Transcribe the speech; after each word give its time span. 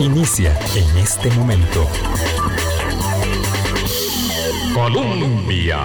Inicia 0.00 0.58
en 0.74 0.98
este 0.98 1.30
momento. 1.30 1.86
Colombia. 4.74 5.78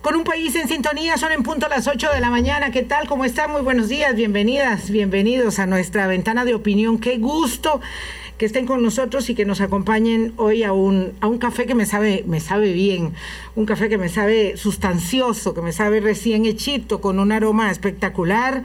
Con 0.00 0.16
un 0.16 0.24
país 0.24 0.54
en 0.56 0.68
sintonía, 0.68 1.16
son 1.18 1.32
en 1.32 1.42
punto 1.42 1.68
las 1.68 1.86
8 1.86 2.08
de 2.14 2.20
la 2.20 2.30
mañana. 2.30 2.70
¿Qué 2.70 2.82
tal? 2.82 3.06
¿Cómo 3.06 3.24
están? 3.24 3.52
Muy 3.52 3.62
buenos 3.62 3.88
días, 3.88 4.14
bienvenidas, 4.14 4.90
bienvenidos 4.90 5.58
a 5.58 5.66
nuestra 5.66 6.06
ventana 6.06 6.44
de 6.44 6.54
opinión. 6.54 6.98
Qué 6.98 7.18
gusto 7.18 7.80
que 8.38 8.46
estén 8.46 8.66
con 8.66 8.82
nosotros 8.82 9.28
y 9.28 9.34
que 9.34 9.44
nos 9.44 9.60
acompañen 9.60 10.32
hoy 10.36 10.62
a 10.62 10.72
un, 10.72 11.12
a 11.20 11.26
un 11.26 11.38
café 11.38 11.66
que 11.66 11.74
me 11.74 11.84
sabe, 11.84 12.24
me 12.26 12.40
sabe 12.40 12.72
bien, 12.72 13.12
un 13.56 13.66
café 13.66 13.88
que 13.88 13.98
me 13.98 14.08
sabe 14.08 14.56
sustancioso, 14.56 15.54
que 15.54 15.60
me 15.60 15.72
sabe 15.72 16.00
recién 16.00 16.46
hechito, 16.46 17.00
con 17.00 17.18
un 17.18 17.32
aroma 17.32 17.70
espectacular. 17.70 18.62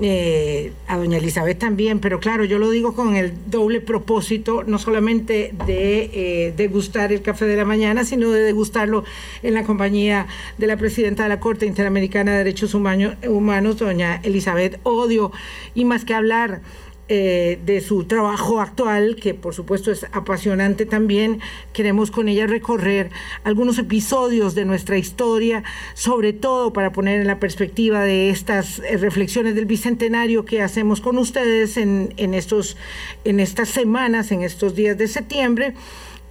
Eh, 0.00 0.72
a 0.88 0.96
doña 0.96 1.18
Elizabeth 1.18 1.56
también, 1.56 2.00
pero 2.00 2.18
claro, 2.18 2.44
yo 2.44 2.58
lo 2.58 2.68
digo 2.70 2.94
con 2.94 3.14
el 3.14 3.32
doble 3.46 3.80
propósito, 3.80 4.64
no 4.64 4.80
solamente 4.80 5.54
de 5.68 6.10
eh, 6.12 6.54
degustar 6.56 7.12
el 7.12 7.22
café 7.22 7.44
de 7.44 7.54
la 7.54 7.64
mañana, 7.64 8.04
sino 8.04 8.32
de 8.32 8.42
degustarlo 8.42 9.04
en 9.44 9.54
la 9.54 9.62
compañía 9.62 10.26
de 10.58 10.66
la 10.66 10.76
presidenta 10.76 11.22
de 11.22 11.28
la 11.28 11.38
Corte 11.38 11.66
Interamericana 11.66 12.32
de 12.32 12.38
Derechos 12.38 12.74
Humanos, 12.74 13.78
doña 13.78 14.20
Elizabeth 14.24 14.80
Odio, 14.82 15.30
y 15.76 15.84
más 15.84 16.04
que 16.04 16.14
hablar 16.14 16.60
eh, 17.08 17.58
de 17.66 17.82
su 17.82 18.04
trabajo 18.04 18.62
actual, 18.62 19.16
que 19.16 19.34
por 19.34 19.54
supuesto 19.54 19.90
es 19.90 20.06
apasionante 20.12 20.86
también. 20.86 21.40
Queremos 21.74 22.10
con 22.10 22.28
ella 22.28 22.46
recorrer 22.46 23.10
algunos 23.44 23.78
episodios 23.78 24.54
de 24.54 24.64
nuestra 24.64 24.96
historia, 24.96 25.64
sobre 25.92 26.32
todo 26.32 26.72
para 26.72 26.92
poner 26.92 27.20
en 27.20 27.26
la 27.26 27.38
perspectiva 27.38 28.00
de 28.04 28.30
estas 28.30 28.78
eh, 28.78 28.96
reflexiones 28.96 29.54
del 29.54 29.66
Bicentenario 29.66 30.46
que 30.46 30.62
hacemos 30.62 31.02
con 31.02 31.18
ustedes 31.18 31.76
en, 31.76 32.14
en, 32.16 32.32
estos, 32.32 32.78
en 33.24 33.38
estas 33.38 33.68
semanas, 33.68 34.32
en 34.32 34.42
estos 34.42 34.74
días 34.74 34.96
de 34.96 35.06
septiembre. 35.08 35.74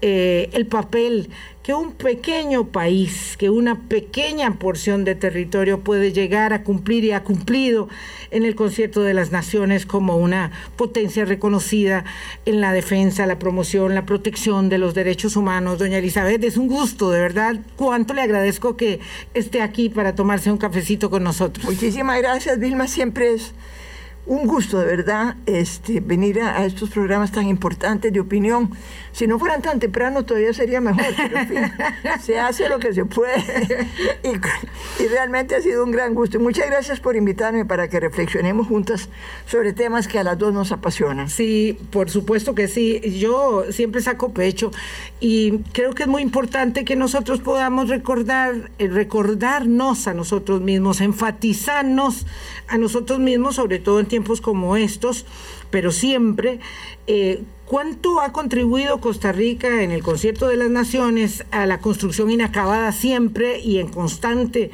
Eh, 0.06 0.50
el 0.52 0.66
papel 0.66 1.30
que 1.64 1.73
un 1.73 1.94
pequeño 1.94 2.68
país, 2.68 3.38
que 3.38 3.50
una 3.50 3.88
pequeña 3.88 4.60
porción 4.60 5.06
de 5.06 5.16
territorio 5.16 5.80
puede 5.80 6.12
llegar 6.12 6.52
a 6.52 6.64
cumplir 6.64 7.06
y 7.06 7.14
ha 7.14 7.23
cumplido 7.23 7.88
en 8.30 8.44
el 8.44 8.54
concierto 8.54 9.02
de 9.02 9.14
las 9.14 9.32
naciones 9.32 9.86
como 9.86 10.18
una 10.18 10.52
potencia 10.76 11.23
reconocida 11.23 12.04
en 12.45 12.60
la 12.60 12.73
defensa, 12.73 13.26
la 13.26 13.40
promoción, 13.40 13.95
la 13.95 14.06
protección 14.06 14.68
de 14.68 14.78
los 14.78 14.94
derechos 14.94 15.38
humanos. 15.38 15.80
Doña 15.80 16.00
Elizabeth, 16.00 16.44
es 16.44 16.58
un 16.58 16.67
gusto, 16.67 17.10
de 17.10 17.22
verdad, 17.22 17.62
cuánto 17.78 18.14
le 18.14 18.23
agradezco 18.23 18.76
que 18.76 19.00
esté 19.34 19.62
aquí 19.62 19.88
para 19.88 20.16
tomarse 20.16 20.52
un 20.52 20.58
cafecito 20.58 21.10
con 21.10 21.23
nosotros. 21.23 21.66
Muchísimas 21.66 22.20
gracias, 22.20 22.60
Vilma, 22.60 22.90
siempre 22.90 23.36
es 23.36 23.54
un 24.26 24.48
gusto 24.48 24.80
de 24.80 24.86
verdad 24.86 25.36
este, 25.46 26.00
venir 26.00 26.42
a, 26.42 26.66
estos 26.66 26.90
programas 26.90 27.32
tan 27.32 27.48
importantes 27.48 28.14
de 28.14 28.20
opinión. 28.20 28.72
Si 29.12 29.28
no 29.28 29.38
fueran 29.38 29.62
tan 29.62 29.80
temprano 29.80 30.24
todavía 30.24 30.54
sería 30.54 30.80
mejor, 30.80 31.06
pero 31.16 31.38
en 31.40 31.48
fin, 31.48 31.60
se 32.22 32.40
hace 32.40 32.70
lo 32.70 32.80
que 32.80 32.94
se 32.94 33.06
puede 33.06 33.88
y, 34.24 35.08
realmente 35.08 35.56
ha 35.56 35.62
sido 35.62 35.84
un 35.84 35.92
gran 35.92 36.16
gusto. 36.16 36.40
Muchas 36.40 36.68
gracias 36.68 37.00
por 37.00 37.16
invitarme 37.16 37.66
para 37.66 37.90
que 37.90 38.00
reflexionemos 38.00 38.68
juntas 38.68 39.10
sobre 39.46 39.74
temas 39.74 40.08
que 40.08 40.20
a 40.20 40.24
las 40.24 40.38
dos 40.38 40.54
nos 40.54 40.72
apasionan. 40.72 41.30
Sí, 41.30 41.78
por 41.92 42.10
supuesto 42.10 42.56
que 42.56 42.68
sí. 42.68 43.02
Yo 43.20 43.66
siempre 43.72 44.02
saco 44.02 44.34
pecho 44.34 44.72
y 45.20 45.60
creo 45.74 45.94
que 45.94 46.04
es 46.04 46.10
muy 46.10 46.22
importante 46.22 46.86
que 46.86 46.96
nosotros 46.96 47.42
podamos 47.42 47.90
recordar, 47.90 48.72
eh, 48.80 48.88
recordarnos 48.88 50.08
a 50.08 50.14
nosotros 50.14 50.62
mismos, 50.62 51.02
enfatizarnos 51.02 52.26
a 52.68 52.78
nosotros 52.78 53.20
mismos, 53.20 53.56
sobre 53.56 53.80
todo 53.80 54.00
en 54.00 54.08
tiempos 54.14 54.42
como 54.42 54.78
estos, 54.78 55.25
pero 55.72 55.92
siempre, 55.92 56.59
eh, 57.08 57.42
¿cuánto 57.66 58.22
ha 58.22 58.31
contribuido 58.31 59.02
Costa 59.02 59.31
Rica 59.31 59.81
en 59.81 59.89
el 59.89 60.03
concierto 60.03 60.47
de 60.47 60.55
las 60.55 60.70
naciones 60.70 61.45
a 61.50 61.66
la 61.66 61.80
construcción 61.80 62.30
inacabada 62.30 62.92
siempre 62.92 63.60
y 63.60 63.80
en 63.80 63.88
constante 63.88 64.70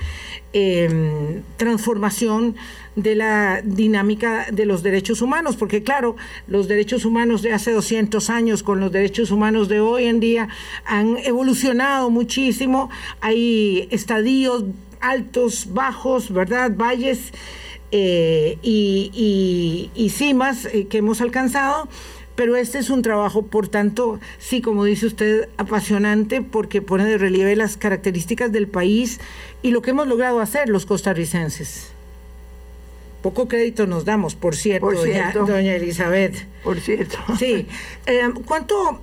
em, 0.52 1.41
transformación 1.56 2.58
de 2.97 3.16
la 3.16 3.62
dinámica 3.64 4.47
de 4.52 4.66
los 4.66 4.84
derechos 4.84 5.22
humanos? 5.22 5.56
Porque 5.56 5.84
claro, 5.84 6.18
los 6.47 6.68
derechos 6.68 7.06
humanos 7.06 7.41
de 7.41 7.53
hace 7.53 7.72
200 7.72 8.30
años 8.30 8.62
con 8.62 8.81
los 8.81 8.91
derechos 8.91 9.31
humanos 9.31 9.69
de 9.69 9.80
hoy 9.80 10.03
en 10.03 10.19
día 10.19 10.50
han 10.84 11.16
evolucionado 11.19 12.09
muchísimo, 12.09 12.90
hay 13.22 13.88
estadios 13.90 14.66
altos, 15.00 15.69
bajos, 15.72 16.30
¿verdad? 16.30 16.74
Valles 16.75 17.31
eh, 17.92 18.58
y, 18.62 19.90
y, 19.96 20.10
cimas 20.10 20.66
eh, 20.66 20.88
que 20.88 21.00
hemos 21.00 21.22
alcanzado, 21.22 21.88
pero 22.36 22.56
este 22.56 22.78
es 22.78 22.90
un 22.92 23.02
trabajo, 23.02 23.44
por 23.44 23.68
tanto, 23.68 24.20
sí, 24.38 24.62
como 24.62 24.84
dice 24.86 25.08
usted, 25.08 25.50
apasionante 25.58 26.42
porque 26.42 26.82
pone 26.82 27.06
de 27.06 27.18
relieve 27.18 27.56
las 27.56 27.78
características 27.78 28.52
del 28.52 28.68
país 28.68 29.20
y 29.64 29.72
lo 29.72 29.82
que 29.82 29.90
hemos 29.90 30.08
logrado 30.08 30.40
hacer 30.40 30.70
los 30.70 30.86
costarricenses. 30.86 31.92
Poco 33.24 33.48
crédito 33.48 33.88
nos 33.88 34.06
damos, 34.06 34.36
por 34.36 34.56
cierto, 34.56 34.92
Doña, 35.46 35.76
Elizabeth. 35.76 36.48
Por 36.64 36.80
cierto. 36.80 37.18
Sí. 37.38 37.66
Eh, 38.06 38.22
¿Cuánto 38.46 39.02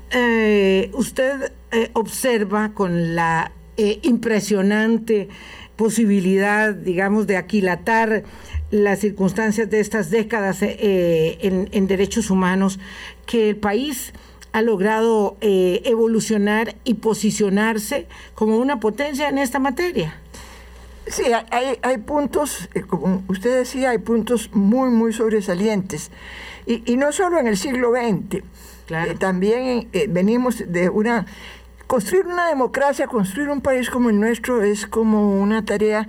usted 0.93 1.53
observa 1.93 2.71
con 2.73 3.15
la 3.15 3.53
impresionante 3.77 5.29
posibilidad, 5.77 6.75
digamos, 6.75 7.27
de 7.27 7.37
aquilatar 7.37 8.25
las 8.71 8.99
circunstancias 8.99 9.71
de 9.71 9.81
estas 9.81 10.11
décadas 10.11 10.59
eh, 10.63 11.39
en, 11.41 11.87
derechos 11.87 12.31
humanos, 12.31 12.79
que 13.27 13.51
el 13.51 13.57
país 13.57 14.13
ha 14.53 14.63
logrado 14.63 15.37
eh, 15.41 15.83
evolucionar 15.85 16.75
y 16.85 16.95
posicionarse 16.95 18.07
como 18.35 18.59
una 18.59 18.81
potencia 18.81 19.29
en 19.29 19.39
esta 19.39 19.59
materia. 19.59 20.19
Sí, 21.07 21.25
hay, 21.51 21.79
hay 21.83 21.99
puntos, 21.99 22.69
eh, 22.75 22.83
como 22.83 23.23
usted 23.29 23.59
decía, 23.59 23.91
hay 23.91 23.99
puntos 23.99 24.51
muy, 24.53 24.91
muy 24.91 25.13
sobresalientes. 25.13 26.11
Y, 26.67 26.97
no 26.97 27.13
solo 27.13 27.39
en 27.39 27.47
el 27.47 27.57
siglo 27.57 27.93
XX, 27.93 28.43
también 29.21 29.89
venimos 30.09 30.65
de 30.67 30.89
una... 30.89 31.27
Construir 31.87 32.27
una 32.27 32.49
democracia, 32.49 33.07
construir 33.07 33.49
un 33.49 33.61
país 33.61 33.89
como 33.89 34.11
el 34.11 34.19
nuestro 34.19 34.65
es 34.65 34.89
como 34.89 35.41
una 35.41 35.65
tarea 35.65 36.09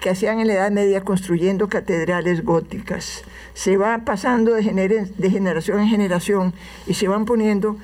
que 0.00 0.10
hacían 0.10 0.40
en 0.40 0.48
la 0.48 0.54
Edad 0.54 0.70
Media 0.70 1.02
construyendo 1.02 1.68
catedrales 1.68 2.44
góticas. 2.44 3.22
Se 3.54 3.76
va 3.76 4.04
pasando 4.04 4.54
de, 4.54 4.62
generación 4.62 5.80
en 5.80 5.88
generación 5.88 6.54
y 6.86 6.94
se 6.94 7.08
van 7.08 7.24
poniendo 7.24 7.76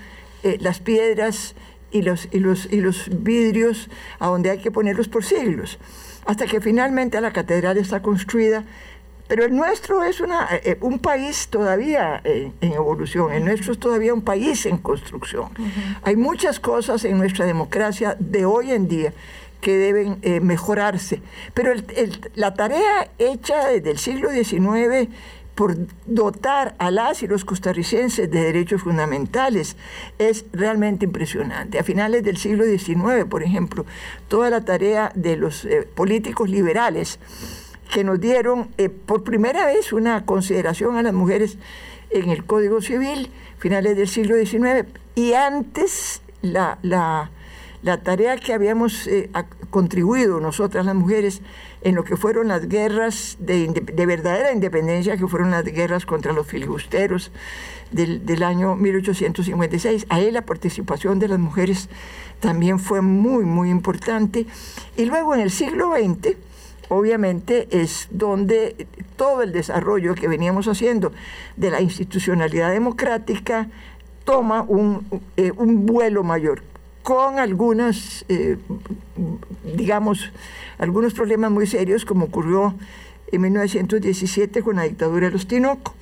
eh, 0.42 0.58
las 0.60 0.80
piedras 0.80 1.54
y 1.90 2.02
los, 2.02 2.28
y, 2.30 2.38
los, 2.38 2.66
y 2.70 2.80
los 2.80 3.08
vidrios 3.22 3.88
a 4.18 4.28
donde 4.28 4.50
hay 4.50 4.58
que 4.58 4.70
ponerlos 4.70 5.08
por 5.08 5.24
siglos, 5.24 5.78
hasta 6.26 6.46
que 6.46 6.60
finalmente 6.60 7.20
la 7.20 7.32
catedral 7.32 7.78
está 7.78 8.02
construida. 8.02 8.64
Pero 9.26 9.44
el 9.44 9.54
nuestro 9.54 10.02
es 10.02 10.20
una, 10.20 10.48
eh, 10.50 10.76
un 10.80 10.98
país 10.98 11.46
todavía 11.48 12.20
en 12.24 12.52
evolución, 12.60 13.32
el 13.32 13.44
nuestro 13.44 13.72
es 13.72 13.78
todavía 13.78 14.12
un 14.12 14.22
país 14.22 14.66
en 14.66 14.78
construcción. 14.78 15.50
Hay 16.02 16.16
muchas 16.16 16.58
cosas 16.58 17.04
en 17.04 17.16
nuestra 17.16 17.44
democracia 17.46 18.16
de 18.18 18.44
hoy 18.44 18.72
en 18.72 18.88
día 18.88 19.12
que 19.60 19.76
deben 19.76 20.18
eh, 20.22 20.40
mejorarse. 20.40 21.22
Pero 21.54 21.72
la 22.34 22.54
tarea 22.54 23.10
hecha 23.18 23.68
desde 23.68 23.90
el 23.90 23.98
siglo 23.98 24.30
XIX 24.30 25.08
por 25.54 25.76
dotar 26.06 26.74
a 26.78 26.90
las 26.90 27.22
y 27.22 27.26
los 27.26 27.44
costarricenses 27.44 28.30
de 28.30 28.42
derechos 28.42 28.82
fundamentales 28.82 29.76
es 30.18 30.46
realmente 30.52 31.04
impresionante. 31.04 31.78
A 31.78 31.84
finales 31.84 32.22
del 32.22 32.38
siglo 32.38 32.64
XIX, 32.64 33.26
por 33.28 33.42
ejemplo, 33.42 33.84
toda 34.28 34.48
la 34.48 34.64
tarea 34.64 35.12
de 35.14 35.36
los 35.36 35.66
eh, 35.66 35.86
políticos 35.94 36.48
liberales 36.48 37.18
que 37.92 38.04
nos 38.04 38.20
dieron 38.20 38.68
eh, 38.78 38.88
por 38.88 39.22
primera 39.22 39.66
vez 39.66 39.92
una 39.92 40.24
consideración 40.24 40.96
a 40.96 41.02
las 41.02 41.12
mujeres 41.12 41.58
en 42.08 42.30
el 42.30 42.44
Código 42.44 42.80
Civil, 42.80 43.30
finales 43.58 43.96
del 43.96 44.08
siglo 44.08 44.36
XIX, 44.36 44.88
y 45.14 45.34
antes 45.34 46.22
la, 46.40 46.78
la 46.82 47.30
la 47.82 48.02
tarea 48.02 48.36
que 48.36 48.52
habíamos 48.52 49.06
eh, 49.06 49.30
contribuido 49.70 50.40
nosotras 50.40 50.84
las 50.84 50.94
mujeres 50.94 51.40
en 51.82 51.94
lo 51.94 52.04
que 52.04 52.16
fueron 52.16 52.48
las 52.48 52.68
guerras 52.68 53.36
de, 53.40 53.68
verdadera 54.06 54.52
independencia, 54.52 55.16
que 55.16 55.26
fueron 55.26 55.50
las 55.50 55.64
guerras 55.64 56.04
contra 56.04 56.32
los 56.32 56.46
filibusteros 56.46 57.30
del, 57.90 58.42
año 58.42 58.76
1856. 58.76 60.06
Ahí 60.10 60.30
la 60.30 60.42
participación 60.42 61.18
de 61.18 61.28
las 61.28 61.38
mujeres 61.38 61.88
también 62.40 62.78
fue 62.78 63.00
muy, 63.00 63.44
muy 63.44 63.70
importante. 63.70 64.46
Y 64.96 65.06
luego 65.06 65.34
en 65.34 65.40
el 65.40 65.50
siglo 65.50 65.92
XX, 65.94 66.36
obviamente 66.90 67.66
es 67.70 68.08
donde 68.10 68.86
todo 69.16 69.42
el 69.42 69.52
desarrollo 69.52 70.14
que 70.14 70.28
veníamos 70.28 70.68
haciendo 70.68 71.12
de 71.56 71.70
la 71.70 71.80
institucionalidad 71.80 72.72
democrática 72.72 73.68
toma 74.24 74.62
un, 74.62 75.22
eh, 75.38 75.52
un 75.56 75.86
vuelo 75.86 76.22
mayor 76.22 76.62
con 77.02 77.38
algunas, 77.38 78.24
eh, 78.28 78.58
digamos, 79.76 80.30
algunos 80.78 81.14
problemas 81.14 81.50
muy 81.50 81.66
serios, 81.66 82.04
como 82.04 82.26
ocurrió 82.26 82.74
en 83.32 83.40
1917 83.40 84.62
con 84.62 84.76
la 84.76 84.84
dictadura 84.84 85.26
de 85.26 85.32
los 85.32 85.46
Tinoco 85.46 85.94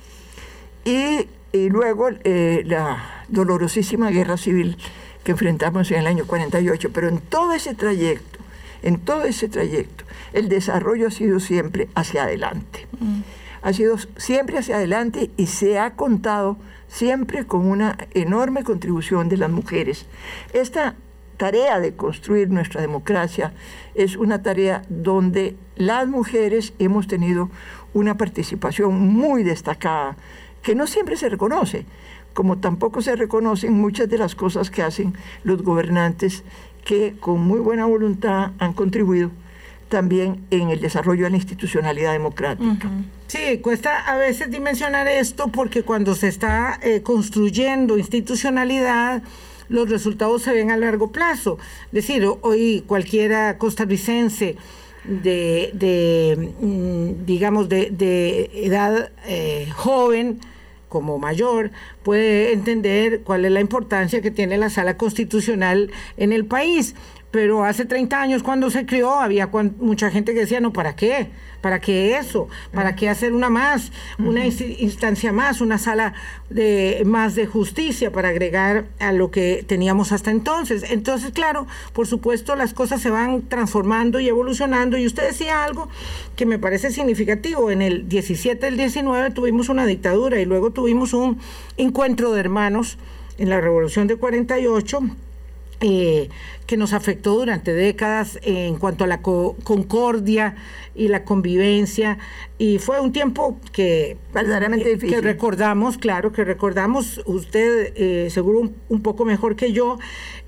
y, 0.83 1.27
luego 1.51 2.09
eh, 2.23 2.63
la 2.65 3.23
dolorosísima 3.27 4.09
guerra 4.11 4.37
civil 4.37 4.77
que 5.23 5.31
enfrentamos 5.31 5.89
en 5.91 5.99
el 5.99 6.07
año 6.07 6.25
48. 6.25 6.91
Pero 6.93 7.07
en 7.07 7.19
todo 7.19 7.53
ese 7.53 7.75
trayecto, 7.75 8.39
en 8.81 8.99
todo 8.99 9.23
ese 9.23 9.49
trayecto, 9.49 10.05
el 10.33 10.49
desarrollo 10.49 11.07
ha 11.07 11.11
sido 11.11 11.39
siempre 11.39 11.89
hacia 11.95 12.23
adelante. 12.23 12.87
Mm. 12.99 13.21
Ha 13.61 13.73
sido 13.73 13.97
siempre 14.17 14.57
hacia 14.57 14.77
adelante 14.77 15.31
y 15.35 15.47
se 15.47 15.79
ha 15.79 15.95
contado 15.95 16.57
siempre 16.89 17.45
con 17.45 17.65
una 17.65 17.97
enorme 18.13 18.63
contribución 18.63 19.29
de 19.29 19.37
las 19.37 19.49
mujeres. 19.49 20.05
Esta 20.53 20.95
tarea 21.37 21.79
de 21.79 21.95
construir 21.95 22.49
nuestra 22.49 22.81
democracia 22.81 23.53
es 23.95 24.17
una 24.17 24.43
tarea 24.43 24.81
donde 24.89 25.55
las 25.77 26.05
mujeres 26.07 26.73
hemos 26.79 27.07
tenido 27.07 27.49
una 27.93 28.17
participación 28.17 28.99
muy 28.99 29.43
destacada, 29.43 30.17
que 30.61 30.75
no 30.75 30.85
siempre 30.85 31.15
se 31.15 31.29
reconoce, 31.29 31.85
como 32.33 32.57
tampoco 32.57 33.01
se 33.01 33.15
reconocen 33.15 33.73
muchas 33.73 34.09
de 34.09 34.17
las 34.17 34.35
cosas 34.35 34.69
que 34.69 34.83
hacen 34.83 35.13
los 35.43 35.63
gobernantes 35.63 36.43
que 36.83 37.15
con 37.19 37.39
muy 37.41 37.59
buena 37.59 37.85
voluntad 37.85 38.51
han 38.59 38.73
contribuido 38.73 39.31
también 39.87 40.45
en 40.51 40.69
el 40.69 40.81
desarrollo 40.81 41.23
de 41.23 41.31
la 41.31 41.37
institucionalidad 41.37 42.11
democrática. 42.11 42.89
Sí, 43.29 43.59
cuesta 43.59 43.95
a 43.95 44.17
veces 44.17 44.49
dimensionar 44.49 45.07
esto 45.07 45.49
porque 45.49 45.83
cuando 45.83 46.15
se 46.15 46.27
está 46.27 46.79
eh, 46.81 47.03
construyendo 47.03 47.99
institucionalidad, 47.99 49.21
los 49.67 49.87
resultados 49.87 50.41
se 50.41 50.51
ven 50.51 50.71
a 50.71 50.77
largo 50.77 51.11
plazo. 51.11 51.59
Es 51.85 51.91
decir, 51.91 52.25
hoy 52.41 52.83
cualquiera 52.87 53.59
costarricense 53.59 54.55
de, 55.03 56.49
mm, 56.59 57.25
digamos, 57.27 57.69
de, 57.69 58.49
edad 58.51 59.11
eh, 59.27 59.67
joven, 59.75 60.39
como 60.87 61.19
mayor 61.19 61.69
puede 62.01 62.51
entender 62.51 63.21
cuál 63.21 63.45
es 63.45 63.51
la 63.51 63.61
importancia 63.61 64.23
que 64.23 64.31
tiene 64.31 64.57
la 64.57 64.71
sala 64.71 64.97
constitucional 64.97 65.91
en 66.17 66.33
el 66.33 66.47
país 66.47 66.95
pero 67.31 67.63
hace 67.63 67.85
30 67.85 68.21
años 68.21 68.43
cuando 68.43 68.69
se 68.69 68.85
creó 68.85 69.19
había 69.19 69.47
mucha 69.47 70.09
gente 70.09 70.33
que 70.33 70.41
decía, 70.41 70.59
no, 70.59 70.73
¿para 70.73 70.95
qué? 70.95 71.29
¿Para 71.61 71.79
qué 71.79 72.17
eso? 72.17 72.47
¿Para 72.73 72.95
qué 72.95 73.09
hacer 73.09 73.33
una 73.33 73.49
más? 73.49 73.91
Una 74.17 74.45
instancia 74.45 75.31
más, 75.31 75.61
una 75.61 75.77
sala 75.77 76.13
de 76.49 77.03
más 77.05 77.35
de 77.35 77.45
justicia 77.45 78.11
para 78.11 78.29
agregar 78.29 78.85
a 78.99 79.11
lo 79.11 79.31
que 79.31 79.63
teníamos 79.67 80.11
hasta 80.11 80.31
entonces. 80.31 80.83
Entonces, 80.89 81.31
claro, 81.31 81.67
por 81.93 82.07
supuesto 82.07 82.55
las 82.55 82.73
cosas 82.73 83.01
se 83.01 83.09
van 83.09 83.43
transformando 83.43 84.19
y 84.19 84.27
evolucionando 84.27 84.97
y 84.97 85.05
usted 85.05 85.27
decía 85.27 85.63
algo 85.63 85.89
que 86.35 86.45
me 86.45 86.59
parece 86.59 86.91
significativo. 86.91 87.71
En 87.71 87.81
el 87.81 88.07
17, 88.07 88.67
el 88.67 88.77
19 88.77 89.31
tuvimos 89.31 89.69
una 89.69 89.85
dictadura 89.85 90.39
y 90.39 90.45
luego 90.45 90.71
tuvimos 90.71 91.13
un 91.13 91.39
encuentro 91.77 92.31
de 92.31 92.39
hermanos 92.39 92.97
en 93.37 93.49
la 93.49 93.61
Revolución 93.61 94.07
de 94.07 94.15
48 94.15 94.99
eh, 95.81 96.29
que 96.69 96.77
nos 96.77 96.93
afectó 96.93 97.33
durante 97.33 97.73
décadas 97.73 98.37
en 98.43 98.77
cuanto 98.77 99.03
a 99.03 99.07
la 99.07 99.23
concordia 99.23 100.55
y 100.93 101.07
la 101.07 101.23
convivencia. 101.23 102.19
Y 102.59 102.77
fue 102.77 102.99
un 102.99 103.11
tiempo 103.11 103.57
que 103.71 104.17
verdaderamente 104.33 104.89
difícil. 104.89 105.15
Que 105.15 105.21
recordamos, 105.21 105.97
claro, 105.97 106.31
que 106.31 106.43
recordamos 106.43 107.21
usted 107.25 107.93
eh, 107.95 108.29
seguro 108.29 108.69
un, 108.89 109.01
poco 109.01 109.25
mejor 109.25 109.55
que 109.55 109.71
yo. 109.71 109.97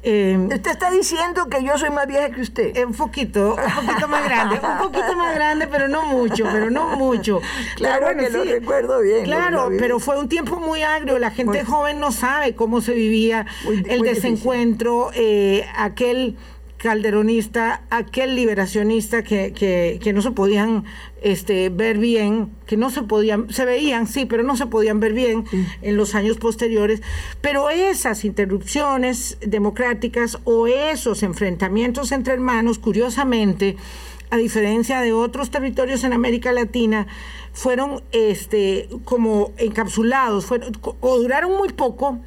Eh, 0.04 0.38
usted 0.38 0.72
está 0.72 0.92
diciendo 0.92 1.48
que 1.48 1.64
yo 1.64 1.78
soy 1.78 1.90
más 1.90 2.06
vieja 2.06 2.30
que 2.32 2.42
usted. 2.42 2.86
Un 2.86 2.94
poquito, 2.94 3.56
un 3.56 3.88
poquito 3.88 4.08
más 4.08 4.26
grande, 4.26 4.60
un 4.62 4.78
poquito 4.92 5.16
más 5.16 5.34
grande, 5.34 5.68
pero 5.68 5.88
no 5.88 6.06
mucho, 6.06 6.44
pero 6.52 6.70
no 6.70 6.98
mucho. 6.98 7.42
Claro 7.78 8.16
que 8.16 8.30
lo 8.30 8.44
recuerdo 8.44 9.02
bien. 9.02 9.24
Claro, 9.24 9.70
pero 9.80 10.00
fue 10.00 10.20
un 10.20 10.28
tiempo 10.28 10.60
muy 10.60 10.84
agrio. 10.84 11.18
La 11.18 11.32
gente 11.32 11.64
joven 11.64 12.00
no 12.00 12.12
sabe 12.12 12.56
cómo 12.56 12.82
se 12.82 12.94
vivía 12.94 13.46
el 13.88 14.02
desencuentro, 14.02 15.12
eh, 15.16 15.66
aquel 16.12 16.36
calderonista, 16.78 17.84
aquel 17.92 18.36
liberacionista 18.36 19.24
que, 19.24 19.54
que, 19.54 20.14
no 20.14 20.22
se 20.24 20.32
podían 20.32 20.84
este, 21.22 21.70
ver 21.70 22.00
bien, 22.00 22.50
que 22.66 22.76
no 22.76 22.90
se 22.90 23.04
podían, 23.04 23.54
se 23.54 23.66
veían, 23.66 24.08
sí, 24.08 24.26
pero 24.26 24.42
no 24.42 24.58
se 24.58 24.66
podían 24.66 25.00
ver 25.00 25.14
bien 25.14 25.46
en 25.84 25.96
los 25.96 26.16
años 26.16 26.38
posteriores. 26.38 27.04
Pero 27.40 27.70
esas 27.70 28.26
interrupciones 28.26 29.38
democráticas 29.42 30.40
o 30.44 30.66
esos 30.66 31.22
enfrentamientos 31.22 32.12
entre 32.12 32.34
hermanos, 32.34 32.80
curiosamente, 32.80 33.78
a 34.32 34.38
diferencia 34.38 35.02
de 35.02 35.14
otros 35.14 35.52
territorios 35.52 36.04
en 36.04 36.14
América 36.14 36.52
Latina, 36.52 37.06
fueron 37.54 38.02
este, 38.12 38.90
como 39.04 39.52
encapsulados, 39.58 40.46
fueron, 40.46 40.72
o 41.00 41.18
duraron 41.20 41.58
muy 41.58 41.70
poco, 41.70 42.20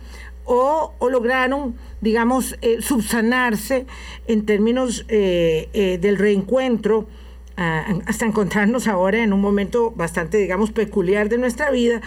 o, 0.45 0.93
lograron, 1.11 1.77
digamos, 2.01 2.57
eh, 2.61 2.81
subsanarse 2.81 3.87
en 4.27 4.47
términos 4.47 5.05
eh, 5.09 5.69
eh, 5.73 5.99
del 5.99 6.19
reencuentro 6.19 7.09
hasta 7.57 8.27
encontrarnos 8.27 8.89
ahora 8.89 9.23
en 9.23 9.33
un 9.33 9.41
momento 9.41 9.93
bastante, 9.93 10.39
digamos, 10.39 10.73
peculiar 10.73 11.29
de 11.29 11.39
nuestra 11.39 11.71
vida. 11.71 12.01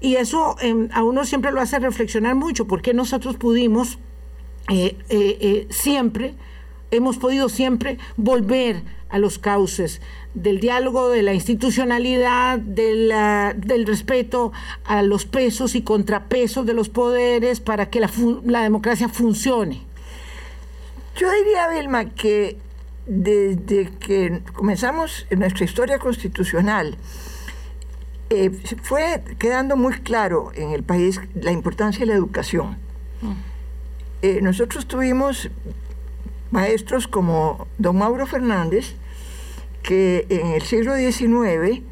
Y 0.00 0.16
eso 0.16 0.56
em, 0.62 0.88
a 0.94 1.02
uno 1.02 1.26
siempre 1.26 1.52
lo 1.52 1.60
hace 1.60 1.78
reflexionar 1.78 2.34
mucho, 2.36 2.66
porque 2.66 2.94
nosotros 2.94 3.36
pudimos 3.36 3.98
siempre, 5.68 6.34
hemos 6.90 7.18
podido 7.18 7.50
siempre 7.50 7.98
volver 8.16 8.82
a 9.10 9.18
los 9.18 9.38
cauces 9.38 10.00
del 10.34 10.60
diálogo, 10.60 11.10
de 11.10 11.22
la 11.22 11.32
institucionalidad, 11.32 12.58
del 12.58 13.86
respeto 13.86 14.52
a 14.84 15.02
los 15.02 15.24
pesos 15.24 15.74
y 15.74 15.82
contrapesos 15.82 16.66
de 16.66 16.74
los 16.74 16.88
poderes 16.88 17.60
para 17.60 17.88
que 17.88 18.00
la, 18.00 18.62
democracia 18.62 19.08
funcione. 19.08 19.82
Yo 21.16 21.30
diría, 21.30 21.68
Vilma, 21.68 22.06
que 22.10 22.58
desde 23.06 23.90
que 24.00 24.42
comenzamos 24.52 25.26
nuestra 25.30 25.64
historia 25.64 25.98
constitucional, 25.98 26.96
eh, 28.30 28.50
fue 28.82 29.22
quedando 29.38 29.76
muy 29.76 29.94
claro 30.00 30.50
en 30.54 30.70
el 30.70 30.82
país 30.82 31.20
la 31.34 31.52
importancia 31.52 32.00
de 32.00 32.06
la 32.06 32.14
educación. 32.14 32.78
Mm. 33.20 33.32
Eh, 34.22 34.40
nosotros 34.42 34.86
tuvimos 34.86 35.50
maestros 36.50 37.06
como 37.06 37.66
don 37.78 37.98
Mauro 37.98 38.26
Fernández, 38.26 38.96
que 39.84 40.26
en 40.30 40.48
el 40.48 40.62
siglo 40.62 40.96
XIX 40.96 41.82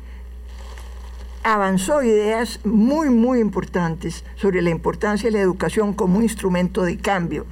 avanzó 1.45 2.03
ideas 2.03 2.59
muy, 2.65 3.11
muy 3.11 3.39
importantes 3.39 4.25
sobre 4.35 4.63
la 4.63 4.71
importancia 4.71 5.31
de 5.31 5.37
la 5.37 5.43
educación 5.43 5.93
como 5.93 6.17
un 6.17 6.23
instrumento 6.23 6.83
de 6.83 6.97
cambio, 6.97 7.47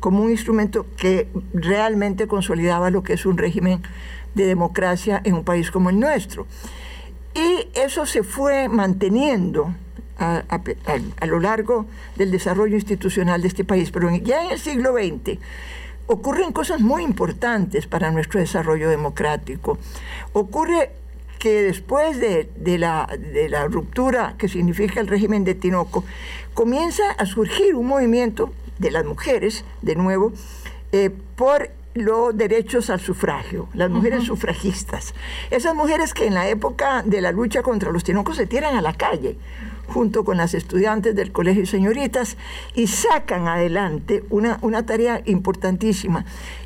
como 0.00 0.22
un 0.22 0.30
instrumento 0.30 0.86
que 0.96 1.28
realmente 1.52 2.26
consolidaba 2.26 2.90
lo 2.90 3.02
que 3.02 3.12
es 3.12 3.26
un 3.26 3.36
régimen 3.36 3.82
de 4.34 4.46
democracia 4.46 5.20
en 5.24 5.34
un 5.34 5.44
país 5.44 5.70
como 5.70 5.90
el 5.90 6.00
nuestro. 6.00 6.46
Y 7.34 7.68
eso 7.78 8.06
se 8.06 8.22
fue 8.22 8.68
manteniendo 8.68 9.74
a, 10.18 11.26
lo 11.26 11.40
largo 11.40 11.86
del 12.16 12.30
desarrollo 12.30 12.76
institucional 12.76 13.42
de 13.42 13.48
este 13.48 13.64
país. 13.64 13.90
Pero 13.90 14.14
ya 14.16 14.44
en 14.44 14.52
el 14.52 14.58
siglo 14.58 14.94
XX, 14.94 15.38
ocurren 16.06 16.52
cosas 16.52 16.80
muy 16.80 17.02
importantes 17.02 17.86
para 17.86 18.10
nuestro 18.10 18.40
desarrollo 18.40 18.88
democrático. 18.88 19.78
Ocurre 20.32 20.90
que 21.38 21.62
después 21.62 22.20
de, 22.20 22.78
la, 22.78 23.08
ruptura 23.68 24.34
que 24.38 24.48
significa 24.48 25.00
el 25.00 25.08
régimen 25.08 25.42
de 25.42 25.56
Tinoco, 25.56 26.04
comienza 26.54 27.10
a 27.18 27.26
surgir 27.26 27.74
un 27.74 27.86
movimiento 27.86 28.52
de 28.78 28.92
las 28.92 29.04
mujeres, 29.04 29.64
de 29.82 29.96
nuevo, 29.96 30.32
eh, 30.92 31.10
por 31.34 31.70
los 31.94 32.36
derechos 32.36 32.90
al 32.90 33.00
sufragio, 33.00 33.68
las 33.74 33.90
mujeres 33.90 34.22
sufragistas. 34.22 35.14
Esas 35.50 35.74
mujeres 35.74 36.14
que 36.14 36.26
en 36.26 36.34
la 36.34 36.48
época 36.48 37.02
de 37.04 37.20
la 37.20 37.32
lucha 37.32 37.62
contra 37.62 37.90
los 37.90 38.04
tinocos 38.04 38.36
se 38.36 38.46
tiran 38.46 38.76
a 38.76 38.80
la 38.80 38.94
calle 38.94 39.36
junto 39.88 40.24
con 40.24 40.36
las 40.36 40.54
estudiantes 40.54 41.14
del 41.14 41.32
Colegio 41.32 41.66
Señoritas 41.66 42.36
y 42.74 42.86
sacan 42.86 43.48
adelante 43.48 44.24
una, 44.30 44.58
una 44.62 44.84
tarea 44.86 45.22
importantísima. 45.26 46.24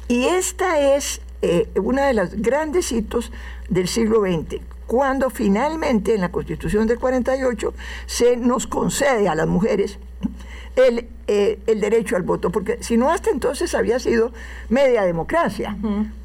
Y 0.08 0.24
esta 0.24 0.96
es 0.96 1.20
eh, 1.42 1.68
una 1.76 2.06
de 2.06 2.14
los 2.14 2.34
grandes 2.34 2.92
hitos 2.92 3.32
del 3.68 3.88
siglo 3.88 4.20
XX, 4.20 4.60
cuando 4.86 5.30
finalmente 5.30 6.14
en 6.14 6.20
la 6.20 6.30
Constitución 6.30 6.86
del 6.86 6.98
48 6.98 7.74
se 8.06 8.36
nos 8.36 8.66
concede 8.66 9.28
a 9.28 9.34
las 9.34 9.46
mujeres 9.46 9.98
el, 10.76 11.08
eh, 11.26 11.58
el, 11.66 11.80
derecho 11.80 12.16
al 12.16 12.22
voto, 12.22 12.50
porque 12.50 12.78
si 12.82 12.96
no 12.96 13.10
hasta 13.10 13.30
entonces 13.30 13.74
había 13.74 13.98
sido 13.98 14.32
media 14.68 15.02
democracia, 15.02 15.76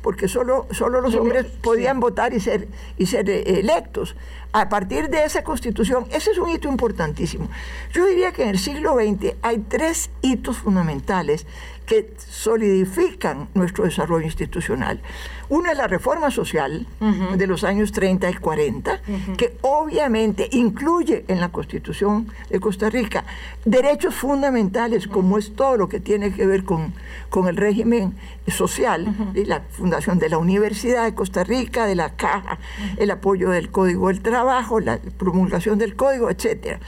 porque 0.01 0.27
solo, 0.27 0.67
solo 0.71 1.01
los 1.01 1.15
hombres 1.15 1.45
podían 1.61 1.99
votar 1.99 2.33
y 2.33 2.39
ser, 2.39 2.67
y 2.97 3.05
ser 3.05 3.29
eh, 3.29 3.59
electos. 3.59 4.15
A 4.53 4.67
partir 4.67 5.09
de 5.09 5.23
esa 5.23 5.45
constitución, 5.45 6.05
ese 6.11 6.31
es 6.31 6.37
un 6.37 6.49
hito 6.49 6.67
importantísimo. 6.67 7.49
Yo 7.93 8.05
diría 8.05 8.33
que 8.33 8.43
en 8.43 8.49
el 8.49 8.59
siglo 8.59 8.95
XX 8.95 9.35
hay 9.41 9.59
tres 9.59 10.09
hitos 10.21 10.57
fundamentales 10.57 11.47
que 11.91 12.09
solidifican 12.17 13.49
nuestro 13.53 13.83
desarrollo 13.83 14.23
institucional. 14.23 15.01
Una 15.49 15.73
es 15.73 15.77
la 15.77 15.87
reforma 15.87 16.31
social 16.31 16.87
de 17.35 17.47
los 17.47 17.65
años 17.65 17.91
30 17.91 18.29
y 18.29 18.33
40, 18.35 19.01
que 19.35 19.57
obviamente 19.59 20.47
incluye 20.53 21.25
en 21.27 21.41
la 21.41 21.49
Constitución 21.49 22.31
de 22.49 22.61
Costa 22.61 22.89
Rica 22.89 23.25
derechos 23.65 24.15
fundamentales, 24.15 25.09
como 25.09 25.37
es 25.37 25.53
todo 25.53 25.75
lo 25.75 25.89
que 25.89 25.99
tiene 25.99 26.33
que 26.33 26.45
ver 26.45 26.63
con, 26.63 26.93
con 27.29 27.49
el 27.49 27.57
régimen 27.57 28.15
social, 28.47 29.13
y 29.35 29.43
la 29.43 29.59
fundación 29.59 30.17
de 30.17 30.29
la 30.29 30.37
Universidad 30.37 31.03
de 31.03 31.13
Costa 31.13 31.43
Rica, 31.43 31.87
de 31.87 31.95
la 31.95 32.15
Caja, 32.15 32.57
el 32.95 33.11
apoyo 33.11 33.49
del 33.49 33.69
Código 33.69 34.07
del 34.07 34.21
Trabajo, 34.21 34.79
la 34.79 34.97
promulgación 35.17 35.77
del 35.77 35.97
Código, 35.97 36.29
etc. 36.29 36.79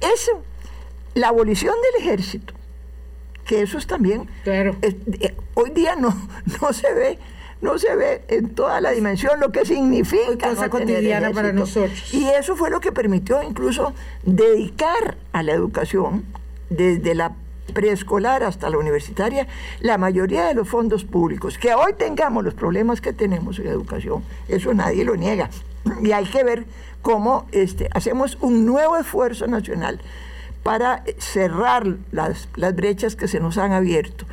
Eso, 0.00 0.42
la 1.14 1.28
abolición 1.28 1.76
del 1.92 2.02
ejército, 2.02 2.54
que 3.44 3.62
eso 3.62 3.78
es 3.78 3.86
también, 3.86 4.28
claro. 4.44 4.76
Eh, 4.82 5.34
hoy 5.54 5.70
día 5.70 5.96
no, 5.96 6.16
no 6.60 6.72
se 6.72 6.92
ve 6.92 7.18
no 7.60 7.78
se 7.78 7.94
ve 7.94 8.22
en 8.28 8.54
toda 8.54 8.80
la 8.80 8.90
dimensión 8.90 9.38
lo 9.38 9.52
que 9.52 9.64
significa. 9.66 10.48
Cosa 10.48 10.70
cotidiana 10.70 11.30
para 11.30 11.52
nosotros. 11.52 12.12
Y 12.14 12.26
eso 12.28 12.56
fue 12.56 12.70
lo 12.70 12.80
que 12.80 12.90
permitió 12.92 13.42
incluso 13.42 13.92
dedicar 14.22 15.18
a 15.32 15.42
la 15.42 15.52
educación, 15.52 16.24
desde 16.70 17.14
la 17.14 17.32
preescolar 17.74 18.42
hasta 18.42 18.68
la 18.68 18.78
universitaria, 18.78 19.46
la 19.80 19.96
mayoría 19.96 20.46
de 20.46 20.54
los 20.54 20.68
fondos 20.68 21.04
públicos. 21.04 21.58
Que 21.58 21.74
hoy 21.74 21.92
tengamos 21.96 22.44
los 22.44 22.54
problemas 22.54 23.00
que 23.00 23.12
tenemos 23.12 23.58
en 23.58 23.68
educación, 23.68 24.24
eso 24.48 24.74
nadie 24.74 25.04
lo 25.04 25.16
niega. 25.16 25.50
Y 26.02 26.12
hay 26.12 26.26
que 26.26 26.44
ver 26.44 26.64
cómo 27.02 27.46
este, 27.52 27.88
hacemos 27.92 28.36
un 28.40 28.66
nuevo 28.66 28.96
esfuerzo 28.96 29.46
nacional 29.46 30.00
para 30.62 31.04
cerrar 31.18 31.96
las, 32.12 32.48
brechas 32.74 33.16
que 33.16 33.28
se 33.28 33.40
nos 33.40 33.58
han 33.58 33.72
abierto 33.72 34.26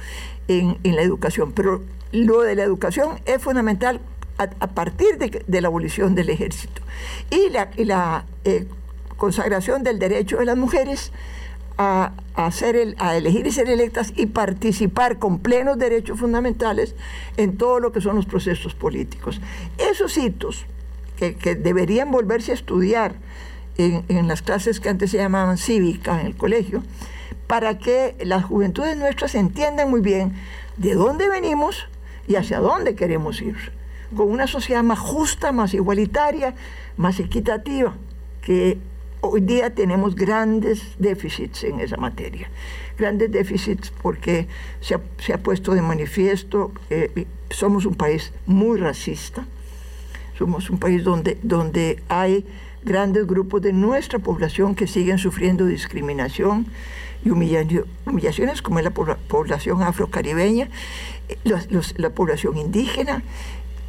en, 0.47 0.77
en 0.83 0.95
la 0.95 1.01
educación. 1.01 1.51
Pero 1.51 1.81
lo 2.11 2.41
de 2.41 2.55
la 2.55 2.63
educación 2.63 3.19
es 3.25 3.41
fundamental 3.41 4.01
a, 4.37 4.67
partir 4.67 5.17
de, 5.17 5.61
la 5.61 5.67
abolición 5.67 6.15
del 6.15 6.29
ejército 6.29 6.81
y 7.29 7.49
la, 7.49 8.25
eh, 8.45 8.67
consagración 9.17 9.81
del 9.83 9.97
derecho 9.97 10.37
de 10.37 10.45
las 10.45 10.57
mujeres 10.57 11.11
a, 11.79 12.11
el, 12.61 12.95
a 12.99 13.17
elegir 13.17 13.47
y 13.47 13.51
ser 13.51 13.69
electas 13.69 14.13
y 14.15 14.27
participar 14.27 15.17
con 15.17 15.39
plenos 15.39 15.77
derechos 15.77 16.19
fundamentales 16.19 16.95
en 17.37 17.57
todo 17.57 17.79
lo 17.79 17.91
que 17.91 18.01
son 18.01 18.15
los 18.15 18.25
procesos 18.25 18.75
políticos. 18.75 19.41
Esos 19.77 20.17
hitos 20.17 20.65
que, 21.17 21.55
deberían 21.55 22.11
volverse 22.11 22.51
a 22.51 22.55
estudiar 22.55 23.15
en, 23.77 24.03
en, 24.09 24.27
las 24.27 24.41
clases 24.41 24.79
que 24.79 24.89
antes 24.89 25.11
se 25.11 25.17
llamaban 25.17 25.57
cívica 25.57 26.19
en 26.19 26.27
el 26.27 26.35
colegio, 26.35 26.83
para 27.47 27.77
que 27.77 28.15
las 28.23 28.43
juventudes 28.43 28.97
nuestras 28.97 29.35
entiendan 29.35 29.89
muy 29.89 30.01
bien 30.01 30.33
de 30.77 30.93
dónde 30.93 31.29
venimos, 31.29 31.87
y 32.27 32.35
hacia 32.35 32.59
dónde 32.59 32.95
queremos 32.95 33.41
ir, 33.41 33.55
con 34.15 34.29
una 34.29 34.47
sociedad 34.47 34.83
más 34.83 34.99
justa, 34.99 35.51
más 35.51 35.73
igualitaria, 35.73 36.53
más 36.97 37.19
equitativa, 37.19 37.95
que 38.41 38.77
hoy 39.21 39.41
día 39.41 39.73
tenemos 39.73 40.15
grandes 40.15 40.81
déficits 40.99 41.63
en 41.63 41.79
esa 41.79 41.97
materia. 41.97 42.49
Grandes 42.97 43.31
déficits 43.31 43.91
porque 44.01 44.47
se 44.81 44.95
ha, 45.33 45.37
puesto 45.37 45.73
de 45.73 45.81
manifiesto, 45.81 46.71
eh, 46.89 47.25
somos 47.49 47.85
un 47.85 47.95
país 47.95 48.33
muy 48.45 48.77
racista, 48.79 49.45
somos 50.37 50.69
un 50.69 50.79
país 50.79 51.03
donde, 51.03 51.37
donde 51.41 52.01
hay 52.09 52.45
grandes 52.87 53.27
grupos 53.27 53.61
de 53.61 53.73
nuestra 53.73 54.17
población 54.17 54.73
que 54.73 54.87
siguen 54.87 55.17
sufriendo 55.19 55.65
discriminación 55.65 56.65
y 57.23 57.29
humillaciones 57.29 58.61
como 58.61 58.79
es 58.79 58.85
la 58.85 58.91
población 58.91 59.83
afrocaribeña 59.83 60.69
la 61.97 62.09
población 62.09 62.57
indígena. 62.57 63.23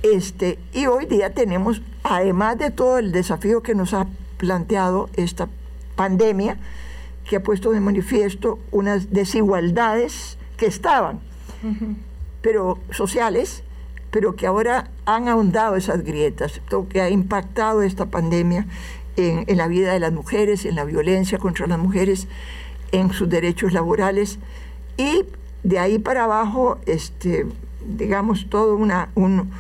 Este, 0.03 0.59
y 0.73 0.87
hoy 0.87 1.07
día 1.07 1.33
tenemos, 1.33 1.83
además 2.03 2.59
de 2.59 2.71
todo 2.71 2.99
el 2.99 3.13
desafío 3.13 3.63
que 3.63 3.75
nos 3.75 3.95
ha 3.95 4.07
planteado 4.37 5.09
esta 5.15 5.49
pandemia, 5.97 6.57
que 7.29 7.37
ha 7.37 7.43
puesto 7.43 7.73
de 7.73 7.81
manifiesto 7.81 8.59
unas 8.71 9.13
desigualdades 9.13 10.39
que 10.57 10.67
estaban, 10.67 11.21
pero 12.43 12.79
sociales, 12.91 13.63
pero 14.11 14.37
que 14.37 14.47
ahora 14.47 14.91
han 15.05 15.29
ahondado 15.29 15.77
esas 15.77 16.03
grietas, 16.05 16.61
todo 16.69 16.89
que 16.89 17.01
ha 17.01 17.11
impactado 17.11 17.83
esta 17.83 18.07
pandemia 18.07 18.67
en, 19.17 19.45
en, 19.47 19.57
la 19.57 19.69
vida 19.69 19.93
de 19.93 20.01
las 20.01 20.13
mujeres, 20.13 20.65
en 20.65 20.75
la 20.75 20.85
violencia 20.85 21.39
contra 21.39 21.67
las 21.67 21.79
mujeres, 21.79 22.29
en 22.93 23.13
sus 23.13 23.29
derechos 23.29 23.73
laborales. 23.73 24.39
Y 24.97 25.25
de 25.63 25.79
ahí 25.79 25.99
para 25.99 26.25
abajo, 26.25 26.79
este, 26.87 27.47
digamos, 27.87 28.49
todo 28.49 28.77
una, 28.77 29.11
un, 29.15 29.51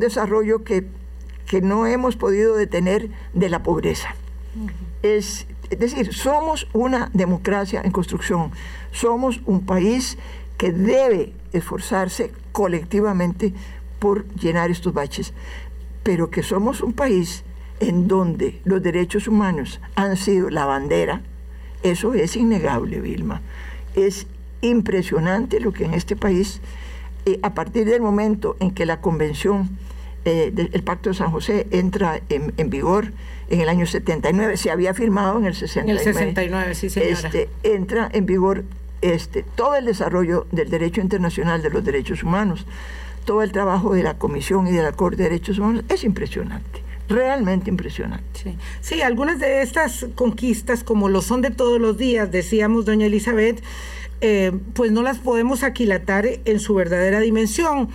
desarrollo 0.00 0.64
que, 0.64 0.86
que, 1.46 1.60
no 1.60 1.86
hemos 1.86 2.16
podido 2.16 2.56
detener 2.56 3.08
de 3.32 3.48
la 3.48 3.62
pobreza. 3.62 4.14
es, 5.02 5.46
es 5.70 5.78
decir, 5.78 6.14
somos 6.14 6.68
una 6.72 7.10
democracia 7.12 7.82
en 7.84 7.90
construcción, 7.90 8.52
somos 8.90 9.40
un 9.46 9.64
país 9.64 10.18
que 10.56 10.72
debe 10.72 11.32
esforzarse 11.52 12.32
colectivamente 12.52 13.54
por 13.98 14.26
llenar 14.34 14.70
estos 14.70 14.92
baches, 14.92 15.32
pero 16.02 16.30
que 16.30 16.42
somos 16.42 16.80
un 16.80 16.92
país 16.92 17.44
en 17.80 18.08
donde 18.08 18.60
los 18.64 18.82
derechos 18.82 19.28
humanos 19.28 19.80
han 19.94 20.16
sido 20.16 20.50
la 20.50 20.64
bandera, 20.64 21.22
eso 21.82 22.14
es 22.14 22.36
innegable, 22.36 23.00
Vilma. 23.00 23.40
Es 23.94 24.26
impresionante 24.60 25.60
lo 25.60 25.72
que 25.72 25.84
en 25.84 25.94
este 25.94 26.16
país, 26.16 26.60
eh, 27.26 27.38
a 27.42 27.54
partir 27.54 27.84
del 27.84 28.00
momento 28.00 28.56
en 28.60 28.72
que 28.72 28.86
la 28.86 29.00
convención 29.00 29.78
eh, 30.24 30.50
del 30.52 30.82
Pacto 30.82 31.10
de 31.10 31.14
San 31.14 31.30
José 31.30 31.68
entra 31.70 32.20
en, 32.28 32.70
vigor 32.70 33.12
en 33.48 33.60
el 33.60 33.68
año 33.68 33.86
79, 33.86 34.56
se 34.56 34.70
había 34.70 34.92
firmado 34.92 35.38
en 35.38 35.46
el 35.46 35.54
69. 35.54 35.90
En 35.90 36.08
el 36.08 36.14
69, 36.14 36.74
sí, 36.74 36.90
señora. 36.90 37.12
Este, 37.12 37.48
entra 37.62 38.10
en 38.12 38.26
vigor 38.26 38.64
este, 39.00 39.44
todo 39.54 39.76
el 39.76 39.84
desarrollo 39.84 40.46
del 40.50 40.68
derecho 40.70 41.00
internacional 41.00 41.62
de 41.62 41.70
los 41.70 41.84
derechos 41.84 42.24
humanos, 42.24 42.66
todo 43.28 43.42
el 43.42 43.52
trabajo 43.52 43.92
de 43.92 44.02
la 44.02 44.16
Comisión 44.16 44.66
y 44.66 44.70
de 44.70 44.82
la 44.82 44.92
Corte 44.92 45.18
de 45.18 45.24
Derechos 45.24 45.58
Humanos, 45.58 45.84
es 45.90 46.02
impresionante 46.02 46.82
realmente 47.10 47.70
impresionante. 47.70 48.24
Sí. 48.34 48.56
sí, 48.82 49.00
algunas 49.00 49.38
de 49.38 49.62
estas 49.62 50.06
conquistas, 50.14 50.84
como 50.84 51.08
lo 51.08 51.22
son 51.22 51.40
de 51.40 51.50
todos 51.50 51.80
los 51.80 51.96
días, 51.96 52.30
decíamos 52.30 52.84
doña 52.84 53.06
Elizabeth, 53.06 53.62
eh, 54.20 54.52
pues 54.74 54.92
no 54.92 55.02
las 55.02 55.16
podemos 55.16 55.62
aquilatar 55.62 56.26
en 56.44 56.60
su 56.60 56.74
verdadera 56.74 57.20
dimensión. 57.20 57.88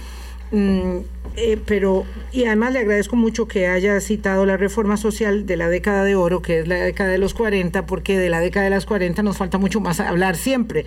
Mm, 0.51 0.99
eh, 1.35 1.59
pero, 1.65 2.05
y 2.31 2.45
además 2.45 2.73
le 2.73 2.79
agradezco 2.79 3.15
mucho 3.15 3.47
que 3.47 3.67
haya 3.67 3.99
citado 4.01 4.45
la 4.45 4.55
reforma 4.55 4.97
social 4.97 5.45
de 5.45 5.57
la 5.57 5.67
década 5.67 6.03
de 6.03 6.15
oro, 6.15 6.41
que 6.41 6.59
es 6.59 6.67
la 6.67 6.75
década 6.75 7.09
de 7.09 7.17
los 7.17 7.33
40, 7.33 7.85
porque 7.85 8.17
de 8.17 8.29
la 8.29 8.39
década 8.39 8.65
de 8.65 8.69
las 8.69 8.85
40 8.85 9.23
nos 9.23 9.37
falta 9.37 9.57
mucho 9.57 9.79
más 9.79 9.99
hablar 9.99 10.35
siempre, 10.35 10.85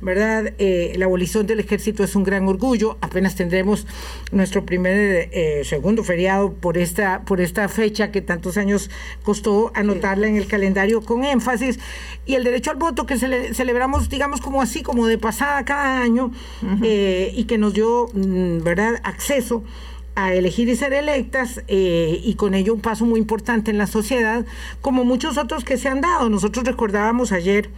¿verdad? 0.00 0.54
Eh, 0.58 0.94
la 0.96 1.04
abolición 1.04 1.46
del 1.46 1.60
ejército 1.60 2.04
es 2.04 2.16
un 2.16 2.24
gran 2.24 2.48
orgullo, 2.48 2.96
apenas 3.00 3.34
tendremos 3.34 3.86
nuestro 4.30 4.64
primer, 4.64 5.28
eh, 5.32 5.62
segundo 5.64 6.04
feriado 6.04 6.54
por 6.54 6.78
esta, 6.78 7.22
por 7.22 7.40
esta 7.40 7.68
fecha 7.68 8.10
que 8.10 8.22
tantos 8.22 8.56
años 8.56 8.90
costó 9.22 9.72
anotarla 9.74 10.26
en 10.26 10.36
el 10.36 10.46
calendario 10.46 11.02
con 11.02 11.24
énfasis, 11.24 11.78
y 12.24 12.34
el 12.34 12.44
derecho 12.44 12.70
al 12.70 12.76
voto 12.76 13.04
que 13.04 13.18
celebramos, 13.18 14.08
digamos, 14.08 14.40
como 14.40 14.62
así, 14.62 14.82
como 14.82 15.06
de 15.06 15.18
pasada 15.18 15.64
cada 15.64 16.00
año, 16.00 16.32
y 16.82 17.44
que 17.44 17.58
nos 17.58 17.74
dio, 17.74 18.08
mm, 18.14 18.62
¿verdad?, 18.62 19.00
acceso 19.02 19.62
a 20.14 20.34
elegir 20.34 20.68
y 20.68 20.76
ser 20.76 20.92
electas 20.92 21.62
eh, 21.68 22.20
y 22.22 22.34
con 22.34 22.54
ello 22.54 22.74
un 22.74 22.80
paso 22.80 23.04
muy 23.06 23.18
importante 23.18 23.70
en 23.70 23.78
la 23.78 23.86
sociedad, 23.86 24.44
como 24.80 25.04
muchos 25.04 25.38
otros 25.38 25.64
que 25.64 25.78
se 25.78 25.88
han 25.88 26.00
dado. 26.00 26.28
Nosotros 26.28 26.64
recordábamos 26.64 27.32
ayer 27.32 27.70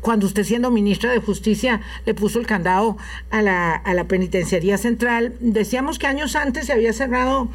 cuando 0.00 0.26
usted 0.26 0.44
siendo 0.44 0.70
ministra 0.70 1.10
de 1.10 1.18
Justicia 1.18 1.80
le 2.06 2.14
puso 2.14 2.38
el 2.38 2.46
candado 2.46 2.96
a 3.30 3.42
la, 3.42 3.74
a 3.74 3.94
la 3.94 4.04
penitenciaría 4.04 4.78
central, 4.78 5.34
decíamos 5.40 5.98
que 5.98 6.06
años 6.06 6.36
antes 6.36 6.66
se 6.66 6.72
había 6.72 6.92
cerrado 6.92 7.48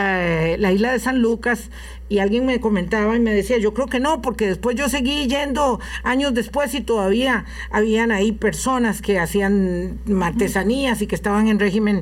eh, 0.00 0.56
la 0.58 0.72
isla 0.72 0.92
de 0.92 0.98
San 0.98 1.20
Lucas 1.20 1.70
y 2.08 2.18
alguien 2.18 2.44
me 2.44 2.58
comentaba 2.58 3.14
y 3.14 3.20
me 3.20 3.32
decía, 3.32 3.58
yo 3.58 3.72
creo 3.72 3.86
que 3.86 4.00
no, 4.00 4.20
porque 4.20 4.48
después 4.48 4.74
yo 4.74 4.88
seguí 4.88 5.28
yendo 5.28 5.78
años 6.02 6.34
después 6.34 6.74
y 6.74 6.80
todavía 6.80 7.44
habían 7.70 8.10
ahí 8.10 8.32
personas 8.32 9.00
que 9.00 9.20
hacían 9.20 9.98
artesanías 10.20 11.02
y 11.02 11.06
que 11.06 11.14
estaban 11.14 11.46
en 11.46 11.60
régimen, 11.60 11.98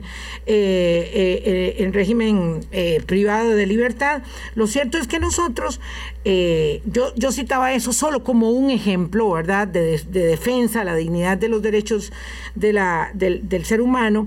eh, 0.46 1.10
eh, 1.14 1.76
en 1.80 1.92
régimen 1.92 2.60
privado 3.06 3.50
de 3.50 3.66
libertad. 3.66 4.22
Lo 4.54 4.66
cierto 4.66 4.96
es 4.96 5.06
que 5.08 5.18
nosotros, 5.18 5.78
yo, 6.24 7.14
yo 7.14 7.32
citaba 7.32 7.74
eso 7.74 7.92
solo 7.92 8.24
como 8.24 8.50
un 8.50 8.70
ejemplo, 8.70 9.30
¿verdad?, 9.30 9.68
de, 9.68 9.98
de 9.98 10.26
defensa, 10.26 10.84
la 10.84 10.94
dignidad 10.94 11.36
de 11.36 11.48
los 11.48 11.60
derechos 11.60 12.12
de 12.54 12.72
la, 12.72 13.10
del, 13.12 13.46
del 13.46 13.66
ser 13.66 13.82
humano, 13.82 14.26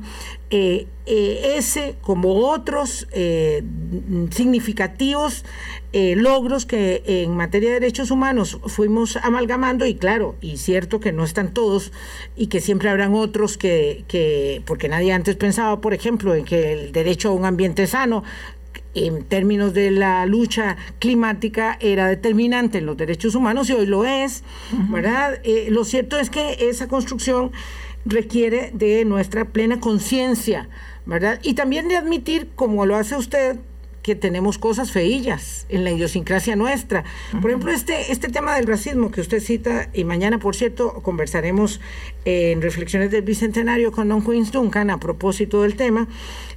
eh, 0.53 0.88
eh, 1.05 1.53
ese, 1.55 1.96
como 2.01 2.50
otros 2.50 3.08
eh, 3.13 3.63
significativos 4.31 5.46
logros 5.93 6.65
que 6.65 7.03
en 7.05 7.36
materia 7.36 7.70
de 7.70 7.79
derechos 7.79 8.12
humanos 8.12 8.60
fuimos 8.65 9.15
amalgamando, 9.15 9.86
y 9.86 9.96
claro, 9.96 10.36
y 10.41 10.58
cierto 10.58 11.00
que 11.00 11.13
no 11.13 11.24
están 11.24 11.53
todos, 11.53 11.93
y 12.36 12.48
que 12.48 12.60
siempre 12.60 12.89
habrán 12.89 13.13
otros 13.13 13.58
que, 13.58 14.03
que 14.10 14.62
porque 14.65 14.89
nadie 14.89 15.13
antes 15.13 15.38
pensaba, 15.38 15.79
por 15.79 15.93
ejemplo, 15.93 16.36
en 16.36 16.43
que 16.43 16.74
el 16.74 16.91
derecho 16.91 17.29
a 17.29 17.31
un 17.31 17.46
ambiente 17.46 17.88
sano, 17.88 18.24
en 18.93 19.24
términos 19.24 19.74
de 19.74 19.89
la 19.91 20.25
lucha 20.25 20.75
climática 21.00 21.77
era 21.79 22.08
determinante 22.08 22.79
en 22.79 22.86
los 22.86 22.98
derechos 22.98 23.36
humanos 23.36 23.70
y 23.70 23.74
hoy 23.74 23.86
lo 23.86 24.03
es, 24.03 24.43
¿verdad? 24.89 25.39
lo 25.70 25.86
cierto 25.86 26.20
es 26.20 26.29
que 26.29 26.70
esa 26.70 26.89
construcción 26.89 27.51
requiere 28.05 28.72
de 28.74 29.05
nuestra 29.05 29.46
plena 29.46 29.79
conciencia, 29.79 30.70
¿verdad? 31.05 31.39
Y 31.43 31.53
también 31.53 31.88
de 31.88 31.98
admitir, 31.98 32.50
como 32.55 32.86
lo 32.86 32.96
hace 32.96 33.15
usted, 33.15 33.58
que 34.01 34.15
tenemos 34.15 34.58
cosas 34.58 34.91
feillas 34.91 35.65
en 35.70 35.84
la 35.84 35.91
idiosincrasia 35.91 36.55
nuestra. 36.55 37.03
Por 37.39 37.51
ejemplo, 37.51 37.72
este, 37.72 38.12
este 38.12 38.29
tema 38.29 38.55
del 38.55 38.65
racismo 38.65 39.12
que 39.12 39.22
usted 39.22 39.39
cita, 39.39 39.89
y 39.93 40.03
mañana, 40.03 40.39
por 40.39 40.55
cierto, 40.55 41.01
conversaremos 41.03 41.79
en 42.25 42.62
Reflexiones 42.62 43.12
del 43.12 43.22
Bicentenario 43.22 43.91
con 43.91 44.10
Don 44.10 44.24
Queens 44.24 44.51
Duncan 44.51 44.89
a 44.89 45.00
propósito 45.00 45.62
del 45.62 45.75
tema, 45.75 46.08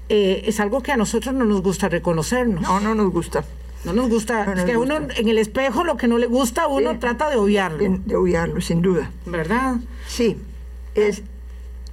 eh, 0.09 0.43
es 0.47 0.61
algo 0.61 0.83
que 0.83 0.93
a 0.93 0.97
nosotros 0.97 1.35
no 1.35 1.45
nos 1.45 1.63
gusta 1.63 1.89
reconocernos. 1.89 2.63
No, 2.63 2.81
no 2.81 2.95
nos 2.95 3.13
gusta. 3.13 3.45
No 3.85 3.93
nos 3.93 4.09
gusta. 4.09 4.51
es 4.55 4.65
que 4.65 4.79
uno 4.79 4.97
en 4.97 5.29
el 5.29 5.37
espejo 5.37 5.85
lo 5.85 5.99
que 5.99 6.09
no 6.09 6.17
le 6.17 6.27
gusta, 6.27 6.67
uno 6.69 6.99
trata 6.99 7.29
de 7.29 7.37
obviarlo. 7.37 7.79
De, 7.79 8.01
de 8.03 8.17
obviarlo, 8.17 8.63
sin 8.63 8.81
duda. 8.81 9.11
¿Verdad? 9.27 9.77
Sí. 10.07 10.39
Es, 10.95 11.23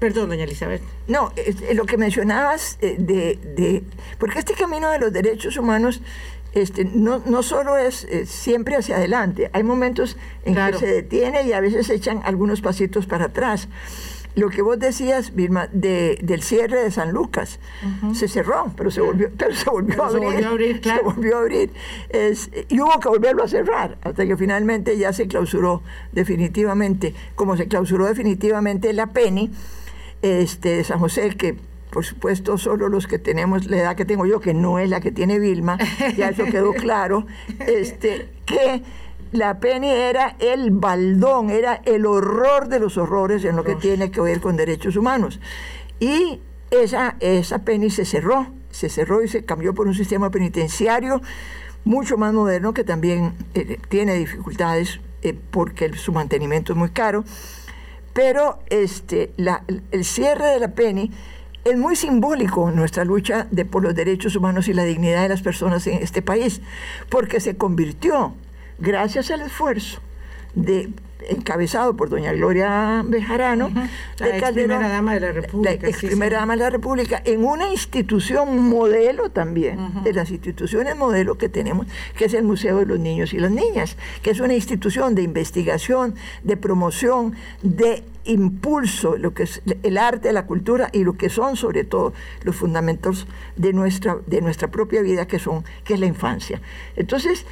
Perdón, 0.01 0.29
doña 0.29 0.45
Elizabeth. 0.45 0.81
No, 1.07 1.31
lo 1.75 1.85
que 1.85 1.95
mencionabas 1.95 2.79
eh, 2.81 2.95
de, 2.97 3.37
de, 3.55 3.83
Porque 4.17 4.39
este 4.39 4.55
camino 4.55 4.89
de 4.89 4.97
los 4.97 5.13
derechos 5.13 5.57
humanos 5.57 6.01
este, 6.53 6.85
no, 6.85 7.21
no 7.23 7.43
solo 7.43 7.77
es 7.77 8.05
eh, 8.05 8.25
siempre 8.25 8.75
hacia 8.75 8.95
adelante, 8.95 9.51
hay 9.53 9.61
momentos 9.61 10.17
en 10.43 10.55
que 10.55 10.73
se 10.79 10.87
detiene 10.87 11.43
y 11.43 11.53
a 11.53 11.61
veces 11.61 11.87
echan 11.91 12.19
algunos 12.23 12.61
pasitos 12.61 13.05
para 13.05 13.25
atrás. 13.25 13.69
Lo 14.33 14.49
que 14.49 14.63
vos 14.63 14.79
decías, 14.79 15.35
Vilma, 15.35 15.67
de, 15.71 16.17
del 16.23 16.41
cierre 16.41 16.81
de 16.81 16.89
San 16.89 17.11
Lucas, 17.11 17.59
se 18.15 18.27
cerró, 18.27 18.73
pero 18.75 18.89
se 18.89 19.01
volvió, 19.01 19.29
pero 19.37 19.53
se 19.53 19.69
volvió 19.69 20.01
a 20.01 20.07
abrir. 20.07 20.23
Se 20.23 20.25
volvió 20.25 20.47
a 20.47 20.49
abrir, 20.49 20.81
claro. 20.81 20.99
Se 20.99 21.15
volvió 21.15 21.37
a 21.37 21.41
abrir. 21.41 21.71
y 22.69 22.79
hubo 22.79 22.99
que 22.99 23.07
volverlo 23.07 23.43
a 23.43 23.47
cerrar, 23.47 23.99
hasta 24.01 24.25
que 24.25 24.35
finalmente 24.35 24.97
ya 24.97 25.13
se 25.13 25.27
clausuró 25.27 25.83
definitivamente, 26.11 27.13
como 27.35 27.55
se 27.55 27.67
clausuró 27.67 28.07
definitivamente 28.07 28.93
la 28.93 29.13
PENI 29.13 29.51
este, 30.21 30.77
de 30.77 30.83
San 30.83 30.99
José, 30.99 31.35
que 31.35 31.55
por 31.91 32.05
supuesto 32.05 32.57
solo 32.57 32.87
los 32.87 33.05
que 33.05 33.19
tenemos 33.19 33.69
la 33.69 33.77
edad 33.77 33.95
que 33.95 34.05
tengo 34.05 34.25
yo, 34.25 34.39
que 34.39 34.53
no 34.53 34.79
es 34.79 34.89
la 34.89 35.01
que 35.01 35.11
tiene 35.11 35.39
Vilma, 35.39 35.77
ya 36.17 36.29
eso 36.29 36.45
quedó 36.45 36.73
claro, 36.73 37.25
este, 37.59 38.29
que 38.45 38.81
la 39.31 39.59
Penny 39.59 39.89
era 39.89 40.35
el 40.39 40.71
baldón, 40.71 41.49
era 41.49 41.81
el 41.85 42.05
horror 42.05 42.67
de 42.67 42.79
los 42.79 42.97
horrores 42.97 43.45
en 43.45 43.55
lo 43.55 43.63
que 43.63 43.75
tiene 43.75 44.11
que 44.11 44.21
ver 44.21 44.41
con 44.41 44.57
derechos 44.57 44.95
humanos. 44.95 45.39
Y 45.99 46.41
esa, 46.71 47.15
esa 47.19 47.59
Penny 47.59 47.89
se 47.89 48.05
cerró, 48.05 48.47
se 48.71 48.89
cerró 48.89 49.21
y 49.21 49.27
se 49.27 49.45
cambió 49.45 49.73
por 49.73 49.87
un 49.87 49.93
sistema 49.93 50.31
penitenciario 50.31 51.21
mucho 51.83 52.17
más 52.17 52.33
moderno 52.33 52.73
que 52.73 52.83
también 52.83 53.33
eh, 53.53 53.79
tiene 53.89 54.15
dificultades 54.15 54.99
eh, 55.23 55.35
porque 55.51 55.93
su 55.93 56.11
mantenimiento 56.11 56.73
es 56.73 56.79
muy 56.79 56.89
caro 56.89 57.23
pero 58.13 58.59
este, 58.69 59.31
el 59.91 60.05
cierre 60.05 60.47
de 60.47 60.59
la 60.59 60.69
PENI 60.69 61.11
es 61.63 61.77
muy 61.77 61.95
simbólico 61.95 62.69
en 62.69 62.75
nuestra 62.75 63.05
lucha 63.05 63.47
de, 63.51 63.65
por 63.65 63.83
los 63.83 63.95
derechos 63.95 64.35
humanos 64.35 64.67
y 64.67 64.73
la 64.73 64.83
dignidad 64.83 65.23
de 65.23 65.29
las 65.29 65.41
personas 65.41 65.85
en 65.87 66.01
este 66.01 66.21
país, 66.21 66.61
porque 67.09 67.39
se 67.39 67.55
convirtió, 67.55 68.33
gracias 68.79 69.29
al 69.31 69.41
esfuerzo 69.41 70.01
de 70.55 70.89
encabezado 71.29 71.95
por 71.95 72.09
doña 72.09 72.33
Gloria 72.33 73.03
Bejarano, 73.05 73.71
la 74.19 74.37
ex 74.37 74.51
primera 74.51 74.89
dama 74.89 75.13
de 75.13 75.19
la 75.19 75.31
República. 75.31 75.77
La 75.81 75.89
ex 75.89 75.97
primera 75.99 76.39
dama 76.39 76.53
de 76.55 76.59
la 76.63 76.69
República, 76.69 77.21
en 77.25 77.43
una 77.43 77.69
institución 77.69 78.69
modelo 78.69 79.29
también, 79.29 80.03
de 80.03 80.13
las 80.13 80.31
instituciones 80.31 80.95
modelo 80.95 81.37
que 81.37 81.49
tenemos, 81.49 81.87
que 82.15 82.25
es 82.25 82.33
el 82.33 82.43
Museo 82.43 82.79
de 82.79 82.85
los 82.85 82.99
Niños 82.99 83.33
y 83.33 83.39
las 83.39 83.51
Niñas, 83.51 83.97
que 84.21 84.31
es 84.31 84.39
una 84.39 84.53
institución 84.53 85.15
de 85.15 85.23
investigación, 85.23 86.15
de 86.43 86.57
promoción, 86.57 87.35
de 87.61 88.03
impulso, 88.23 89.17
lo 89.17 89.33
que 89.33 89.43
es 89.43 89.61
el 89.83 89.97
arte, 89.97 90.31
la 90.31 90.45
cultura 90.45 90.89
y 90.93 91.03
lo 91.03 91.13
que 91.13 91.29
son 91.29 91.55
sobre 91.55 91.83
todo 91.83 92.13
los 92.43 92.55
fundamentos 92.55 93.27
de 93.55 93.73
nuestra, 93.73 94.17
de 94.27 94.41
nuestra 94.41 94.69
propia 94.69 95.01
vida, 95.01 95.27
que 95.27 95.39
son, 95.39 95.63
que 95.83 95.95
es 95.95 95.99
la 95.99 96.05
infancia. 96.05 96.61
Entonces, 96.95 97.45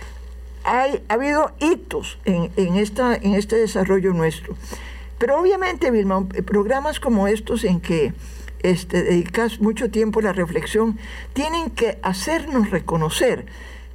hay, 0.64 1.04
ha 1.08 1.14
habido 1.14 1.52
hitos 1.60 2.20
en, 2.26 2.52
en, 2.58 2.76
esta, 2.76 3.16
en 3.16 3.34
este 3.36 3.56
desarrollo 3.56 4.14
nuestro. 4.14 4.56
Pero 5.18 5.40
obviamente, 5.40 5.92
Vilma, 5.92 6.28
programas 6.46 7.00
como 7.00 7.28
estos 7.28 7.64
en 7.64 7.82
que 7.82 8.14
este, 8.64 9.04
dedicas 9.04 9.60
mucho 9.60 9.90
tiempo 9.90 10.20
a 10.20 10.24
la 10.24 10.34
reflexión, 10.34 10.98
tienen 11.34 11.70
que 11.70 11.98
hacernos 12.02 12.70
reconocer 12.72 13.46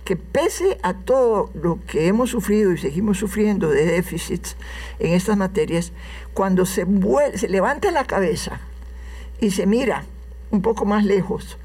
que 0.04 0.16
pese 0.16 0.78
a 0.82 0.92
todo 0.92 1.50
lo 1.54 1.78
que 1.86 2.08
hemos 2.08 2.30
sufrido 2.30 2.72
y 2.72 2.78
seguimos 2.78 3.18
sufriendo 3.18 3.70
de 3.70 3.86
déficits 3.86 4.56
en 4.98 5.14
estas 5.14 5.36
materias, 5.36 5.92
cuando 6.34 6.66
se, 6.66 6.86
se 7.36 7.48
levanta 7.48 7.90
la 7.90 8.04
cabeza 8.04 8.60
y 9.40 9.50
se 9.50 9.66
mira 9.66 10.04
un 10.50 10.60
poco 10.60 10.84
más 10.84 11.04
lejos, 11.04 11.58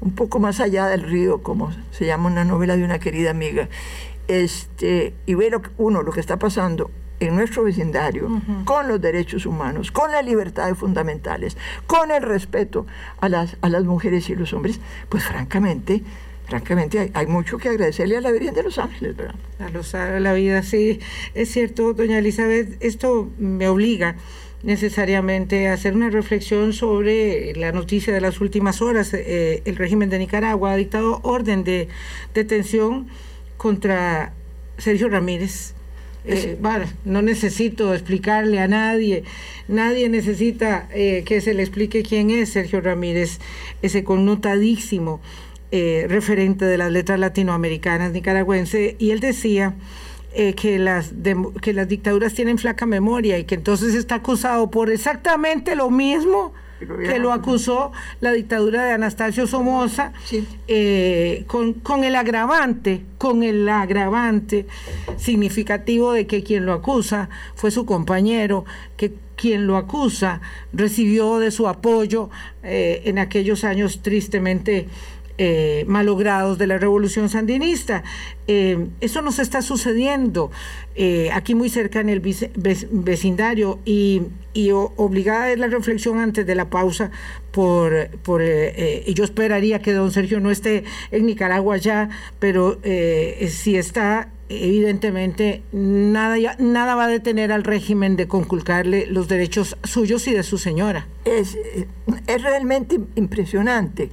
un 0.00 0.12
poco 0.12 0.40
más 0.40 0.60
allá 0.60 0.86
del 0.86 1.02
río, 1.02 1.42
como 1.42 1.72
se 1.90 2.06
llama 2.06 2.28
una 2.28 2.44
novela 2.44 2.76
de 2.76 2.84
una 2.84 2.98
querida 2.98 3.30
amiga, 3.30 3.68
este, 4.30 5.12
y 5.26 5.34
ver 5.34 5.60
uno 5.76 6.02
lo 6.02 6.12
que 6.12 6.20
está 6.20 6.38
pasando 6.38 6.90
en 7.18 7.34
nuestro 7.34 7.64
vecindario, 7.64 8.40
con 8.64 8.88
los 8.88 9.00
derechos 9.00 9.44
humanos, 9.44 9.90
con 9.90 10.10
las 10.10 10.24
libertades 10.24 10.78
fundamentales, 10.78 11.56
con 11.86 12.10
el 12.10 12.22
respeto 12.22 12.86
a 13.20 13.28
las, 13.28 13.56
a 13.60 13.68
las 13.68 13.84
mujeres 13.84 14.30
y 14.30 14.36
los 14.36 14.54
hombres, 14.54 14.80
pues 15.08 15.24
francamente, 15.24 16.02
francamente 16.46 17.10
hay, 17.12 17.26
mucho 17.26 17.58
que 17.58 17.68
agradecerle 17.68 18.16
a 18.16 18.20
la 18.20 18.30
Virgen 18.30 18.54
de 18.54 18.62
los 18.62 18.78
Ángeles, 18.78 19.16
¿verdad? 19.16 19.34
A 19.58 19.68
los 19.68 19.94
a 19.94 20.18
la 20.20 20.32
vida, 20.32 20.62
sí. 20.62 21.00
Es 21.34 21.50
cierto, 21.50 21.92
doña 21.92 22.18
Elizabeth, 22.18 22.76
esto 22.80 23.28
me 23.38 23.68
obliga 23.68 24.16
necesariamente 24.62 25.68
a 25.68 25.74
hacer 25.74 25.94
una 25.94 26.08
reflexión 26.08 26.72
sobre 26.72 27.52
la 27.54 27.72
noticia 27.72 28.14
de 28.14 28.20
las 28.20 28.40
últimas 28.40 28.80
horas. 28.80 29.12
Eh, 29.12 29.62
el 29.64 29.76
régimen 29.76 30.08
de 30.08 30.18
Nicaragua 30.18 30.72
ha 30.72 30.76
dictado 30.76 31.20
orden 31.22 31.64
de 31.64 31.88
detención 32.32 33.08
contra 33.60 34.32
Sergio 34.78 35.10
Ramírez. 35.10 35.74
Eh, 36.24 36.56
bueno, 36.62 36.86
no 37.04 37.20
necesito 37.20 37.92
explicarle 37.92 38.58
a 38.58 38.68
nadie, 38.68 39.24
nadie 39.68 40.08
necesita 40.08 40.88
eh, 40.94 41.24
que 41.26 41.42
se 41.42 41.52
le 41.52 41.62
explique 41.62 42.02
quién 42.02 42.30
es 42.30 42.52
Sergio 42.52 42.80
Ramírez, 42.80 43.38
ese 43.82 44.02
connotadísimo 44.02 45.20
eh, 45.72 46.06
referente 46.08 46.64
de 46.64 46.78
las 46.78 46.90
letras 46.90 47.20
latinoamericanas 47.20 48.12
nicaragüense, 48.12 48.96
y 48.98 49.10
él 49.10 49.20
decía 49.20 49.74
que, 50.56 50.78
las 50.78 51.12
que 51.60 51.74
las 51.74 51.86
dictaduras 51.86 52.32
tienen 52.32 52.56
flaca 52.56 52.86
memoria 52.86 53.38
y 53.38 53.44
que 53.44 53.56
entonces 53.56 53.94
está 53.94 54.16
acusado 54.16 54.70
por 54.70 54.88
exactamente 54.88 55.74
lo 55.76 55.90
mismo 55.90 56.54
que 56.86 57.18
lo 57.18 57.32
acusó 57.32 57.92
la 58.20 58.32
dictadura 58.32 58.84
de 58.84 58.92
Anastasio 58.92 59.46
Somoza, 59.46 60.12
eh, 60.66 61.44
con, 61.46 61.74
con, 61.74 62.04
el 62.04 62.16
agravante, 62.16 63.04
con 63.18 63.42
el 63.42 63.68
agravante 63.68 64.66
significativo 65.16 66.12
de 66.12 66.26
que 66.26 66.42
quien 66.42 66.66
lo 66.66 66.72
acusa 66.72 67.28
fue 67.54 67.70
su 67.70 67.84
compañero, 67.84 68.64
que 68.96 69.12
quien 69.40 69.66
lo 69.66 69.78
acusa 69.78 70.42
recibió 70.72 71.38
de 71.38 71.50
su 71.50 71.66
apoyo 71.66 72.28
eh, 72.62 73.02
en 73.06 73.18
aquellos 73.18 73.64
años 73.64 74.02
tristemente 74.02 74.86
eh, 75.42 75.86
malogrados 75.86 76.58
de 76.58 76.66
la 76.66 76.76
revolución 76.76 77.30
sandinista. 77.30 78.02
Eh, 78.46 78.88
eso 79.00 79.22
nos 79.22 79.38
está 79.38 79.62
sucediendo 79.62 80.50
eh, 80.96 81.30
aquí 81.32 81.54
muy 81.54 81.70
cerca 81.70 81.98
en 82.00 82.10
el 82.10 82.20
vecindario 82.20 83.78
y, 83.86 84.20
obligada 84.96 85.50
es 85.50 85.58
la 85.58 85.68
reflexión 85.68 86.18
antes 86.18 86.44
de 86.44 86.54
la 86.54 86.68
pausa 86.68 87.10
por, 87.52 88.10
por 88.22 88.42
yo 88.42 89.24
esperaría 89.24 89.78
que 89.80 89.94
don 89.94 90.12
Sergio 90.12 90.40
no 90.40 90.50
esté 90.50 90.84
en 91.10 91.24
Nicaragua 91.24 91.78
ya, 91.78 92.10
pero 92.38 92.78
si 92.82 93.76
está 93.76 94.28
evidentemente 94.50 95.62
nada, 95.72 96.36
nada 96.58 96.96
va 96.96 97.04
a 97.04 97.08
detener 97.08 97.52
al 97.52 97.64
régimen 97.64 98.16
de 98.16 98.28
conculcarle 98.28 99.06
los 99.06 99.28
derechos 99.28 99.78
suyos 99.84 100.26
y 100.26 100.34
de 100.34 100.42
su 100.42 100.58
señora. 100.58 101.06
Es, 101.24 101.56
es 102.26 102.42
realmente 102.42 102.98
impresionante 103.14 104.10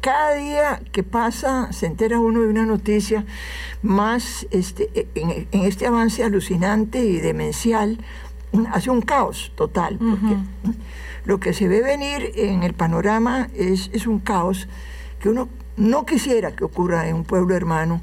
cada 0.00 0.34
día 0.34 0.80
que 0.92 1.02
pasa 1.02 1.72
se 1.72 1.86
entera 1.86 2.18
uno 2.18 2.42
de 2.42 2.48
una 2.48 2.66
noticia 2.66 3.24
más 3.82 4.46
este, 4.50 5.08
en, 5.14 5.46
este 5.64 5.86
avance 5.86 6.24
alucinante 6.24 7.04
y 7.04 7.18
demencial 7.18 7.98
hace 8.72 8.90
un 8.90 9.02
caos 9.02 9.52
total, 9.54 9.98
porque 9.98 10.36
lo 11.24 11.38
que 11.38 11.52
se 11.52 11.68
ve 11.68 11.82
venir 11.82 12.32
en 12.34 12.62
el 12.62 12.74
panorama 12.74 13.48
es, 13.54 13.90
es 13.92 14.06
un 14.06 14.18
caos 14.18 14.68
que 15.20 15.28
uno 15.28 15.48
no 15.76 16.04
quisiera 16.04 16.52
que 16.52 16.64
ocurra 16.64 17.08
en 17.08 17.14
un 17.14 17.24
pueblo 17.24 17.54
hermano 17.54 18.00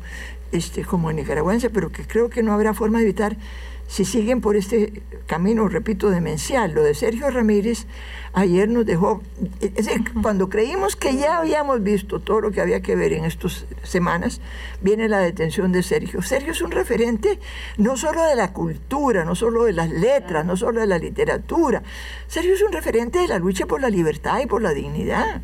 este, 0.52 0.86
como 0.86 1.10
en 1.10 1.18
nicaragüense, 1.18 1.70
pero 1.70 1.92
que 1.92 2.06
creo 2.06 2.30
que 2.30 2.44
no 2.44 2.54
habrá 2.54 2.74
forma 2.74 3.00
de 3.00 3.04
evitar 3.06 3.38
si 3.88 4.04
siguen 4.04 4.42
por 4.42 4.56
este 4.58 5.02
camino, 5.26 5.68
repito, 5.70 6.10
demencial. 6.10 6.74
Lo 6.74 6.84
de 6.84 6.94
Sergio 6.94 7.30
Ramírez 7.30 7.86
ayer 8.34 8.68
nos 8.68 8.86
dejó, 8.86 9.22
es 9.62 9.74
decir, 9.74 10.04
cuando 10.22 10.50
creímos 10.50 10.96
que 10.96 11.16
ya 11.16 11.38
habíamos 11.38 11.82
visto 11.82 12.20
todo 12.20 12.42
lo 12.42 12.52
que 12.52 12.62
había 12.62 12.82
que 12.82 12.96
ver 12.96 13.14
en 13.14 13.24
estas 13.24 13.66
semanas, 13.84 14.42
viene 14.82 15.08
la 15.08 15.20
detención 15.20 15.72
de 15.72 15.84
Sergio. 15.84 16.22
Sergio 16.22 16.52
es 16.52 16.62
un 16.62 16.72
referente 16.72 17.40
no 17.78 17.96
solo 17.96 18.24
de 18.24 18.36
la 18.36 18.52
cultura, 18.52 19.24
no 19.24 19.36
solo 19.36 19.64
de 19.64 19.74
las 19.74 19.90
letras, 19.90 20.46
no 20.46 20.58
solo 20.58 20.82
de 20.82 20.88
la 20.88 20.98
literatura. 20.98 21.82
Sergio 22.28 22.54
es 22.54 22.62
un 22.62 22.74
referente 22.74 23.20
de 23.20 23.28
la 23.28 23.40
lucha 23.40 23.66
por 23.66 23.82
la 23.82 23.90
libertad 23.90 24.40
y 24.44 24.48
por 24.48 24.62
la 24.62 24.74
dignidad. 24.74 25.42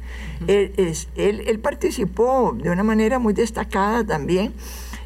él, 0.47 0.73
es, 0.75 1.07
él, 1.15 1.43
él 1.47 1.59
participó 1.59 2.55
de 2.61 2.69
una 2.69 2.83
manera 2.83 3.19
muy 3.19 3.33
destacada 3.33 4.03
también 4.03 4.53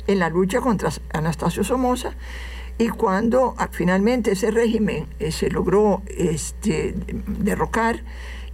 en 0.08 0.20
la 0.20 0.30
lucha 0.30 0.60
contra 0.60 0.90
Anastasio 1.14 1.64
Somoza 1.64 2.16
y 2.78 2.90
cuando 2.90 3.56
ah, 3.58 3.70
finalmente 3.72 4.32
ese 4.32 4.52
régimen 4.52 5.08
eh, 5.20 5.32
se 5.32 5.50
logró 5.50 6.04
este, 6.08 6.94
derrocar 7.40 8.04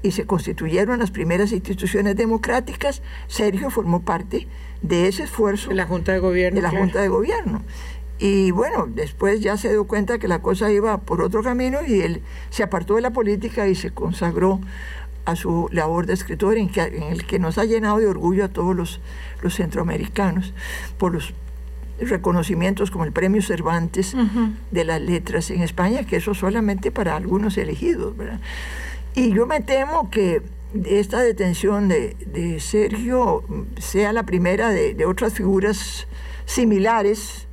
y 0.01 0.12
se 0.12 0.25
constituyeron 0.25 0.99
las 0.99 1.12
primeras 1.12 1.51
instituciones 1.51 2.15
democráticas, 2.15 3.01
Sergio 3.27 3.69
formó 3.69 4.01
parte 4.01 4.47
de 4.81 5.07
ese 5.07 5.23
esfuerzo. 5.23 5.69
De 5.69 5.75
la 5.75 5.86
Junta 5.86 6.13
de 6.13 6.19
Gobierno. 6.19 6.55
De 6.55 6.62
la 6.62 6.69
Junta 6.69 7.01
de 7.01 7.07
Gobierno. 7.07 7.62
Y 8.19 8.51
bueno, 8.51 8.88
después 8.88 9.41
ya 9.41 9.57
se 9.57 9.69
dio 9.69 9.86
cuenta 9.86 10.19
que 10.19 10.27
la 10.27 10.41
cosa 10.41 10.71
iba 10.71 10.97
por 10.99 11.21
otro 11.21 11.41
camino 11.41 11.79
y 11.86 12.01
él 12.01 12.21
se 12.49 12.63
apartó 12.63 12.95
de 12.95 13.01
la 13.01 13.12
política 13.12 13.67
y 13.67 13.75
se 13.75 13.91
consagró 13.91 14.62
a 15.25 15.36
su 15.36 15.67
labor 15.71 16.05
de 16.05 16.13
escritor 16.13 16.57
en, 16.57 16.69
que, 16.69 16.81
en 16.81 17.03
el 17.03 17.25
que 17.25 17.39
nos 17.39 17.57
ha 17.57 17.65
llenado 17.65 17.97
de 17.97 18.07
orgullo 18.07 18.45
a 18.45 18.49
todos 18.49 18.75
los, 18.75 19.01
los 19.41 19.55
centroamericanos 19.55 20.53
por 20.97 21.13
los 21.13 21.33
reconocimientos 22.09 22.91
como 22.91 23.05
el 23.05 23.11
Premio 23.11 23.41
Cervantes 23.41 24.15
de 24.71 24.83
las 24.83 25.01
Letras 25.01 25.49
en 25.51 25.61
España, 25.61 26.05
que 26.05 26.17
eso 26.17 26.33
solamente 26.33 26.91
para 26.91 27.15
algunos 27.15 27.57
elegidos. 27.57 28.13
Y 29.15 29.33
yo 29.33 29.45
me 29.45 29.61
temo 29.61 30.09
que 30.09 30.41
esta 30.85 31.21
detención 31.21 31.87
de, 31.87 32.59
Sergio 32.59 33.43
sea 33.79 34.11
la 34.13 34.23
primera 34.23 34.69
de, 34.69 35.05
otras 35.05 35.33
figuras 35.33 36.07
similares 36.45 37.47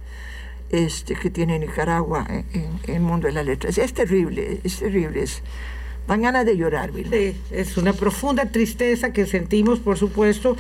este, 0.71 1.15
que 1.17 1.31
tiene 1.31 1.59
Nicaragua 1.59 2.27
en, 2.29 2.81
el 2.87 3.01
mundo 3.01 3.27
de 3.27 3.35
las 3.35 3.45
letras. 3.45 3.77
Es 3.79 3.93
terrible, 3.93 4.61
es 4.65 4.79
terrible. 4.79 5.23
Es, 5.23 5.43
dan 6.07 6.23
ganas 6.23 6.45
de 6.45 6.57
llorar, 6.57 6.91
Sí, 6.93 7.37
es 7.51 7.77
una 7.77 7.93
profunda 7.93 8.47
tristeza 8.47 9.13
que 9.13 9.27
sentimos, 9.27 9.79
por 9.79 9.97
supuesto, 9.97 10.57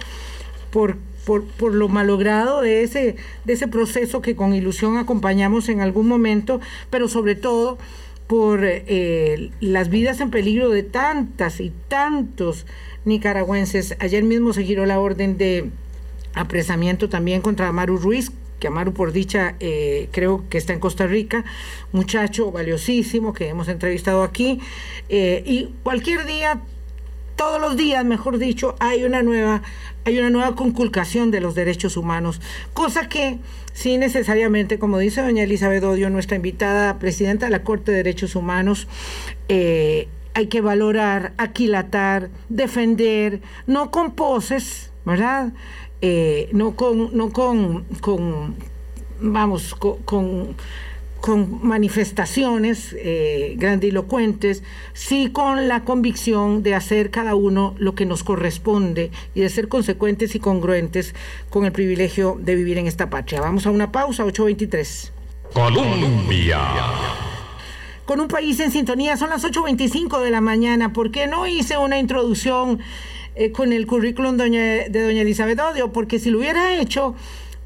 por 0.70 0.96
por, 1.24 1.44
por, 1.44 1.74
lo 1.74 1.88
malogrado 1.88 2.62
de 2.62 2.82
ese, 2.82 3.16
de 3.44 3.52
ese 3.52 3.68
proceso 3.68 4.22
que 4.22 4.36
con 4.36 4.54
ilusión 4.54 4.96
acompañamos 4.96 5.68
en 5.68 5.80
algún 5.80 6.08
momento, 6.08 6.60
pero 6.90 7.08
sobre 7.08 7.34
todo 7.34 7.78
por 8.30 8.60
eh, 8.62 9.50
las 9.60 9.88
vidas 9.88 10.20
en 10.20 10.30
peligro 10.30 10.70
de 10.70 10.84
tantas 10.84 11.58
y 11.58 11.72
tantos 11.88 12.64
nicaragüenses. 13.04 13.96
Ayer 13.98 14.22
mismo 14.22 14.52
se 14.52 14.62
giró 14.62 14.86
la 14.86 15.00
orden 15.00 15.36
de 15.36 15.68
apresamiento 16.34 17.08
también 17.08 17.40
contra 17.40 17.66
Amaru 17.66 17.96
Ruiz, 17.96 18.30
que 18.60 18.68
Amaru 18.68 18.92
por 18.92 19.10
dicha 19.10 19.56
eh, 19.58 20.08
creo 20.12 20.44
que 20.48 20.58
está 20.58 20.72
en 20.72 20.78
Costa 20.78 21.08
Rica, 21.08 21.44
muchacho 21.90 22.52
valiosísimo 22.52 23.32
que 23.32 23.48
hemos 23.48 23.66
entrevistado 23.66 24.22
aquí, 24.22 24.60
eh, 25.08 25.42
y 25.44 25.70
cualquier 25.82 26.24
día 26.24 26.60
todos 27.40 27.58
los 27.58 27.76
días, 27.76 28.04
mejor 28.04 28.36
dicho, 28.36 28.76
hay 28.80 29.02
una 29.02 29.22
nueva, 29.22 29.62
hay 30.04 30.18
una 30.18 30.30
nueva 30.30 30.54
conculcación 30.54 31.30
de 31.30 31.40
los 31.40 31.54
derechos 31.54 31.96
humanos, 31.96 32.40
cosa 32.72 33.08
que 33.08 33.38
sí 33.72 33.98
necesariamente, 33.98 34.78
como 34.78 34.98
dice 34.98 35.22
doña 35.22 35.42
Elizabeth 35.42 35.84
Odio, 35.84 36.10
nuestra 36.10 36.36
invitada 36.36 36.98
presidenta 36.98 37.46
de 37.46 37.52
la 37.52 37.62
Corte 37.62 37.90
de 37.92 37.98
Derechos 37.98 38.34
Humanos, 38.34 38.88
eh, 39.48 40.08
hay 40.34 40.46
que 40.46 40.60
valorar, 40.60 41.32
aquilatar, 41.38 42.30
defender, 42.48 43.40
no 43.66 43.90
con 43.90 44.12
poses, 44.12 44.92
¿verdad? 45.04 45.52
Eh, 46.02 46.48
no 46.52 46.76
con, 46.76 47.16
no 47.16 47.30
con, 47.30 47.84
con 48.00 48.56
vamos, 49.20 49.74
con 49.74 49.98
con 50.04 50.56
manifestaciones 51.62 52.96
eh, 52.98 53.54
grandilocuentes, 53.56 54.62
sí 54.94 55.30
con 55.30 55.68
la 55.68 55.84
convicción 55.84 56.62
de 56.62 56.74
hacer 56.74 57.10
cada 57.10 57.34
uno 57.34 57.74
lo 57.78 57.94
que 57.94 58.06
nos 58.06 58.24
corresponde 58.24 59.10
y 59.34 59.40
de 59.40 59.48
ser 59.48 59.68
consecuentes 59.68 60.34
y 60.34 60.40
congruentes 60.40 61.14
con 61.50 61.64
el 61.64 61.72
privilegio 61.72 62.38
de 62.40 62.54
vivir 62.54 62.78
en 62.78 62.86
esta 62.86 63.10
patria. 63.10 63.40
Vamos 63.40 63.66
a 63.66 63.70
una 63.70 63.92
pausa, 63.92 64.24
8.23. 64.24 65.10
Colombia. 65.52 66.60
Con 68.04 68.20
un 68.20 68.28
país 68.28 68.58
en 68.60 68.72
sintonía, 68.72 69.16
son 69.16 69.30
las 69.30 69.44
8.25 69.44 70.20
de 70.20 70.30
la 70.30 70.40
mañana. 70.40 70.92
¿Por 70.92 71.10
qué 71.10 71.26
no 71.26 71.46
hice 71.46 71.76
una 71.76 71.98
introducción 71.98 72.80
eh, 73.36 73.52
con 73.52 73.72
el 73.72 73.86
currículum 73.86 74.36
de 74.36 74.88
doña 74.90 75.22
Elizabeth 75.22 75.60
Odio? 75.60 75.92
Porque 75.92 76.18
si 76.18 76.30
lo 76.30 76.38
hubiera 76.38 76.74
hecho 76.74 77.14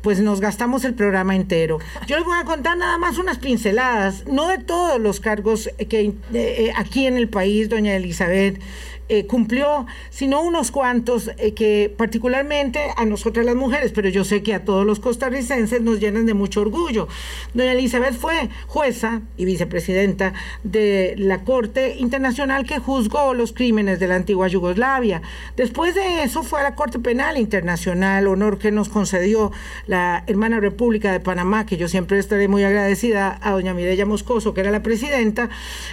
pues 0.04 0.20
nos 0.20 0.40
gastamos 0.40 0.84
el 0.84 0.92
programa 0.92 1.34
entero. 1.34 1.78
Yo 2.06 2.16
les 2.18 2.26
voy 2.26 2.36
a 2.38 2.44
contar 2.44 2.76
nada 2.76 2.98
más 2.98 3.16
unas 3.16 3.38
pinceladas, 3.38 4.26
no 4.26 4.48
de 4.48 4.58
todos 4.58 5.00
los 5.00 5.18
cargos 5.18 5.70
que 5.88 6.00
eh, 6.02 6.14
eh, 6.34 6.72
aquí 6.76 7.06
en 7.06 7.16
el 7.16 7.30
país, 7.30 7.70
doña 7.70 7.96
Elizabeth, 7.96 8.60
eh, 9.08 9.26
cumplió, 9.26 9.86
sino 10.10 10.42
unos 10.42 10.70
cuantos 10.70 11.30
eh, 11.36 11.52
que 11.52 11.94
particularmente 11.94 12.80
a 12.96 13.04
nosotras 13.04 13.44
las 13.44 13.54
mujeres, 13.54 13.92
pero 13.92 14.08
yo 14.08 14.24
sé 14.24 14.42
que 14.42 14.54
a 14.54 14.64
todos 14.64 14.86
los 14.86 14.98
costarricenses 14.98 15.82
nos 15.82 16.00
llenan 16.00 16.24
de 16.24 16.32
mucho 16.32 16.62
orgullo. 16.62 17.06
Doña 17.52 17.72
Elizabeth 17.72 18.14
fue 18.14 18.48
jueza 18.66 19.20
y 19.36 19.44
vicepresidenta 19.44 20.32
de 20.62 21.14
la 21.18 21.44
Corte 21.44 21.96
Internacional 21.98 22.64
que 22.64 22.78
juzgó 22.78 23.34
los 23.34 23.52
crímenes 23.52 24.00
de 24.00 24.08
la 24.08 24.16
antigua 24.16 24.48
Yugoslavia. 24.48 25.20
Después 25.56 25.94
de 25.94 26.22
eso 26.22 26.42
fue 26.42 26.60
a 26.60 26.62
la 26.62 26.74
Corte 26.74 26.98
Penal 26.98 27.36
Internacional, 27.36 28.26
honor 28.26 28.58
que 28.58 28.70
nos 28.70 28.88
concedió 28.88 29.52
la 29.86 30.24
hermana 30.26 30.60
República 30.60 31.12
de 31.12 31.20
Panamá, 31.20 31.66
que 31.66 31.76
yo 31.76 31.88
siempre 31.88 32.18
estaré 32.18 32.48
muy 32.48 32.64
agradecida 32.64 33.38
a 33.42 33.52
doña 33.52 33.74
Mireya 33.74 34.06
Moscoso, 34.06 34.54
que 34.54 34.60
era 34.60 34.70
la 34.70 34.82
presidenta, 34.82 35.50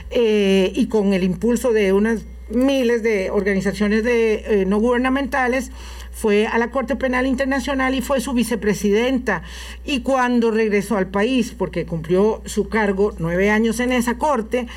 eh, 0.10 0.72
y 0.76 0.88
con 0.88 1.14
el 1.14 1.24
impulso 1.24 1.74
de 1.74 1.94
unas 1.94 2.26
miles 2.52 3.04
de 3.04 3.30
organizaciones 3.32 4.04
de, 4.04 4.62
eh, 4.62 4.66
no 4.66 4.80
gubernamentales, 4.80 5.72
fue 6.12 6.46
a 6.46 6.58
la 6.58 6.72
Corte 6.72 6.96
Penal 6.96 7.26
Internacional 7.26 7.96
y 7.96 8.02
fue 8.02 8.22
su 8.22 8.34
vicepresidenta. 8.34 9.44
Y 9.86 10.02
cuando 10.02 10.52
regresó 10.52 10.98
al 10.98 11.08
país, 11.08 11.56
porque 11.58 11.86
cumplió 11.86 12.42
su 12.46 12.70
cargo 12.70 13.14
nueve 13.18 13.50
años 13.50 13.80
en 13.80 13.92
esa 13.92 14.18
corte, 14.18 14.68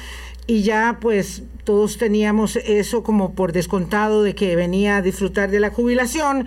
y 0.47 0.63
ya 0.63 0.99
pues 1.01 1.43
todos 1.65 1.97
teníamos 1.99 2.57
eso 2.57 3.03
como 3.03 3.35
por 3.35 3.53
descontado 3.53 4.23
de 4.23 4.35
que 4.35 4.57
venía 4.57 4.99
a 4.99 5.03
disfrutar 5.03 5.51
de 5.51 5.61
la 5.61 5.71
jubilación, 5.71 6.47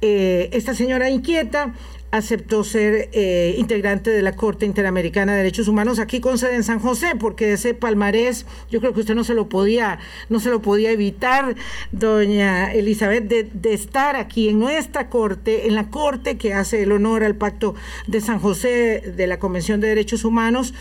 eh, 0.00 0.50
esta 0.52 0.74
señora 0.74 1.08
inquieta 1.08 1.74
aceptó 2.16 2.62
ser 2.62 3.08
eh, 3.12 3.56
integrante 3.58 4.08
de 4.10 4.22
la 4.22 4.36
Corte 4.36 4.64
Interamericana 4.66 5.32
de 5.32 5.38
Derechos 5.38 5.66
Humanos 5.66 5.98
aquí 5.98 6.20
con 6.20 6.38
sede 6.38 6.54
en 6.54 6.62
San 6.62 6.78
José, 6.78 7.16
porque 7.18 7.54
ese 7.54 7.74
palmarés 7.74 8.46
yo 8.70 8.78
creo 8.78 8.94
que 8.94 9.00
usted 9.00 9.16
no 9.16 9.24
se 9.24 9.34
lo 9.34 9.48
podía, 9.48 9.98
no 10.28 10.38
se 10.38 10.48
lo 10.48 10.62
podía 10.62 10.92
evitar, 10.92 11.56
doña 11.90 12.72
Elizabeth, 12.72 13.24
de, 13.24 13.74
estar 13.74 14.14
aquí 14.14 14.48
en 14.48 14.60
nuestra 14.60 15.10
corte, 15.10 15.66
en 15.66 15.74
la 15.74 15.90
corte 15.90 16.38
que 16.38 16.54
hace 16.54 16.84
el 16.84 16.92
honor 16.92 17.24
al 17.24 17.34
Pacto 17.34 17.74
de 18.06 18.20
San 18.20 18.38
José 18.38 19.12
de 19.16 19.26
la 19.26 19.40
Convención 19.40 19.80
de 19.80 19.88
Derechos 19.88 20.24
Humanos. 20.24 20.72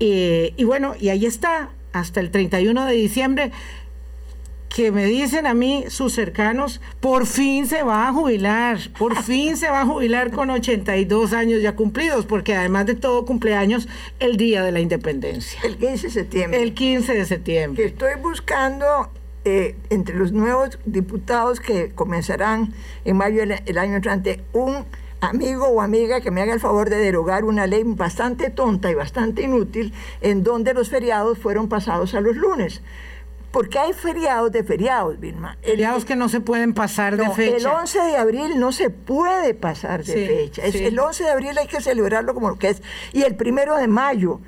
Eh, 0.00 0.52
y 0.58 0.64
bueno, 0.64 0.94
y 1.00 1.08
ahí 1.08 1.24
está, 1.24 1.70
hasta 1.92 2.20
el 2.20 2.30
31 2.30 2.84
de 2.84 2.92
diciembre 2.92 3.52
que 4.74 4.90
me 4.90 5.04
dicen 5.04 5.46
a 5.46 5.54
mí 5.54 5.84
sus 5.86 6.14
cercanos, 6.14 6.80
por 6.98 7.26
fin 7.26 7.68
se 7.68 7.84
va 7.84 8.08
a 8.08 8.12
jubilar, 8.12 8.78
por 8.98 9.14
fin 9.22 9.56
se 9.56 9.70
va 9.70 9.82
a 9.82 9.86
jubilar 9.86 10.32
con 10.32 10.50
82 10.50 11.32
años 11.32 11.62
ya 11.62 11.76
cumplidos, 11.76 12.26
porque 12.26 12.56
además 12.56 12.86
de 12.86 12.96
todo 12.96 13.24
cumpleaños 13.24 13.86
el 14.18 14.36
día 14.36 14.64
de 14.64 14.72
la 14.72 14.80
independencia. 14.80 15.60
El 15.62 15.76
15 15.76 16.08
de 16.08 16.12
septiembre. 16.12 16.60
El 16.60 16.74
15 16.74 17.14
de 17.14 17.24
septiembre. 17.24 17.84
estoy 17.84 18.14
buscando 18.20 18.84
eh, 19.44 19.76
entre 19.90 20.16
los 20.16 20.32
nuevos 20.32 20.76
diputados 20.86 21.60
que 21.60 21.90
comenzarán 21.90 22.74
en 23.04 23.16
mayo 23.16 23.46
del 23.46 23.78
año 23.78 23.94
entrante 23.94 24.42
un 24.52 24.86
amigo 25.20 25.68
o 25.68 25.82
amiga 25.82 26.20
que 26.20 26.32
me 26.32 26.42
haga 26.42 26.52
el 26.52 26.60
favor 26.60 26.90
de 26.90 26.96
derogar 26.96 27.44
una 27.44 27.68
ley 27.68 27.84
bastante 27.84 28.50
tonta 28.50 28.90
y 28.90 28.94
bastante 28.94 29.42
inútil 29.42 29.94
en 30.20 30.42
donde 30.42 30.74
los 30.74 30.88
feriados 30.88 31.38
fueron 31.38 31.68
pasados 31.68 32.14
a 32.14 32.20
los 32.20 32.34
lunes 32.34 32.82
porque 33.54 33.78
hay 33.78 33.92
feriados 33.92 34.50
de 34.50 34.64
feriados, 34.64 35.20
Vilma. 35.20 35.56
Feriados 35.62 36.04
que 36.04 36.16
no 36.16 36.28
se 36.28 36.40
pueden 36.40 36.74
pasar 36.74 37.16
de 37.16 37.30
fecha. 37.30 37.56
El 37.56 37.66
11 37.66 37.98
de 38.00 38.16
abril 38.16 38.58
no 38.58 38.72
se 38.72 38.90
puede 38.90 39.54
pasar 39.54 40.02
de 40.02 40.26
fecha. 40.26 40.64
El 40.64 40.98
11 40.98 41.22
de 41.22 41.30
abril 41.30 41.56
hay 41.56 41.68
que 41.68 41.80
celebrarlo 41.80 42.34
como 42.34 42.50
lo 42.50 42.56
que 42.56 42.70
es. 42.70 42.82
Y 43.12 43.22
el 43.22 43.36
primero 43.36 43.76
de 43.76 43.86
mayo 43.86 44.40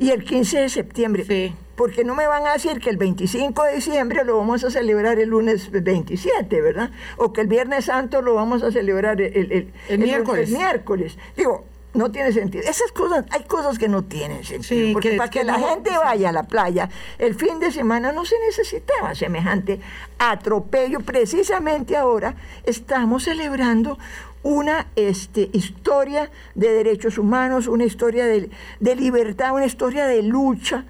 y 0.00 0.10
el 0.10 0.24
15 0.24 0.62
de 0.62 0.68
septiembre. 0.68 1.24
Sí. 1.26 1.54
Porque 1.76 2.02
no 2.02 2.16
me 2.16 2.26
van 2.26 2.44
a 2.44 2.54
decir 2.54 2.80
que 2.80 2.90
el 2.90 2.96
25 2.96 3.62
de 3.62 3.76
diciembre 3.76 4.24
lo 4.24 4.36
vamos 4.38 4.64
a 4.64 4.70
celebrar 4.72 5.20
el 5.20 5.28
lunes 5.28 5.70
27, 5.70 6.60
¿verdad? 6.60 6.90
O 7.18 7.32
que 7.32 7.42
el 7.42 7.46
Viernes 7.46 7.84
Santo 7.84 8.20
lo 8.20 8.34
vamos 8.34 8.64
a 8.64 8.72
celebrar 8.72 9.20
el, 9.20 9.72
miércoles. 9.96 10.50
El 10.50 10.56
miércoles. 10.56 11.18
Digo, 11.36 11.66
no 11.94 12.10
tiene 12.10 12.32
sentido. 12.32 12.64
Esas 12.68 12.92
cosas, 12.92 13.24
hay 13.30 13.44
cosas 13.44 13.78
que 13.78 13.88
no 13.88 14.04
tienen 14.04 14.44
sentido. 14.44 14.92
porque 14.92 15.16
para 15.16 15.30
que, 15.30 15.44
la 15.44 15.58
gente 15.58 15.90
vaya 15.90 16.28
a 16.28 16.32
la 16.32 16.44
playa 16.44 16.88
el 17.18 17.34
fin 17.34 17.58
de 17.58 17.72
semana 17.72 18.12
no 18.12 18.24
se 18.24 18.36
necesitaba 18.46 19.14
semejante 19.14 19.80
atropello. 20.18 21.00
Precisamente 21.00 21.96
ahora 21.96 22.36
estamos 22.64 23.24
celebrando 23.24 23.98
una 24.42 24.86
este, 24.96 25.50
historia 25.52 26.30
de 26.54 26.72
derechos 26.72 27.18
humanos, 27.18 27.66
una 27.66 27.84
historia 27.84 28.26
de, 28.26 28.50
de 28.78 28.96
libertad, 28.96 29.52
una 29.52 29.66
historia 29.66 30.06
de 30.06 30.22
lucha. 30.22 30.84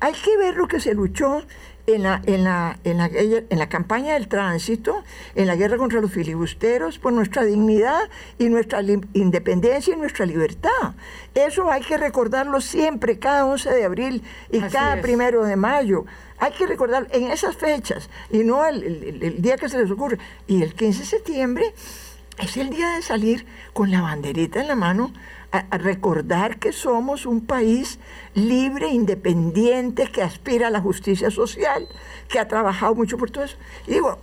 Hay 0.00 0.14
que 0.14 0.36
ver 0.36 0.56
lo 0.56 0.66
que 0.66 0.80
se 0.80 0.94
luchó 0.94 1.42
en 1.94 2.02
la, 2.02 2.22
en, 2.26 2.44
la, 2.44 2.78
en, 2.84 2.98
la, 2.98 3.06
en 3.06 3.58
la 3.58 3.68
campaña 3.68 4.14
del 4.14 4.28
tránsito, 4.28 5.02
en 5.34 5.46
la 5.46 5.56
guerra 5.56 5.76
contra 5.76 6.00
los 6.00 6.10
filibusteros, 6.10 6.98
por 6.98 7.12
nuestra 7.12 7.44
dignidad 7.44 8.08
y 8.38 8.48
nuestra 8.48 8.82
independencia 9.12 9.94
y 9.94 9.96
nuestra 9.96 10.26
libertad. 10.26 10.94
Eso 11.34 11.70
hay 11.70 11.82
que 11.82 11.96
recordarlo 11.96 12.60
siempre, 12.60 13.18
cada 13.18 13.46
11 13.46 13.70
de 13.70 13.84
abril 13.84 14.22
y 14.50 14.60
cada 14.60 15.00
primero 15.00 15.44
de 15.44 15.56
mayo. 15.56 16.04
Hay 16.38 16.52
que 16.52 16.66
recordar 16.66 17.06
en 17.10 17.30
esas 17.30 17.56
fechas 17.56 18.08
y 18.30 18.38
no 18.38 18.64
el, 18.64 18.82
el 19.22 19.42
día 19.42 19.56
que 19.56 19.68
se 19.68 19.78
les 19.78 19.90
ocurre. 19.90 20.18
Y 20.46 20.62
el 20.62 20.74
15 20.74 21.00
de 21.00 21.06
septiembre 21.06 21.74
es 22.40 22.56
el 22.56 22.70
día 22.70 22.90
de 22.90 23.02
salir 23.02 23.46
con 23.72 23.90
la 23.90 24.00
banderita 24.00 24.60
en 24.60 24.68
la 24.68 24.74
mano 24.74 25.12
a, 25.52 25.78
recordar 25.78 26.58
que 26.58 26.72
somos 26.72 27.26
un 27.26 27.44
país 27.44 27.98
libre, 28.34 28.88
independiente, 28.88 30.06
que 30.06 30.22
aspira 30.22 30.68
a 30.68 30.70
la 30.70 30.80
justicia 30.80 31.30
social, 31.30 31.88
que 32.28 32.38
ha 32.38 32.48
trabajado 32.48 32.94
mucho 32.94 33.18
por 33.18 33.30
todo 33.30 33.44
eso. 33.44 33.56
Digo, 33.86 34.18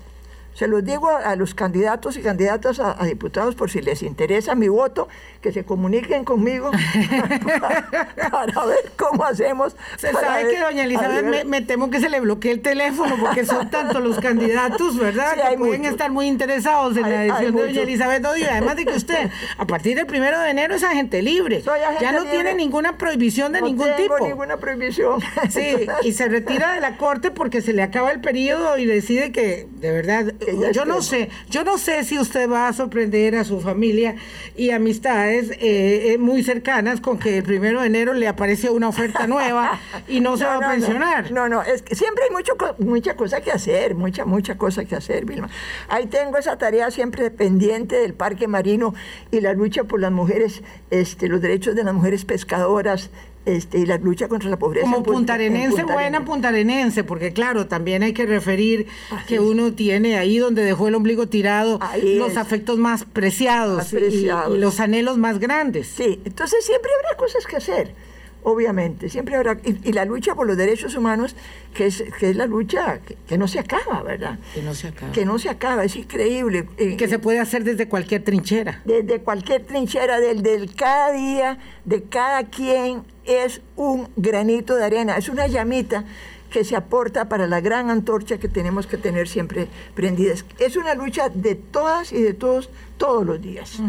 se 0.58 0.68
los 0.68 0.84
digo 0.84 1.08
a, 1.10 1.36
los 1.36 1.54
candidatos 1.54 2.18
y 2.18 2.24
candidatas 2.24 2.80
a, 2.80 2.96
diputados 3.06 3.54
por 3.54 3.70
si 3.70 3.80
les 3.80 4.02
interesa 4.02 4.56
mi 4.56 4.68
voto, 4.68 5.08
que 5.40 5.52
se 5.52 5.64
comuniquen 5.64 6.24
conmigo 6.24 6.72
para, 8.32 8.66
ver 8.66 8.92
cómo 8.98 9.24
hacemos. 9.24 9.76
Se 9.98 10.12
sabe 10.14 10.50
que 10.50 10.60
doña 10.60 10.86
Elizabeth, 10.86 11.46
me, 11.46 11.62
temo 11.62 11.92
que 11.92 12.00
se 12.00 12.10
le 12.10 12.22
bloquee 12.22 12.52
el 12.52 12.62
teléfono 12.62 13.18
porque 13.20 13.46
son 13.46 13.70
tantos 13.70 14.02
los 14.02 14.20
candidatos, 14.20 14.98
¿verdad? 14.98 15.36
que 15.48 15.58
pueden 15.58 15.86
estar 15.86 16.10
muy 16.10 16.26
interesados 16.26 16.98
en 16.98 17.04
la 17.04 17.26
edición 17.26 17.56
de 17.56 17.62
doña 17.62 17.82
Elizabeth 17.84 18.26
Odio. 18.26 18.48
Además 18.50 18.78
de 18.78 18.86
que 18.86 18.96
usted, 18.96 19.30
a 19.60 19.68
partir 19.68 19.96
del 19.96 20.08
primero 20.08 20.40
de 20.40 20.50
enero 20.50 20.74
es 20.74 20.84
agente 20.84 21.22
libre. 21.22 21.62
ya 22.02 22.12
no 22.12 22.24
tiene 22.26 22.56
ninguna 22.56 22.98
prohibición 22.98 23.52
de 23.52 23.62
ningún 23.62 23.96
tipo. 23.96 24.18
No 24.18 24.26
ninguna 24.26 24.58
prohibición. 24.58 25.22
Sí, 25.52 25.88
y 26.02 26.14
se 26.14 26.28
retira 26.28 26.74
de 26.74 26.82
la 26.82 26.98
corte 26.98 27.30
porque 27.30 27.62
se 27.62 27.74
le 27.74 27.84
acaba 27.84 28.12
el 28.12 28.22
periodo 28.22 28.80
y 28.80 28.86
decide 28.86 29.32
que, 29.32 29.68
de 29.70 29.92
verdad, 29.92 30.34
yo 30.74 30.86
no 30.86 31.02
sé, 31.02 31.30
yo 31.50 31.64
no 31.64 31.78
sé 31.78 32.04
si 32.04 32.18
usted 32.20 32.50
va 32.50 32.68
a 32.68 32.74
sorprender 32.74 33.36
a 33.36 33.44
su 33.44 33.60
familia 33.60 34.16
y 34.56 34.72
amistades 34.72 35.52
eh, 35.52 36.14
eh, 36.14 36.18
muy 36.18 36.44
cercanas 36.44 37.02
con 37.02 37.20
que 37.20 37.38
el 37.38 37.44
primero 37.44 37.82
de 37.82 37.88
enero 37.88 38.14
le 38.14 38.28
aparece 38.28 38.70
una 38.70 38.88
oferta 38.88 39.28
nueva 39.28 39.80
y 40.08 40.20
no 40.20 40.38
se 40.38 40.46
va 40.46 40.56
a 40.56 40.72
pensionar. 40.72 41.32
No, 41.32 41.50
no, 41.50 41.62
es 41.62 41.82
que 41.82 41.96
siempre 41.96 42.26
hay 42.26 42.32
mucho, 42.32 42.54
mucha 42.80 43.16
cosa 43.16 43.42
que 43.42 43.52
hacer, 43.52 43.96
mucha, 43.96 44.26
mucha 44.26 44.58
cosa 44.58 44.86
que 44.86 44.96
hacer, 44.96 45.26
Vilma. 45.26 45.50
Ahí 45.90 46.08
tengo 46.08 46.38
esa 46.38 46.58
tarea 46.58 46.92
siempre 46.92 47.32
pendiente 47.32 47.98
del 47.98 48.14
parque 48.14 48.48
marino 48.48 48.94
y 49.32 49.42
la 49.42 49.54
lucha 49.54 49.84
por 49.84 50.00
las 50.00 50.12
mujeres, 50.12 50.64
este, 50.90 51.28
los 51.28 51.42
derechos 51.42 51.76
de 51.76 51.84
las 51.84 51.94
mujeres 51.94 52.26
pescadoras, 52.26 53.10
este, 53.48 53.80
y 53.80 53.86
la 53.86 53.98
lucha 53.98 54.28
contra 54.28 54.50
la 54.50 54.60
pobreza. 54.60 54.92
Como 54.92 55.04
puntarenense, 55.04 55.84
buena 55.84 56.26
puntarenense, 56.26 57.06
porque 57.06 57.32
claro, 57.32 57.66
también 57.68 58.04
hay 58.04 58.14
que 58.14 58.26
referir 58.26 58.88
que 59.26 59.40
uno 59.40 59.72
tiene 59.74 60.18
ahí 60.18 60.38
donde 60.38 60.64
dejó 60.64 60.90
el 60.90 60.96
ombligo 60.96 61.28
tirado 61.28 61.80
los 62.04 62.36
afectos 62.36 62.78
más 62.78 63.06
preciados, 63.06 63.94
Y, 63.94 64.28
los 64.58 64.82
anhelos 64.82 65.18
más 65.18 65.40
grandes. 65.40 65.88
Sí, 65.88 66.20
entonces 66.26 66.66
siempre 66.66 66.92
habrá 67.00 67.18
cosas 67.18 67.46
que 67.46 67.56
hacer 67.56 68.07
obviamente, 68.44 69.10
siempre 69.10 69.36
habrá, 69.36 69.58
y, 69.64 69.92
la 69.92 70.06
lucha 70.06 70.36
por 70.36 70.48
los 70.48 70.58
derechos 70.58 70.96
humanos, 70.96 71.36
que 71.74 71.88
es, 71.88 72.04
que 72.20 72.30
es 72.30 72.36
la 72.36 72.46
lucha 72.46 73.00
que, 73.28 73.38
no 73.38 73.48
se 73.48 73.60
acaba, 73.60 74.04
¿verdad? 74.04 74.40
Que 74.54 74.62
no 74.62 74.74
se 74.74 74.88
acaba. 74.88 75.12
Que 75.12 75.26
no 75.26 75.40
se 75.40 75.50
acaba, 75.50 75.84
es 75.84 75.96
increíble. 75.96 76.68
Eh, 76.78 76.98
que 76.98 77.08
se 77.08 77.20
puede 77.20 77.40
hacer 77.40 77.64
desde 77.64 77.88
cualquier 77.88 78.24
trinchera. 78.24 78.82
Desde 78.86 79.20
cualquier 79.20 79.66
trinchera, 79.66 80.20
del, 80.20 80.42
del 80.44 80.74
cada 80.76 81.12
día, 81.12 81.58
de 81.86 82.04
cada 82.04 82.46
quien, 82.46 83.04
es 83.26 83.62
un 83.76 84.10
granito 84.16 84.76
de 84.76 84.86
arena, 84.86 85.18
es 85.18 85.28
una 85.30 85.48
llamita 85.48 86.06
que 86.50 86.64
se 86.64 86.76
aporta 86.76 87.28
para 87.28 87.46
la 87.48 87.60
gran 87.60 87.90
antorcha 87.90 88.38
que 88.38 88.48
tenemos 88.48 88.88
que 88.88 88.98
tener 88.98 89.28
siempre 89.28 89.68
prendidas. 89.96 90.46
Es 90.60 90.78
una 90.78 90.94
lucha 90.94 91.30
de 91.30 91.56
todas 91.56 92.14
y 92.14 92.22
de 92.22 92.34
todos, 92.34 92.70
todos 92.98 93.26
los 93.26 93.42
días. 93.42 93.80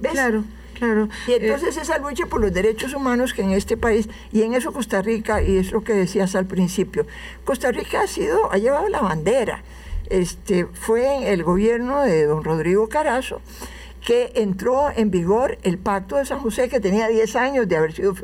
¿Ves? 0.00 0.12
Claro. 0.12 0.44
Claro. 0.82 1.08
Y 1.28 1.34
entonces 1.34 1.76
esa 1.76 1.98
lucha 1.98 2.26
por 2.26 2.40
los 2.40 2.52
derechos 2.52 2.92
humanos 2.92 3.34
que 3.34 3.42
en 3.42 3.52
este 3.52 3.76
país, 3.76 4.08
y 4.32 4.42
en 4.42 4.54
eso 4.54 4.72
Costa 4.72 5.00
Rica, 5.00 5.40
y 5.40 5.56
es 5.56 5.70
lo 5.70 5.84
que 5.84 5.92
decías 5.92 6.34
al 6.34 6.46
principio, 6.46 7.06
Costa 7.44 7.70
Rica 7.70 8.00
ha 8.00 8.08
sido, 8.08 8.50
ha 8.50 8.58
llevado 8.58 8.88
la 8.88 9.00
bandera. 9.00 9.62
Este, 10.10 10.66
fue 10.66 11.32
el 11.32 11.44
gobierno 11.44 12.02
de 12.02 12.26
don 12.26 12.42
Rodrigo 12.42 12.88
Carazo 12.88 13.40
que 14.04 14.32
entró 14.34 14.90
en 14.90 15.12
vigor 15.12 15.58
el 15.62 15.78
Pacto 15.78 16.16
de 16.16 16.26
San 16.26 16.40
José, 16.40 16.68
que 16.68 16.80
tenía 16.80 17.06
10 17.06 17.36
años 17.36 17.68
de 17.68 17.76
haber 17.76 17.92
sido 17.92 18.16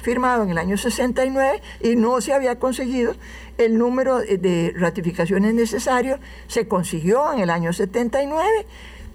firmado 0.00 0.44
en 0.44 0.50
el 0.50 0.58
año 0.58 0.76
69 0.76 1.60
y 1.80 1.96
no 1.96 2.20
se 2.20 2.32
había 2.32 2.60
conseguido 2.60 3.16
el 3.58 3.76
número 3.76 4.18
de 4.18 4.72
ratificaciones 4.76 5.52
necesario, 5.54 6.20
se 6.46 6.68
consiguió 6.68 7.32
en 7.32 7.40
el 7.40 7.50
año 7.50 7.72
79 7.72 8.48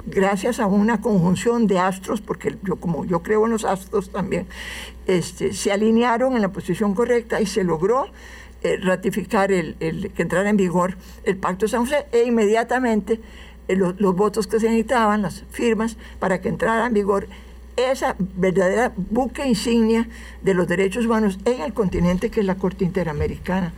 gracias 0.10 0.60
a 0.60 0.68
una 0.68 1.02
conjunción 1.02 1.68
de 1.68 1.80
astros, 1.80 2.22
porque 2.22 2.58
yo 2.64 2.76
como 2.78 3.06
yo 3.06 3.22
creo 3.24 3.46
en 3.46 3.52
los 3.52 3.66
astros 3.66 4.10
también, 4.12 4.48
este, 5.08 5.54
se 5.54 5.72
alinearon 5.72 6.36
en 6.36 6.42
la 6.42 6.50
posición 6.50 6.94
correcta 6.94 7.42
y 7.42 7.46
se 7.46 7.64
logró 7.64 8.08
eh, 8.62 8.78
ratificar 8.82 9.52
el, 9.52 9.76
que 9.78 10.22
entrara 10.22 10.50
en 10.50 10.58
vigor 10.58 10.98
el 11.24 11.38
Pacto 11.38 11.66
de 11.66 11.70
San 11.70 11.86
José 11.86 12.08
e 12.12 12.24
inmediatamente 12.24 13.22
eh, 13.70 13.76
los, 13.76 13.96
votos 14.16 14.48
que 14.48 14.60
se 14.60 14.68
necesitaban, 14.68 15.22
las 15.22 15.46
firmas, 15.50 15.96
para 16.20 16.42
que 16.42 16.50
entrara 16.50 16.86
en 16.86 16.94
vigor 16.94 17.28
esa 17.78 18.18
verdadera 18.20 18.92
buque 18.98 19.48
insignia 19.48 20.10
de 20.42 20.54
los 20.54 20.68
derechos 20.68 21.06
humanos 21.06 21.40
en 21.46 21.62
el 21.62 21.74
continente 21.74 22.30
que 22.30 22.42
es 22.42 22.46
la 22.46 22.56
Corte 22.56 22.84
Interamericana 22.84 23.72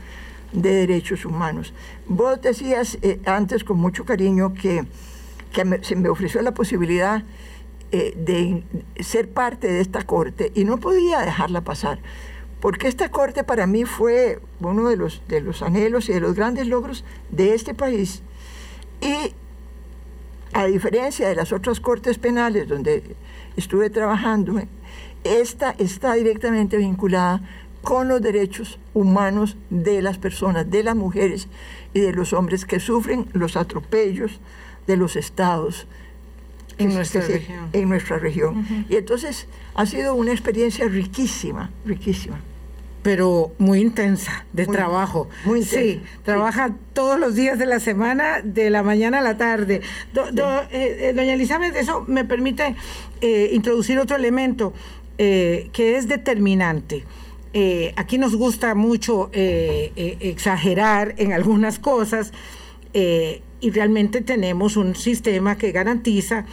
de 0.51 0.73
Derechos 0.73 1.25
Humanos. 1.25 1.73
Vos 2.07 2.41
decías 2.41 2.97
eh, 3.03 3.19
antes 3.25 3.63
con 3.63 3.77
mucho 3.77 4.03
cariño 4.05 4.53
que, 4.53 4.83
se 5.81 5.95
me 5.95 6.09
ofreció 6.09 6.41
la 6.41 6.53
posibilidad 6.53 7.23
eh, 7.91 8.13
de 8.15 8.63
ser 9.03 9.29
parte 9.29 9.67
de 9.71 9.81
esta 9.81 10.03
corte 10.03 10.51
y 10.55 10.63
no 10.63 10.77
podía 10.77 11.19
dejarla 11.19 11.61
pasar, 11.61 11.99
porque 12.61 12.87
esta 12.87 13.09
corte 13.09 13.43
para 13.43 13.67
mí 13.67 13.85
fue 13.85 14.39
uno 14.61 14.87
de 14.87 14.95
los, 14.95 15.21
de 15.27 15.41
los 15.41 15.61
anhelos 15.61 16.07
y 16.09 16.13
de 16.13 16.21
los 16.21 16.35
grandes 16.35 16.67
logros 16.67 17.03
de 17.31 17.53
este 17.53 17.73
país. 17.73 18.23
Y 19.01 19.33
a 20.53 20.65
diferencia 20.65 21.27
de 21.27 21.35
las 21.35 21.51
otras 21.51 21.79
cortes 21.79 22.17
penales 22.17 22.67
donde 22.67 23.15
estuve 23.57 23.89
trabajando, 23.89 24.61
esta 25.23 25.71
está 25.77 26.13
directamente 26.13 26.77
vinculada 26.77 27.41
con 27.81 28.07
los 28.07 28.21
derechos 28.21 28.79
humanos 28.93 29.57
de 29.69 30.01
las 30.01 30.17
personas, 30.17 30.69
de 30.69 30.83
las 30.83 30.95
mujeres 30.95 31.47
y 31.93 31.99
de 31.99 32.13
los 32.13 32.33
hombres 32.33 32.65
que 32.65 32.79
sufren 32.79 33.27
los 33.33 33.55
atropellos 33.55 34.39
de 34.87 34.97
los 34.97 35.15
estados 35.15 35.87
en, 36.77 36.93
nuestra, 36.93 37.21
región. 37.21 37.69
en 37.73 37.89
nuestra 37.89 38.17
región. 38.17 38.85
Y 38.89 38.95
entonces 38.95 39.47
ha 39.75 39.85
sido 39.85 40.15
una 40.15 40.31
experiencia 40.31 40.87
riquísima, 40.87 41.69
riquísima 41.85 42.39
pero 43.03 43.51
muy 43.57 43.79
intensa 43.81 44.45
de 44.53 44.67
trabajo. 44.67 45.27
Muy 45.45 45.63
Sí, 45.63 46.01
trabaja 46.23 46.75
todos 46.93 47.19
los 47.19 47.35
días 47.35 47.57
de 47.57 47.65
la 47.65 47.79
semana, 47.79 48.41
de 48.43 48.69
la 48.69 48.83
mañana 48.83 49.19
a 49.19 49.21
la 49.21 49.37
tarde. 49.37 49.81
Eh, 50.15 50.69
eh, 50.71 51.13
doña 51.15 51.33
Elizabeth, 51.33 51.75
eso 51.75 52.05
me 52.07 52.25
permite 52.25 52.75
eh, 53.21 53.49
introducir 53.53 53.97
otro 53.99 54.15
elemento 54.15 54.73
que 55.17 55.97
es 55.97 56.07
determinante. 56.07 57.05
Aquí 57.95 58.17
nos 58.17 58.35
gusta 58.35 58.75
mucho 58.75 59.29
exagerar 59.33 61.15
en 61.17 61.33
algunas 61.33 61.79
cosas 61.79 62.31
y 62.93 63.69
realmente 63.69 64.21
tenemos 64.21 64.77
un 64.77 64.95
sistema 64.95 65.57
que 65.57 65.71
garantiza 65.71 66.45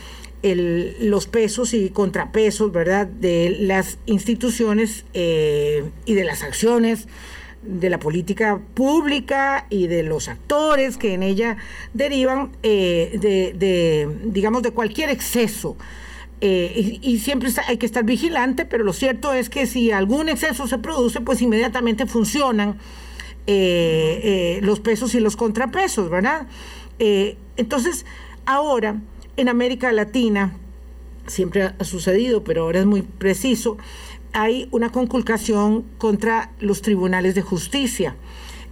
los 0.43 1.27
pesos 1.27 1.75
y 1.75 1.91
contrapesos, 1.91 2.71
¿verdad?, 2.71 3.07
de 3.07 3.57
las 3.61 3.99
instituciones 4.07 5.05
eh, 5.15 5.91
y 6.05 6.15
de 6.15 6.25
las 6.25 6.43
acciones 6.43 7.09
de 7.63 7.91
la 7.91 7.99
política 7.99 8.61
pública 8.75 9.67
y 9.69 9.89
de 9.89 10.05
los 10.05 10.29
actores 10.29 10.97
que 10.97 11.15
en 11.15 11.25
ella 11.25 11.57
derivan 11.93 12.53
eh, 12.63 13.19
de, 13.21 14.09
digamos, 14.27 14.63
de 14.63 14.71
cualquier 14.71 15.11
exceso 15.11 15.77
eh, 16.41 16.99
y, 17.03 17.19
siempre 17.19 17.51
hay 17.67 17.79
que 17.79 17.87
estar 17.87 18.05
vigilante, 18.05 18.65
pero 18.65 18.85
lo 18.85 18.93
cierto 18.93 19.33
es 19.33 19.51
que 19.51 19.67
si 19.67 19.91
algún 19.91 20.29
exceso 20.29 20.69
se 20.69 20.79
produce, 20.79 21.21
pues 21.21 21.43
inmediatamente 21.43 22.07
funcionan 22.07 22.79
eh, 23.47 24.21
eh, 24.23 24.61
los 24.63 24.79
pesos 24.79 25.15
y 25.15 25.21
los 25.21 25.37
contrapesos, 25.37 26.11
¿verdad? 26.11 26.47
entonces, 27.57 28.05
ahora, 28.45 29.01
en 29.37 29.49
América 29.49 29.93
Latina, 29.93 30.57
siempre 31.29 31.63
ha 31.79 31.85
sucedido, 31.85 32.43
pero 32.43 32.63
ahora 32.63 32.81
es 32.81 32.87
muy 32.87 33.03
preciso, 33.03 33.79
hay 34.33 34.69
una 34.73 34.91
conculcación 34.91 35.85
contra 35.99 36.51
los 36.59 36.83
tribunales 36.83 37.37
de 37.37 37.43
justicia. 37.43 38.17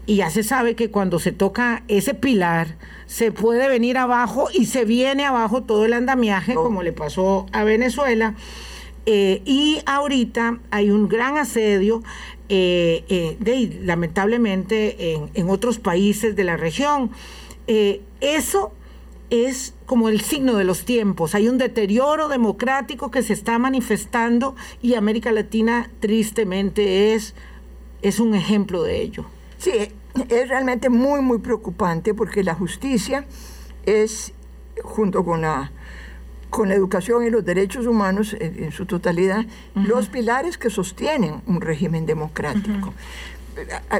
Y 0.06 0.16
ya 0.16 0.30
se 0.30 0.42
sabe 0.42 0.74
que 0.74 0.90
cuando 0.90 1.20
se 1.20 1.30
toca 1.30 1.84
ese 1.86 2.14
pilar, 2.14 2.76
se 3.06 3.32
puede 3.32 3.68
venir 3.68 3.98
abajo 3.98 4.48
y 4.52 4.66
se 4.66 4.84
viene 4.84 5.24
abajo 5.24 5.62
todo 5.62 5.84
el 5.84 5.92
andamiaje, 5.92 6.54
como 6.54 6.82
le 6.82 6.92
pasó 6.92 7.46
a 7.52 7.64
Venezuela. 7.64 8.34
Eh, 9.06 9.42
y 9.44 9.78
ahorita 9.86 10.58
hay 10.72 10.90
un 10.90 11.08
gran 11.08 11.38
asedio, 11.38 12.02
eh, 12.48 13.04
eh, 13.08 13.36
de, 13.38 13.80
lamentablemente, 13.84 15.14
en, 15.14 15.30
en, 15.34 15.48
otros 15.48 15.78
países 15.78 16.34
de 16.34 16.44
la 16.44 16.56
región. 16.56 17.10
eso 18.20 18.72
es 19.30 19.74
como 19.86 20.08
el 20.08 20.20
signo 20.20 20.56
de 20.56 20.64
los 20.64 20.84
tiempos. 20.84 21.34
Hay 21.34 21.48
un 21.48 21.58
deterioro 21.58 22.28
democrático 22.28 23.10
que 23.10 23.22
se 23.22 23.32
está 23.32 23.58
manifestando 23.58 24.54
y 24.82 24.94
América 24.94 25.32
Latina 25.32 25.90
tristemente 26.00 27.14
es, 27.14 27.34
es 28.02 28.20
un 28.20 28.34
ejemplo 28.34 28.82
de 28.82 29.02
ello. 29.02 29.24
Sí, 29.58 29.72
es 30.28 30.48
realmente 30.48 30.88
muy, 30.88 31.20
muy 31.20 31.38
preocupante 31.38 32.14
porque 32.14 32.42
la 32.42 32.54
justicia 32.54 33.24
es, 33.84 34.32
junto 34.82 35.24
con 35.24 35.42
la, 35.42 35.70
con 36.50 36.68
la 36.68 36.74
educación 36.74 37.24
y 37.24 37.30
los 37.30 37.44
derechos 37.44 37.86
humanos 37.86 38.36
en, 38.38 38.72
su 38.72 38.86
totalidad, 38.86 39.44
los 39.74 40.08
pilares 40.08 40.58
que 40.58 40.70
sostienen 40.70 41.42
un 41.46 41.60
régimen 41.60 42.06
democrático. 42.06 42.94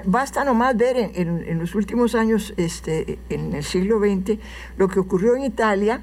Basta 0.05 0.45
nomás 0.45 0.77
ver 0.77 0.97
en, 1.15 1.59
los 1.59 1.75
últimos 1.75 2.15
años, 2.15 2.53
este, 2.57 3.19
en 3.31 3.55
el 3.55 3.65
siglo 3.65 3.99
XX, 3.99 4.39
lo 4.77 4.89
que 4.89 5.01
ocurrió 5.01 5.35
en 5.35 5.45
Italia 5.45 6.03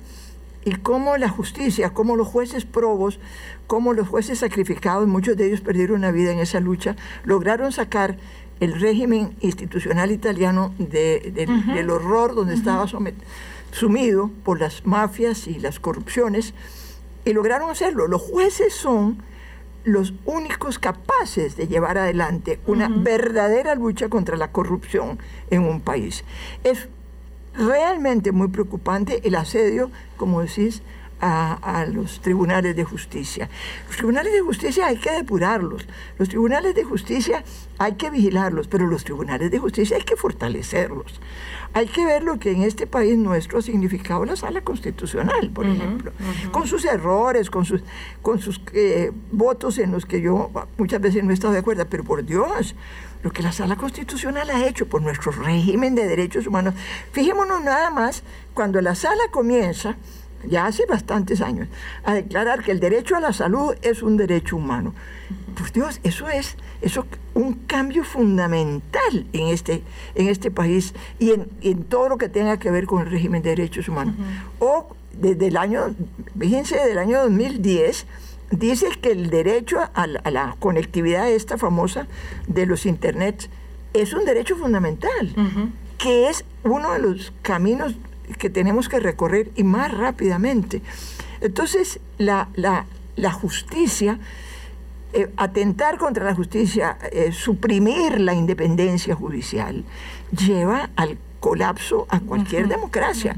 y 0.65 0.76
cómo 0.76 1.17
la 1.17 1.30
justicia, 1.30 1.91
cómo 1.91 2.15
los 2.15 2.28
jueces 2.28 2.65
probos, 2.65 3.19
cómo 3.67 3.93
los 3.93 4.08
jueces 4.08 4.39
sacrificados, 4.39 5.08
muchos 5.08 5.38
de 5.38 5.47
ellos 5.47 5.62
perdieron 5.62 6.02
la 6.02 6.12
vida 6.12 6.32
en 6.32 6.39
esa 6.39 6.60
lucha, 6.60 6.95
lograron 7.23 7.71
sacar 7.71 8.17
el 8.59 8.79
régimen 8.79 9.35
institucional 9.41 10.11
italiano 10.11 10.73
del 10.77 11.89
horror 11.89 12.35
donde 12.35 12.53
estaba 12.53 12.85
sumido 13.71 14.29
por 14.43 14.59
las 14.59 14.85
mafias 14.85 15.47
y 15.47 15.59
las 15.59 15.79
corrupciones, 15.79 16.53
y 17.25 17.33
lograron 17.33 17.69
hacerlo. 17.69 18.07
Los 18.07 18.21
jueces 18.21 18.73
son 18.73 19.23
los 19.83 20.13
únicos 20.25 20.79
capaces 20.79 21.57
de 21.57 21.67
llevar 21.67 21.97
adelante 21.97 22.59
una 22.67 22.87
verdadera 22.89 23.75
lucha 23.75 24.09
contra 24.09 24.37
la 24.37 24.51
corrupción 24.51 25.19
en 25.49 25.63
un 25.63 25.81
país. 25.81 26.23
Es 26.63 26.87
realmente 27.55 28.31
muy 28.31 28.47
preocupante 28.47 29.21
el 29.27 29.35
asedio, 29.35 29.91
como 30.17 30.41
decís, 30.41 30.81
a, 31.23 31.86
los 31.86 32.19
tribunales 32.19 32.75
de 32.75 32.83
justicia. 32.83 33.49
Los 33.88 33.97
tribunales 33.97 34.33
de 34.33 34.41
justicia 34.41 34.88
hay 34.88 34.97
que 34.97 35.12
depurarlos, 35.12 35.88
los 36.17 36.29
tribunales 36.29 36.75
de 36.75 36.83
justicia 36.83 37.43
hay 37.77 37.93
que 37.93 38.09
vigilarlos, 38.09 38.67
pero 38.67 38.88
los 38.88 39.03
tribunales 39.03 39.49
de 39.49 39.59
justicia 39.59 39.97
hay 39.97 40.03
que 40.03 40.15
fortalecerlos. 40.15 41.19
Hay 41.75 41.88
que 41.88 42.05
ver 42.05 42.23
lo 42.23 42.38
que 42.38 42.51
en 42.51 42.62
este 42.62 42.86
país 42.86 43.17
nuestro 43.17 43.59
ha 43.59 43.62
significado 43.62 44.25
la 44.25 44.36
sala 44.36 44.62
constitucional, 44.62 45.49
por 45.49 45.65
ejemplo, 45.65 46.12
con 46.51 46.67
sus 46.67 46.86
errores, 46.86 47.49
con 47.49 47.65
sus, 47.65 47.81
con 48.21 48.39
sus 48.39 48.62
eh, 48.73 49.12
votos 49.31 49.79
en 49.79 49.91
los 49.91 50.05
que 50.05 50.21
yo 50.21 50.51
muchas 50.77 51.01
veces 51.01 51.23
no 51.23 51.31
he 51.31 51.33
estado 51.33 51.53
de 51.53 51.59
acuerdo, 51.59 51.88
pero 51.89 52.03
por 52.03 52.23
Dios, 52.23 52.75
lo 53.23 53.31
que 53.31 53.41
la 53.41 53.51
sala 53.51 53.75
constitucional 53.75 54.49
ha 54.51 54.67
hecho 54.67 54.88
por 54.88 55.01
nuestro 55.01 55.31
régimen 55.31 55.95
de 55.95 56.05
derechos 56.05 56.45
humanos. 56.45 56.75
Fijémonos 57.12 57.63
nada 57.63 57.89
más, 57.89 58.21
cuando 58.53 58.79
la 58.81 58.93
sala 58.93 59.23
comienza, 59.31 59.95
ya 60.47 60.65
hace 60.65 60.86
bastantes 60.86 61.41
años, 61.41 61.67
a 62.03 62.13
declarar 62.13 62.63
que 62.63 62.71
el 62.71 62.79
derecho 62.79 63.15
a 63.15 63.19
la 63.19 63.34
salud 63.34 63.75
es 63.82 64.03
un 64.03 64.17
derecho 64.17 64.58
humano. 64.58 64.93
Por 65.56 65.71
Dios, 65.71 65.99
eso 66.03 66.29
es 66.29 66.58
eso 66.82 67.06
un 67.34 67.53
cambio 67.53 68.03
fundamental 68.03 69.25
en 69.32 69.47
este, 69.47 69.84
en 70.15 70.27
este 70.27 70.51
país 70.51 70.93
y 71.17 71.32
en, 71.32 71.84
todo 71.86 72.10
lo 72.10 72.17
que 72.17 72.29
tenga 72.29 72.58
que 72.60 72.71
ver 72.71 72.86
con 72.86 73.01
el 73.01 73.10
régimen 73.10 73.41
de 73.41 73.51
derechos 73.51 73.88
humanos. 73.88 74.15
O 74.60 74.88
desde 75.13 75.47
el 75.47 75.58
año, 75.58 75.95
fíjense, 76.38 76.75
del 76.75 76.97
año 76.97 77.21
2010, 77.21 78.06
dice 78.51 78.88
que 79.01 79.12
el 79.12 79.29
derecho 79.29 79.79
a, 79.93 80.08
la 80.08 80.56
conectividad 80.60 81.29
esta 81.29 81.58
famosa 81.58 82.08
de 82.47 82.65
los 82.65 82.86
internet 82.86 83.49
es 83.93 84.13
un 84.13 84.25
derecho 84.25 84.56
fundamental, 84.56 85.34
que 85.97 86.29
es 86.29 86.43
uno 86.63 86.91
de 86.93 86.99
los 86.99 87.34
caminos 87.41 87.95
que 88.38 88.50
tenemos 88.50 88.89
que 88.89 89.00
recorrer 89.00 89.52
y 89.56 89.63
más 89.63 89.91
rápidamente. 89.91 90.82
Entonces, 91.41 92.00
la, 92.17 92.48
justicia, 93.34 94.19
eh, 95.13 95.30
atentar 95.38 95.98
contra 95.98 96.24
la 96.24 96.34
justicia, 96.34 96.98
eh, 97.12 97.32
suprimir 97.32 98.19
la 98.19 98.34
independencia 98.34 99.15
judicial, 99.15 99.84
lleva 100.32 100.89
al 100.96 101.17
colapso 101.39 102.08
a 102.10 102.19
cualquier 102.22 102.67
democracia. 102.67 103.36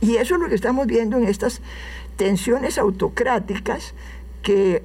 Y 0.00 0.16
eso 0.16 0.36
es 0.36 0.40
lo 0.40 0.48
que 0.48 0.54
estamos 0.54 0.86
viendo 0.86 1.16
en 1.16 1.26
estas 1.26 1.60
tensiones 2.16 2.78
autocráticas 2.78 3.94
que, 4.42 4.84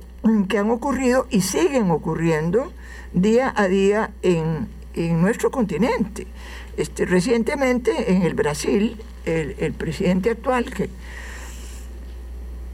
que 0.49 0.57
han 0.57 0.71
ocurrido 0.71 1.27
y 1.29 1.41
siguen 1.41 1.91
ocurriendo 1.91 2.71
día 3.13 3.53
a 3.55 3.67
día 3.67 4.11
en, 4.23 4.67
en 4.95 5.21
nuestro 5.21 5.51
continente. 5.51 6.27
Este, 6.75 7.05
recientemente 7.05 8.13
en 8.13 8.23
el 8.23 8.33
Brasil, 8.33 8.99
el, 9.25 9.73
presidente 9.73 10.31
actual, 10.31 10.65
que 10.65 10.89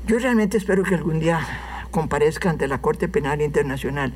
yo 0.08 0.18
realmente 0.20 0.58
espero 0.58 0.84
que 0.84 0.96
algún 0.96 1.20
día 1.20 1.40
comparezca 1.92 2.50
ante 2.50 2.68
la 2.68 2.80
Corte 2.82 3.10
Penal 3.10 3.42
Internacional, 3.42 4.14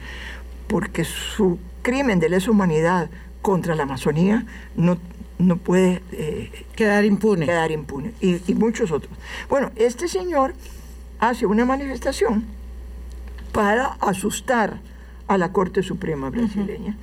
porque 0.67 1.03
su 1.03 1.59
crimen 1.81 2.19
de 2.19 2.29
lesa 2.29 2.49
humanidad 2.49 3.09
contra 3.41 3.75
la 3.75 3.83
Amazonía 3.83 4.45
no, 4.75 4.97
no 5.37 5.57
puede 5.57 6.01
eh, 6.13 6.65
quedar 6.75 7.03
impune. 7.03 7.45
Quedar 7.45 7.71
impune. 7.71 8.13
Y, 8.21 8.39
y, 8.49 8.55
muchos 8.55 8.91
otros. 8.91 9.11
Bueno, 9.49 9.71
este 9.75 10.07
señor 10.07 10.53
hace 11.19 11.45
una 11.45 11.65
manifestación 11.65 12.45
para 13.51 13.97
asustar 13.99 14.79
a 15.27 15.37
la 15.37 15.51
Corte 15.51 15.83
Suprema 15.83 16.29
brasileña. 16.29 16.97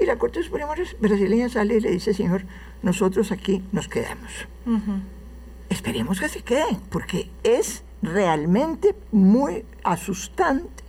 Y 0.00 0.06
la 0.06 0.16
Corte 0.16 0.42
Suprema 0.42 0.74
brasileña 1.00 1.48
sale 1.48 1.76
y 1.76 1.80
le 1.80 1.90
dice, 1.90 2.14
señor, 2.14 2.44
nosotros 2.82 3.32
aquí 3.32 3.62
nos 3.72 3.88
quedamos. 3.88 4.46
Esperemos 5.68 6.20
que 6.20 6.28
se 6.28 6.42
queden, 6.42 6.78
porque 6.90 7.30
es 7.42 7.82
realmente 8.02 8.94
muy 9.12 9.64
asustante 9.82 10.84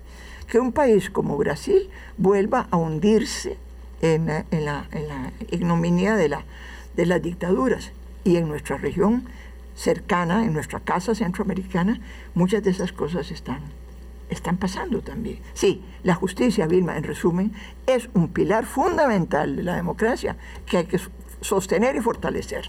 que 0.47 0.59
un 0.59 0.71
país 0.71 1.09
como 1.09 1.37
Brasil 1.37 1.89
vuelva 2.17 2.67
a 2.69 2.77
hundirse 2.77 3.57
en, 4.01 4.27
la, 4.27 4.85
ignominia 5.51 6.15
de, 6.15 6.29
la, 6.29 6.45
de 6.95 7.05
las 7.05 7.21
dictaduras. 7.21 7.91
Y 8.23 8.37
en 8.37 8.47
nuestra 8.47 8.77
región 8.77 9.25
cercana, 9.75 10.45
en 10.45 10.53
nuestra 10.53 10.79
casa 10.79 11.15
centroamericana, 11.15 11.99
muchas 12.33 12.63
de 12.63 12.71
esas 12.71 12.91
cosas 12.91 13.31
están 13.31 13.61
están 14.29 14.57
pasando 14.57 15.01
también. 15.01 15.39
Sí, 15.53 15.81
la 16.03 16.15
justicia, 16.15 16.67
Vilma, 16.67 16.97
en 16.97 17.03
resumen, 17.03 17.53
es 17.87 18.09
un 18.13 18.29
pilar 18.29 18.65
fundamental 18.65 19.55
de 19.55 19.63
la 19.63 19.75
democracia 19.75 20.37
que 20.65 20.77
hay 20.77 20.85
que 20.85 20.99
sostener 21.41 21.95
y 21.95 22.01
fortalecer. 22.01 22.65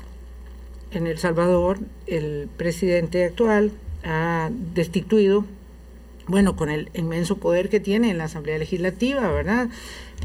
En 0.91 1.07
El 1.07 1.19
Salvador, 1.19 1.79
el 2.07 2.49
presidente 2.57 3.25
actual 3.25 3.73
ha 4.05 4.51
destituido, 4.75 5.45
bueno, 6.27 6.57
con 6.57 6.71
el 6.71 6.91
inmenso 6.95 7.39
poder 7.39 7.69
que 7.69 7.81
tiene 7.81 8.11
en 8.11 8.19
la 8.19 8.25
Asamblea 8.25 8.59
Legislativa, 8.59 9.29
¿verdad? 9.33 9.69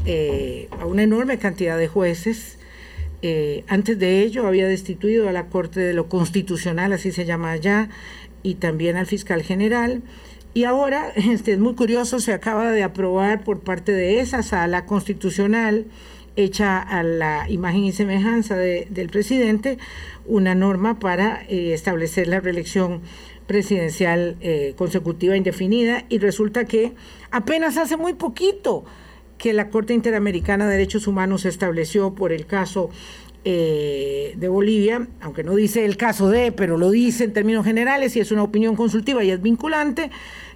Eh, 0.04 0.68
a 0.80 0.86
una 0.86 1.02
enorme 1.02 1.38
cantidad 1.38 1.78
de 1.78 1.88
jueces. 1.88 2.58
Eh, 3.22 3.64
antes 3.68 3.98
de 3.98 4.22
ello 4.22 4.46
había 4.46 4.66
destituido 4.66 5.28
a 5.28 5.32
la 5.32 5.46
Corte 5.46 5.80
de 5.80 5.94
lo 5.94 6.08
Constitucional, 6.08 6.92
así 6.92 7.12
se 7.12 7.24
llama 7.24 7.52
allá, 7.52 7.88
y 8.42 8.56
también 8.56 8.96
al 8.96 9.06
fiscal 9.06 9.42
general. 9.42 10.02
Y 10.54 10.64
ahora, 10.64 11.10
este, 11.16 11.52
es 11.52 11.58
muy 11.58 11.74
curioso, 11.74 12.20
se 12.20 12.32
acaba 12.32 12.70
de 12.70 12.82
aprobar 12.82 13.44
por 13.44 13.60
parte 13.60 13.92
de 13.92 14.20
esa 14.20 14.42
sala 14.42 14.86
constitucional, 14.86 15.86
hecha 16.34 16.78
a 16.78 17.02
la 17.02 17.50
imagen 17.50 17.84
y 17.84 17.92
semejanza 17.92 18.56
del 18.56 19.08
presidente, 19.10 19.76
una 20.24 20.54
norma 20.54 20.98
para 20.98 21.42
eh, 21.48 21.74
establecer 21.74 22.26
la 22.26 22.40
reelección 22.40 23.02
presidencial 23.46 24.36
eh, 24.40 24.72
consecutiva 24.78 25.36
indefinida. 25.36 26.04
Y 26.08 26.18
resulta 26.18 26.64
que 26.64 26.94
apenas 27.30 27.76
hace 27.76 27.98
muy 27.98 28.14
poquito 28.14 28.84
que 29.36 29.52
la 29.52 29.68
Corte 29.68 29.92
Interamericana 29.92 30.66
de 30.66 30.72
Derechos 30.72 31.06
Humanos 31.06 31.44
estableció 31.44 32.14
por 32.14 32.32
el 32.32 32.46
caso 32.46 32.88
eh, 33.44 34.34
de 34.36 34.48
Bolivia, 34.48 35.08
aunque 35.20 35.42
no 35.42 35.54
dice 35.54 35.84
el 35.84 35.96
caso 35.96 36.28
de, 36.28 36.52
pero 36.52 36.78
lo 36.78 36.90
dice 36.90 37.24
en 37.24 37.32
términos 37.32 37.64
generales 37.64 38.14
y 38.16 38.20
es 38.20 38.30
una 38.30 38.42
opinión 38.42 38.76
consultiva 38.76 39.24
y 39.24 39.30
es 39.30 39.42
vinculante, 39.42 40.10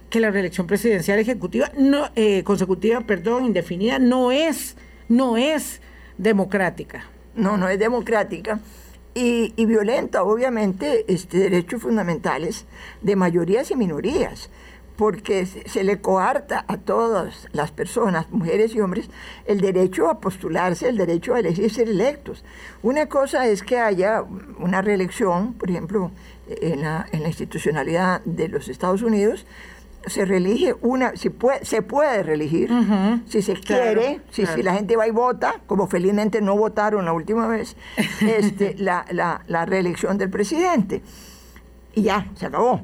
que 0.09 0.19
la 0.19 0.31
reelección 0.31 0.67
presidencial 0.67 1.19
ejecutiva, 1.19 1.71
no, 1.77 2.09
eh, 2.15 2.43
consecutiva, 2.43 3.01
perdón, 3.01 3.45
indefinida, 3.45 3.99
no 3.99 4.31
es, 4.31 4.77
no 5.09 5.37
es 5.37 5.81
democrática. 6.17 7.09
No, 7.35 7.57
no 7.57 7.69
es 7.69 7.77
democrática. 7.77 8.59
Y, 9.13 9.65
violenta, 9.65 10.23
obviamente, 10.23 11.03
este, 11.07 11.39
derechos 11.39 11.81
fundamentales 11.81 12.65
de 13.01 13.15
mayorías 13.15 13.71
y 13.71 13.75
minorías, 13.75 14.49
porque 14.97 15.45
se 15.45 15.83
le 15.83 16.01
coarta 16.01 16.65
a 16.67 16.77
todas 16.77 17.47
las 17.53 17.71
personas, 17.71 18.29
mujeres 18.31 18.73
y 18.73 18.81
hombres, 18.81 19.09
el 19.45 19.61
derecho 19.61 20.09
a 20.09 20.19
postularse, 20.19 20.89
el 20.89 20.97
derecho 20.97 21.35
a 21.35 21.39
elegir 21.39 21.71
ser 21.71 21.87
electos. 21.87 22.43
Una 22.81 23.05
cosa 23.05 23.47
es 23.47 23.61
que 23.61 23.77
haya 23.77 24.23
una 24.57 24.81
reelección, 24.81 25.53
por 25.53 25.69
ejemplo, 25.69 26.11
en 26.49 26.81
la, 26.81 27.05
en 27.11 27.21
la 27.21 27.27
institucionalidad 27.27 28.21
de 28.25 28.47
los 28.47 28.69
Estados 28.69 29.03
Unidos, 29.03 29.45
se 30.07 30.25
reelige 30.25 30.75
una, 30.81 31.15
si 31.15 31.29
puede, 31.29 31.63
se 31.65 31.81
puede 31.81 32.23
reelegir, 32.23 32.71
si 33.27 33.41
se 33.41 33.53
quiere, 33.53 34.21
si, 34.31 34.45
si, 34.45 34.63
la 34.63 34.73
gente 34.73 34.95
va 34.95 35.07
y 35.07 35.11
vota, 35.11 35.61
como 35.67 35.87
felizmente 35.87 36.41
no 36.41 36.55
votaron 36.57 37.05
la 37.05 37.13
última 37.13 37.47
vez, 37.47 37.75
este, 38.21 38.75
la, 38.77 39.05
la, 39.11 39.43
la, 39.47 39.65
reelección 39.65 40.17
del 40.17 40.29
presidente. 40.29 41.03
Y 41.93 42.03
ya, 42.03 42.27
se 42.35 42.45
acabó. 42.45 42.81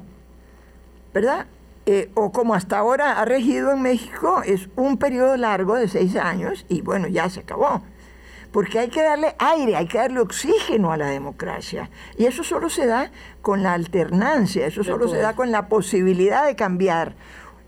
¿Verdad? 1.14 1.46
Eh, 1.86 2.12
o 2.14 2.32
como 2.32 2.54
hasta 2.54 2.78
ahora 2.78 3.20
ha 3.20 3.26
regido 3.26 3.72
en 3.72 3.82
México, 3.82 4.42
es 4.46 4.70
un 4.78 4.98
periodo 4.98 5.36
largo 5.36 5.76
de 5.76 5.90
seis 5.90 6.16
años 6.16 6.66
y 6.70 6.82
bueno, 6.82 7.08
ya 7.10 7.30
se 7.30 7.42
acabó 7.42 7.82
porque 8.54 8.78
hay 8.78 8.90
que 8.90 9.02
darle 9.02 9.36
aire, 9.40 9.76
hay 9.76 9.88
que 9.88 9.98
darle 9.98 10.20
oxígeno 10.20 10.92
a 10.92 10.98
la 10.98 11.08
democracia. 11.08 11.90
Y 12.18 12.26
eso 12.26 12.44
solo 12.44 12.70
se 12.70 12.86
da 12.86 13.12
con 13.42 13.64
la 13.64 13.74
alternancia, 13.74 14.68
eso 14.68 14.84
solo 14.84 15.08
se 15.08 15.18
da 15.18 15.36
con 15.36 15.52
la 15.52 15.68
posibilidad 15.68 16.46
de 16.46 16.56
cambiar 16.56 17.16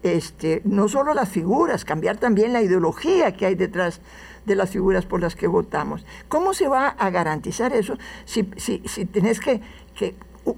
este, 0.04 0.62
no 0.64 0.88
solo 0.88 1.16
las 1.16 1.30
figuras, 1.30 1.84
cambiar 1.84 2.18
también 2.18 2.54
la 2.54 2.62
ideología 2.62 3.36
que 3.36 3.48
hay 3.48 3.56
detrás 3.56 4.00
de 4.46 4.56
las 4.56 4.70
figuras 4.70 5.08
por 5.08 5.22
las 5.22 5.36
que 5.36 5.48
votamos. 5.48 6.06
¿Cómo 6.30 6.54
se 6.54 6.68
va 6.68 6.90
a 6.90 7.10
garantizar 7.10 7.74
eso 7.74 7.98
si, 8.26 8.48
si, 8.56 8.84
si 8.86 9.06
tenés 9.06 9.40
que, 9.40 9.62
que 9.96 10.14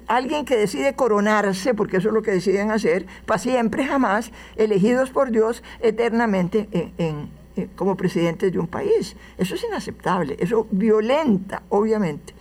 alguien 0.07 0.45
que 0.45 0.57
decide 0.57 0.95
coronarse, 0.95 1.73
porque 1.73 1.97
eso 1.97 2.09
es 2.09 2.13
lo 2.13 2.21
que 2.21 2.31
deciden 2.31 2.71
hacer, 2.71 3.05
para 3.25 3.39
siempre, 3.39 3.85
jamás, 3.85 4.31
elegidos 4.55 5.09
por 5.09 5.31
Dios 5.31 5.63
eternamente 5.79 6.67
en, 6.97 7.29
como 7.75 7.95
presidente 7.95 8.51
de 8.51 8.59
un 8.59 8.67
país. 8.67 9.15
Eso 9.38 9.55
es 9.55 9.63
inaceptable, 9.63 10.38
eso 10.39 10.67
violenta, 10.71 11.63
obviamente, 11.69 12.33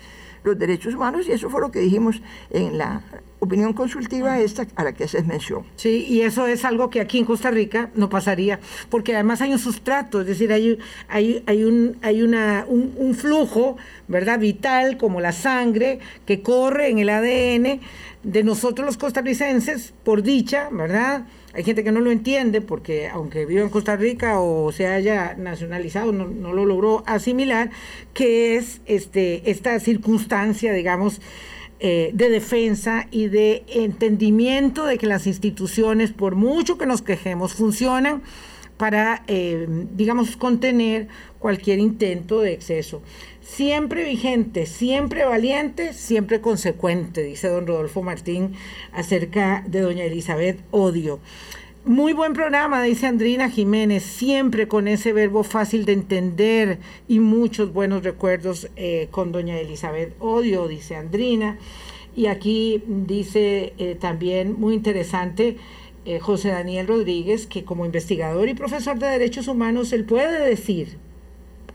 los 0.44 0.58
derechos 0.58 0.94
humanos 0.94 1.26
y 1.28 1.32
eso 1.32 1.50
fue 1.50 1.60
lo 1.60 1.70
que 1.70 1.80
dijimos 1.80 2.22
en 2.50 2.78
la 2.78 3.02
opinión 3.38 3.72
consultiva 3.72 4.40
esta 4.40 4.66
a 4.76 4.84
la 4.84 4.92
que 4.92 5.04
haces 5.04 5.26
mención. 5.26 5.64
Sí, 5.76 6.06
y 6.08 6.22
eso 6.22 6.46
es 6.46 6.64
algo 6.64 6.90
que 6.90 7.00
aquí 7.00 7.18
en 7.18 7.24
Costa 7.24 7.50
Rica 7.50 7.90
no 7.94 8.08
pasaría, 8.08 8.60
porque 8.88 9.14
además 9.14 9.40
hay 9.42 9.52
un 9.52 9.58
sustrato, 9.58 10.20
es 10.20 10.26
decir, 10.26 10.52
hay, 10.52 10.78
hay, 11.08 11.42
hay, 11.46 11.64
un, 11.64 11.96
hay 12.02 12.22
una, 12.22 12.64
un, 12.68 12.94
un 12.96 13.14
flujo, 13.14 13.76
¿verdad?, 14.08 14.38
vital, 14.38 14.96
como 14.96 15.20
la 15.20 15.32
sangre, 15.32 15.98
que 16.24 16.42
corre 16.42 16.88
en 16.88 16.98
el 16.98 17.08
ADN 17.08 17.80
de 18.22 18.42
nosotros 18.42 18.84
los 18.86 18.96
costarricenses, 18.96 19.92
por 20.02 20.22
dicha, 20.22 20.68
¿verdad?, 20.70 21.26
hay 21.56 21.64
gente 21.64 21.82
que 21.82 21.90
no 21.90 22.00
lo 22.00 22.10
entiende 22.10 22.60
porque 22.60 23.08
aunque 23.08 23.46
vive 23.46 23.62
en 23.62 23.70
Costa 23.70 23.96
Rica 23.96 24.40
o 24.40 24.72
se 24.72 24.88
haya 24.88 25.34
nacionalizado, 25.38 26.12
no, 26.12 26.52
lo 26.52 26.66
logró 26.66 27.02
asimilar, 27.06 27.70
que 28.12 28.56
es 28.56 28.82
este, 28.84 29.50
esta 29.50 29.80
circunstancia, 29.80 30.74
digamos, 30.74 31.22
eh, 31.78 32.10
de 32.14 32.30
defensa 32.30 33.06
y 33.10 33.28
de 33.28 33.64
entendimiento 33.68 34.86
de 34.86 34.96
que 34.98 35.06
las 35.06 35.26
instituciones, 35.26 36.10
por 36.10 36.34
mucho 36.34 36.78
que 36.78 36.86
nos 36.86 37.02
quejemos, 37.02 37.52
funcionan 37.54 38.22
para, 38.76 39.22
eh, 39.26 39.66
digamos, 39.94 40.36
contener 40.36 41.08
cualquier 41.38 41.78
intento 41.78 42.40
de 42.40 42.52
exceso. 42.52 43.02
Siempre 43.40 44.04
vigente, 44.04 44.66
siempre 44.66 45.24
valiente, 45.24 45.92
siempre 45.92 46.40
consecuente, 46.40 47.22
dice 47.22 47.48
don 47.48 47.66
Rodolfo 47.66 48.02
Martín 48.02 48.54
acerca 48.92 49.62
de 49.66 49.80
doña 49.80 50.04
Elizabeth 50.04 50.58
Odio. 50.70 51.20
Muy 51.86 52.14
buen 52.14 52.32
programa, 52.32 52.82
dice 52.82 53.06
Andrina 53.06 53.48
Jiménez, 53.48 54.02
siempre 54.02 54.66
con 54.66 54.88
ese 54.88 55.12
verbo 55.12 55.44
fácil 55.44 55.84
de 55.84 55.92
entender 55.92 56.80
y 57.06 57.20
muchos 57.20 57.72
buenos 57.72 58.02
recuerdos 58.02 58.68
eh, 58.74 59.06
con 59.12 59.30
doña 59.30 59.56
Elizabeth 59.56 60.12
Odio, 60.18 60.66
dice 60.66 60.96
Andrina. 60.96 61.58
Y 62.16 62.26
aquí 62.26 62.82
dice 62.88 63.72
eh, 63.78 63.94
también 63.94 64.58
muy 64.58 64.74
interesante 64.74 65.58
eh, 66.04 66.18
José 66.18 66.48
Daniel 66.48 66.88
Rodríguez 66.88 67.46
que 67.46 67.62
como 67.62 67.86
investigador 67.86 68.48
y 68.48 68.54
profesor 68.54 68.98
de 68.98 69.06
derechos 69.06 69.46
humanos 69.46 69.92
él 69.92 70.04
puede 70.04 70.44
decir 70.44 70.98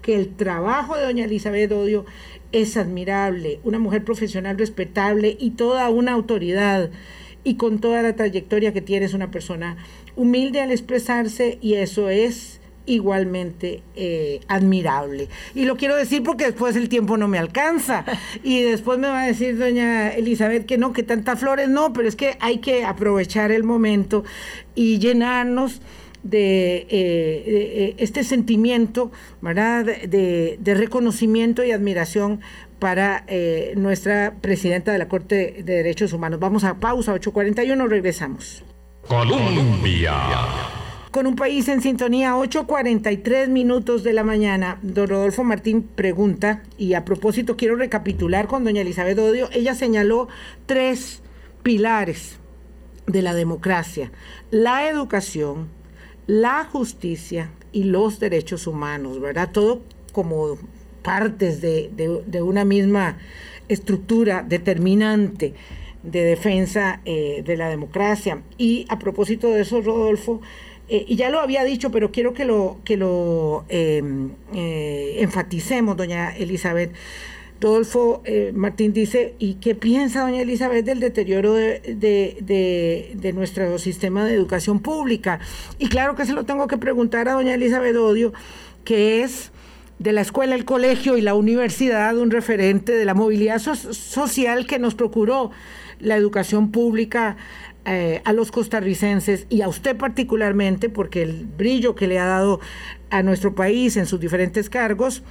que 0.01 0.15
el 0.15 0.35
trabajo 0.35 0.97
de 0.97 1.03
doña 1.03 1.23
Elizabeth 1.23 1.71
Odio 1.71 2.05
es 2.51 2.75
admirable, 2.75 3.61
una 3.63 3.79
mujer 3.79 4.03
profesional 4.03 4.57
respetable 4.57 5.37
y 5.39 5.51
toda 5.51 5.89
una 5.89 6.11
autoridad 6.11 6.91
y 7.43 7.55
con 7.55 7.79
toda 7.79 8.01
la 8.01 8.15
trayectoria 8.15 8.73
que 8.73 8.81
tiene 8.81 9.05
es 9.05 9.13
una 9.13 9.31
persona 9.31 9.77
humilde 10.15 10.61
al 10.61 10.71
expresarse 10.71 11.57
y 11.61 11.75
eso 11.75 12.09
es 12.09 12.61
igualmente 12.85 13.83
eh, 13.95 14.41
admirable. 14.47 15.29
Y 15.55 15.65
lo 15.65 15.77
quiero 15.77 15.95
decir 15.95 16.23
porque 16.23 16.45
después 16.45 16.75
el 16.75 16.89
tiempo 16.89 17.17
no 17.17 17.27
me 17.27 17.37
alcanza. 17.37 18.05
Y 18.43 18.61
después 18.61 18.97
me 18.97 19.07
va 19.07 19.23
a 19.23 19.27
decir 19.27 19.57
doña 19.57 20.09
Elizabeth 20.09 20.65
que 20.65 20.77
no, 20.77 20.93
que 20.93 21.03
tantas 21.03 21.39
flores 21.39 21.69
no, 21.69 21.93
pero 21.93 22.07
es 22.07 22.15
que 22.15 22.37
hay 22.39 22.57
que 22.57 22.83
aprovechar 22.83 23.51
el 23.51 23.63
momento 23.63 24.23
y 24.73 24.99
llenarnos 24.99 25.81
de, 26.23 26.77
eh, 26.77 26.87
eh, 26.89 27.95
este 27.97 28.23
sentimiento, 28.23 29.11
¿verdad? 29.41 29.85
De, 29.85 30.57
reconocimiento 30.65 31.63
y 31.63 31.71
admiración 31.71 32.41
para 32.81 33.25
eh, 33.27 33.75
nuestra 33.77 34.33
presidenta 34.41 34.91
de 34.91 34.97
la 34.97 35.07
Corte 35.07 35.61
de 35.63 35.75
Derechos 35.75 36.13
Humanos. 36.13 36.39
Vamos 36.39 36.63
a 36.63 36.79
pausa, 36.79 37.13
8.41, 37.13 37.87
regresamos. 37.87 38.63
Colombia. 39.07 40.15
Con 41.11 41.27
un 41.27 41.35
país 41.35 41.67
en 41.67 41.83
sintonía, 41.83 42.33
8.43 42.33 43.49
minutos 43.49 44.03
de 44.03 44.13
la 44.13 44.23
mañana. 44.23 44.79
Don 44.81 45.07
Rodolfo 45.07 45.43
Martín 45.43 45.83
pregunta, 45.83 46.63
y 46.79 46.95
a 46.95 47.05
propósito 47.05 47.55
quiero 47.55 47.75
recapitular 47.75 48.47
con 48.47 48.63
doña 48.63 48.81
Elizabeth 48.81 49.19
Odio, 49.19 49.47
ella 49.53 49.75
señaló 49.75 50.27
tres 50.65 51.21
pilares 51.61 52.39
de 53.05 53.21
la 53.21 53.35
democracia, 53.35 54.11
la 54.49 54.89
educación, 54.89 55.67
la 56.25 56.63
justicia 56.63 57.51
y 57.71 57.83
los 57.83 58.19
derechos 58.19 58.65
humanos, 58.65 59.21
¿verdad? 59.21 59.51
Todo 59.51 59.83
como 60.13 60.57
partes 61.01 61.61
de, 61.61 62.41
una 62.41 62.65
misma 62.65 63.17
estructura 63.67 64.43
determinante 64.47 65.53
de 66.03 66.23
defensa 66.23 67.01
eh, 67.05 67.43
de 67.45 67.57
la 67.57 67.69
democracia. 67.69 68.41
Y 68.57 68.85
a 68.89 68.99
propósito 68.99 69.49
de 69.49 69.61
eso, 69.61 69.81
Rodolfo, 69.81 70.41
eh, 70.89 71.05
y 71.07 71.15
ya 71.15 71.29
lo 71.29 71.39
había 71.39 71.63
dicho, 71.63 71.91
pero 71.91 72.11
quiero 72.11 72.33
que 72.33 72.45
lo, 72.45 72.79
que 72.83 72.97
lo 72.97 73.65
em, 73.69 74.31
eh, 74.53 75.17
enfaticemos, 75.19 75.95
doña 75.95 76.35
Elizabeth, 76.35 76.91
Rodolfo 77.61 78.23
Martín 78.55 78.91
dice, 78.91 79.35
¿y 79.37 79.53
qué 79.55 79.75
piensa 79.75 80.21
doña 80.21 80.41
Elizabeth 80.41 80.83
del 80.83 80.99
deterioro 80.99 81.53
de, 81.53 83.31
nuestro 83.35 83.77
sistema 83.77 84.25
de 84.25 84.33
educación 84.33 84.79
pública? 84.79 85.39
Y 85.77 85.87
claro 85.87 86.15
que 86.15 86.25
se 86.25 86.33
lo 86.33 86.43
tengo 86.43 86.65
que 86.67 86.79
preguntar 86.79 87.29
a 87.29 87.33
doña 87.33 87.53
Elizabeth 87.53 87.95
Odio, 87.97 88.33
que 88.83 89.21
es 89.21 89.51
de 90.01 90.13
la 90.13 90.21
escuela, 90.21 90.55
el 90.55 90.65
colegio 90.65 91.15
y 91.15 91.21
la 91.21 91.35
universidad 91.35 92.17
un 92.17 92.31
referente 92.31 92.91
de 92.91 93.05
la 93.05 93.13
movilidad 93.13 93.59
social 93.59 94.65
que 94.65 94.79
nos 94.79 94.95
procuró 94.95 95.51
la 95.99 96.15
educación 96.15 96.71
pública 96.71 97.37
eh, 97.85 98.21
a 98.25 98.33
los 98.33 98.51
costarricenses 98.51 99.45
y 99.49 99.61
a 99.61 99.67
usted 99.67 99.95
particularmente, 99.95 100.89
porque 100.89 101.21
el 101.21 101.45
brillo 101.45 101.93
que 101.93 102.07
le 102.07 102.17
ha 102.17 102.25
dado 102.25 102.59
a 103.11 103.21
nuestro 103.21 103.53
país 103.53 103.95
en 103.95 104.07
sus 104.07 104.19
diferentes 104.19 104.71
cargos, 104.71 105.21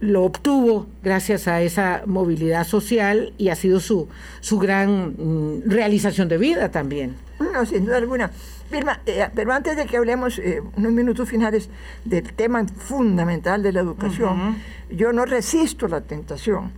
lo 0.00 0.24
obtuvo 0.24 0.88
gracias 1.04 1.46
a 1.46 1.62
esa 1.62 2.02
movilidad 2.06 2.66
social 2.66 3.32
y 3.38 3.50
ha 3.50 3.54
sido 3.54 3.78
su, 3.78 4.08
su 4.40 4.58
gran 4.58 5.14
mm, 5.16 5.62
realización 5.66 6.28
de 6.28 6.38
vida 6.38 6.72
también. 6.72 7.14
No, 7.38 7.64
sin 7.64 7.84
duda 7.84 7.98
alguna. 7.98 8.32
Eh, 8.70 9.28
pero 9.34 9.52
antes 9.52 9.76
de 9.76 9.86
que 9.86 9.96
hablemos 9.96 10.38
eh, 10.38 10.62
unos 10.76 10.92
minutos 10.92 11.28
finales 11.28 11.70
del 12.04 12.32
tema 12.32 12.64
fundamental 12.66 13.62
de 13.62 13.72
la 13.72 13.80
educación, 13.80 14.56
yo 14.90 15.12
no 15.12 15.24
resisto 15.24 15.88
la 15.88 16.00
tentación 16.00 16.72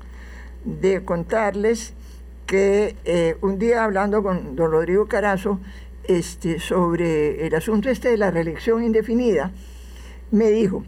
de 0.64 1.05
contarles 1.05 1.95
que 2.47 2.97
eh, 3.05 3.36
un 3.41 3.59
día 3.59 3.84
hablando 3.84 4.22
con 4.22 4.57
don 4.57 4.70
Rodrigo 4.70 5.07
Carazo 5.07 5.61
este, 6.05 6.61
sobre 6.61 7.47
el 7.47 7.55
asunto 7.55 7.91
este 7.91 8.11
de 8.11 8.16
la 8.16 8.30
reelección 8.30 8.82
indefinida, 8.82 9.51
me 10.30 10.51
dijo, 10.51 10.84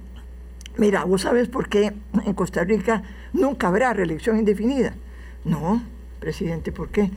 Mira, 0.77 1.05
¿vos 1.05 1.23
sabes 1.23 1.49
por 1.49 1.69
qué 1.69 1.93
en 2.25 2.33
Costa 2.35 2.65
Rica 2.65 3.03
nunca 3.33 3.69
habrá 3.69 3.93
reelección 3.93 4.39
indefinida? 4.39 4.95
No, 5.45 5.83
presidente, 6.21 6.73
¿por 6.73 6.89
qué? 6.89 7.11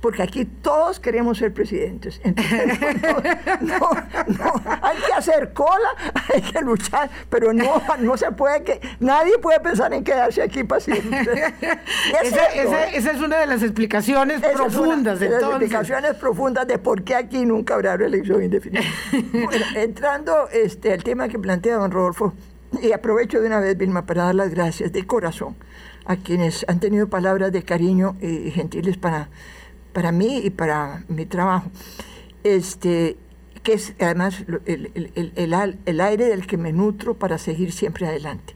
Porque 0.00 0.22
aquí 0.22 0.44
todos 0.44 1.00
queremos 1.00 1.38
ser 1.38 1.52
presidentes. 1.52 2.20
Entonces, 2.22 2.68
no, 3.60 3.90
no, 4.26 4.52
hay 4.82 4.96
que 4.98 5.12
hacer 5.16 5.52
cola, 5.52 5.88
hay 6.32 6.42
que 6.42 6.60
luchar, 6.60 7.10
pero 7.30 7.52
no, 7.52 7.82
no 7.98 8.16
se 8.16 8.30
puede 8.32 8.62
que, 8.62 8.80
nadie 9.00 9.38
puede 9.38 9.60
pensar 9.60 9.92
en 9.94 10.04
quedarse 10.04 10.42
aquí 10.42 10.64
para 10.64 10.80
siempre. 10.80 11.54
esa, 12.22 12.86
es 12.92 13.20
una 13.20 13.38
de 13.38 13.46
las 13.46 13.62
explicaciones 13.62 14.40
profundas. 14.40 15.18
de 15.20 15.30
las 15.30 15.42
explicaciones 15.42 16.14
profundas 16.14 16.66
de 16.66 16.78
por 16.78 17.02
qué 17.02 17.14
aquí 17.14 17.46
nunca 17.46 17.74
habrá 17.74 17.96
reelección 17.96 18.42
indefinida. 18.42 18.82
bueno, 19.32 19.64
entrando 19.74 20.48
este, 20.52 20.92
al 20.92 21.02
tema 21.02 21.28
que 21.28 21.38
plantea 21.38 21.76
don 21.76 21.90
Rodolfo, 21.90 22.34
y 22.82 22.92
aprovecho 22.92 23.40
de 23.40 23.46
una 23.46 23.60
vez, 23.60 23.76
Vilma, 23.78 24.06
para 24.06 24.24
dar 24.24 24.34
las 24.34 24.50
gracias 24.50 24.92
de 24.92 25.06
corazón 25.06 25.56
a 26.04 26.16
quienes 26.16 26.64
han 26.68 26.78
tenido 26.78 27.08
palabras 27.08 27.50
de 27.52 27.62
cariño 27.62 28.16
y 28.20 28.50
gentiles 28.50 28.96
para, 28.96 29.28
para 29.96 30.12
mí 30.12 30.42
y 30.44 30.50
para 30.50 31.04
mi 31.08 31.24
trabajo. 31.24 31.70
Este, 32.44 33.16
que 33.62 33.72
es 33.72 33.94
además 33.98 34.44
el, 34.66 36.00
aire 36.02 36.26
del 36.26 36.46
que 36.46 36.58
me 36.58 36.70
nutro 36.70 37.14
para 37.14 37.38
seguir 37.38 37.72
siempre 37.72 38.06
adelante. 38.06 38.54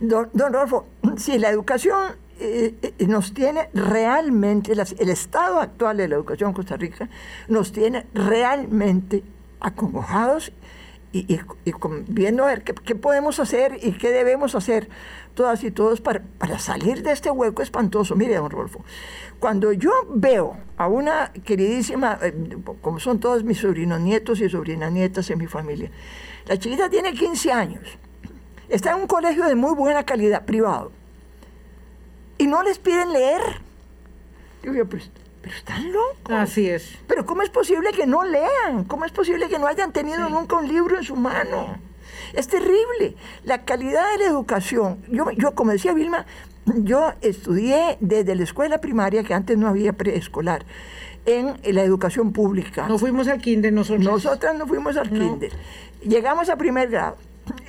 Don, 0.00 0.28
don 0.34 0.52
Rodolfo, 0.52 0.84
si 1.16 1.38
la 1.38 1.48
educación 1.48 2.16
eh, 2.40 2.74
eh, 2.82 3.06
nos 3.06 3.32
tiene 3.32 3.70
realmente, 3.72 4.72
el 4.72 5.08
estado 5.08 5.60
actual 5.60 5.96
de 5.96 6.08
la 6.08 6.16
educación 6.16 6.50
en 6.50 6.54
Costa 6.54 6.76
Rica 6.76 7.08
nos 7.48 7.72
tiene 7.72 8.04
realmente 8.12 9.22
acongojados 9.60 10.52
y, 11.18 11.40
viendo 12.08 12.44
a 12.44 12.46
ver 12.48 12.62
qué, 12.62 12.94
podemos 12.94 13.38
hacer 13.40 13.78
y 13.82 13.92
qué 13.92 14.10
debemos 14.10 14.54
hacer 14.54 14.88
todas 15.34 15.62
y 15.64 15.70
todos 15.70 16.00
para, 16.00 16.22
para 16.38 16.58
salir 16.58 17.02
de 17.02 17.12
este 17.12 17.30
hueco 17.30 17.62
espantoso. 17.62 18.16
Mire, 18.16 18.36
don 18.36 18.50
Rolfo, 18.50 18.84
cuando 19.38 19.72
yo 19.72 19.92
veo 20.08 20.56
a 20.76 20.88
una 20.88 21.32
queridísima, 21.44 22.18
eh, 22.22 22.56
como 22.80 23.00
son 23.00 23.20
todos 23.20 23.44
mis 23.44 23.58
sobrinos 23.58 24.00
nietos 24.00 24.40
y 24.40 24.48
sobrinas 24.48 24.92
nietas 24.92 25.30
en 25.30 25.38
mi 25.38 25.46
familia, 25.46 25.90
la 26.46 26.58
chiquita 26.58 26.88
tiene 26.88 27.12
15 27.12 27.52
años, 27.52 27.98
está 28.68 28.92
en 28.92 29.02
un 29.02 29.06
colegio 29.06 29.44
de 29.44 29.54
muy 29.54 29.74
buena 29.74 30.04
calidad, 30.04 30.44
privado, 30.44 30.92
y 32.38 32.46
no 32.46 32.62
les 32.62 32.78
piden 32.78 33.12
leer. 33.12 33.40
Digo 34.62 34.84
pues 34.86 35.10
pero 35.46 35.58
están 35.58 35.92
locos. 35.92 36.34
Así 36.34 36.68
es. 36.68 36.98
Pero 37.06 37.24
¿cómo 37.24 37.42
es 37.42 37.50
posible 37.50 37.92
que 37.92 38.04
no 38.04 38.24
lean? 38.24 38.82
¿Cómo 38.88 39.04
es 39.04 39.12
posible 39.12 39.48
que 39.48 39.60
no 39.60 39.68
hayan 39.68 39.92
tenido 39.92 40.28
nunca 40.28 40.56
un 40.56 40.66
libro 40.66 40.96
en 40.96 41.04
su 41.04 41.14
mano? 41.14 41.78
Es 42.32 42.48
terrible. 42.48 43.14
La 43.44 43.64
calidad 43.64 44.10
de 44.10 44.18
la 44.18 44.24
educación. 44.24 44.98
Yo, 45.08 45.30
yo, 45.30 45.54
como 45.54 45.70
decía 45.70 45.92
Vilma, 45.92 46.26
yo 46.64 47.12
estudié 47.20 47.96
desde 48.00 48.34
la 48.34 48.42
escuela 48.42 48.80
primaria, 48.80 49.22
que 49.22 49.34
antes 49.34 49.56
no 49.56 49.68
había 49.68 49.92
preescolar, 49.92 50.66
en 51.26 51.54
la 51.62 51.84
educación 51.84 52.32
pública. 52.32 52.88
No 52.88 52.98
fuimos 52.98 53.28
al 53.28 53.40
kinder 53.40 53.72
nosotros. 53.72 54.04
Nosotras 54.04 54.58
no 54.58 54.66
fuimos 54.66 54.96
al 54.96 55.08
kinder. 55.08 55.52
Llegamos 56.02 56.48
a 56.48 56.56
primer 56.56 56.90
grado. 56.90 57.18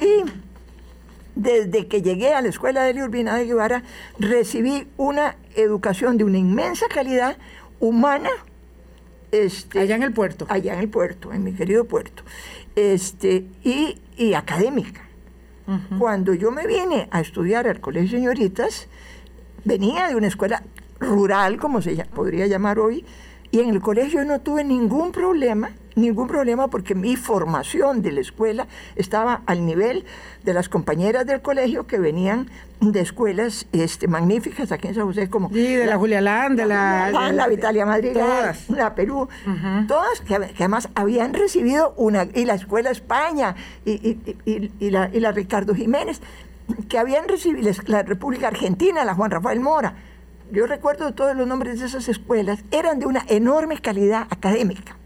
Y 0.01 0.23
desde 1.37 1.87
que 1.87 2.01
llegué 2.01 2.33
a 2.33 2.41
la 2.41 2.49
escuela 2.49 2.83
de 2.83 3.03
Urbina 3.03 3.35
de 3.35 3.45
Guevara, 3.45 3.83
recibí 4.17 4.87
una 4.97 5.35
educación 5.55 6.17
de 6.17 6.23
una 6.23 6.37
inmensa 6.37 6.87
calidad, 6.87 7.37
humana. 7.79 8.29
Este, 9.31 9.79
allá 9.79 9.95
en 9.95 10.03
el 10.03 10.13
puerto. 10.13 10.45
Allá 10.49 10.73
en 10.73 10.79
el 10.79 10.89
puerto, 10.89 11.33
en 11.33 11.43
mi 11.43 11.53
querido 11.53 11.85
puerto. 11.85 12.23
Este, 12.75 13.45
y, 13.63 13.97
y 14.17 14.33
académica. 14.33 15.01
Cuando 15.99 16.33
yo 16.33 16.49
me 16.49 16.65
vine 16.65 17.09
a 17.11 17.19
estudiar 17.19 17.67
al 17.67 17.81
Colegio 17.81 18.11
de 18.11 18.17
Señoritas, 18.19 18.87
venía 19.65 20.07
de 20.07 20.15
una 20.15 20.27
escuela 20.27 20.63
rural, 20.97 21.57
como 21.57 21.81
se 21.81 22.05
podría 22.05 22.47
llamar 22.47 22.79
hoy, 22.79 23.03
y 23.51 23.59
en 23.59 23.69
el 23.71 23.81
colegio 23.81 24.23
no 24.23 24.39
tuve 24.39 24.63
ningún 24.63 25.11
problema, 25.11 25.71
ningún 25.97 26.27
problema 26.27 26.69
porque 26.69 26.95
mi 26.95 27.15
formación 27.15 28.01
de 28.01 28.11
la 28.11 28.21
escuela 28.21 28.67
estaba 28.95 29.41
al 29.45 29.65
nivel 29.65 30.05
de 30.43 30.53
las 30.53 30.69
compañeras 30.69 31.25
del 31.25 31.41
colegio 31.41 31.87
que 31.87 31.99
venían 31.99 32.49
de 32.79 33.01
escuelas 33.01 33.65
este, 33.71 34.07
magníficas 34.07 34.71
aquí 34.71 34.87
en 34.87 34.95
San 34.95 35.05
José, 35.05 35.29
como... 35.29 35.49
Sí, 35.49 35.75
de 35.75 35.85
la, 35.87 35.97
Julia 35.97 36.21
Land, 36.21 36.59
de 36.59 36.65
la... 36.67 37.11
La, 37.11 37.31
la 37.31 37.47
Vitalia 37.47 37.85
Madrigal, 37.85 38.55
la 38.69 38.93
Perú, 38.93 39.27
todas 39.87 40.21
que, 40.21 40.35
además 40.35 40.89
habían 40.95 41.33
recibido 41.33 41.93
una... 41.97 42.27
Y 42.33 42.45
la 42.45 42.53
Escuela 42.53 42.91
España, 42.91 43.55
y, 43.83 44.17
y, 44.45 44.89
la, 44.91 45.09
y 45.11 45.19
la 45.19 45.31
Ricardo 45.31 45.73
Jiménez, 45.73 46.21
que 46.87 46.99
habían 46.99 47.27
recibido 47.27 47.71
la 47.87 48.03
República 48.03 48.47
Argentina, 48.47 49.03
la 49.05 49.15
Juan 49.15 49.31
Rafael 49.31 49.59
Mora. 49.59 49.95
Yo 50.51 50.67
recuerdo 50.67 51.13
todos 51.13 51.35
los 51.35 51.47
nombres 51.47 51.79
de 51.79 51.87
esas 51.87 52.07
escuelas, 52.07 52.63
eran 52.71 52.99
de 52.99 53.05
una 53.05 53.25
enorme 53.27 53.79
calidad 53.79 54.27
académica. 54.29 54.96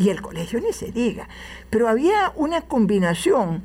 Y 0.00 0.08
el 0.08 0.22
colegio 0.22 0.62
ni 0.62 0.72
se 0.72 0.90
diga. 0.92 1.28
Pero 1.68 1.86
había 1.86 2.32
una 2.34 2.62
combinación 2.62 3.64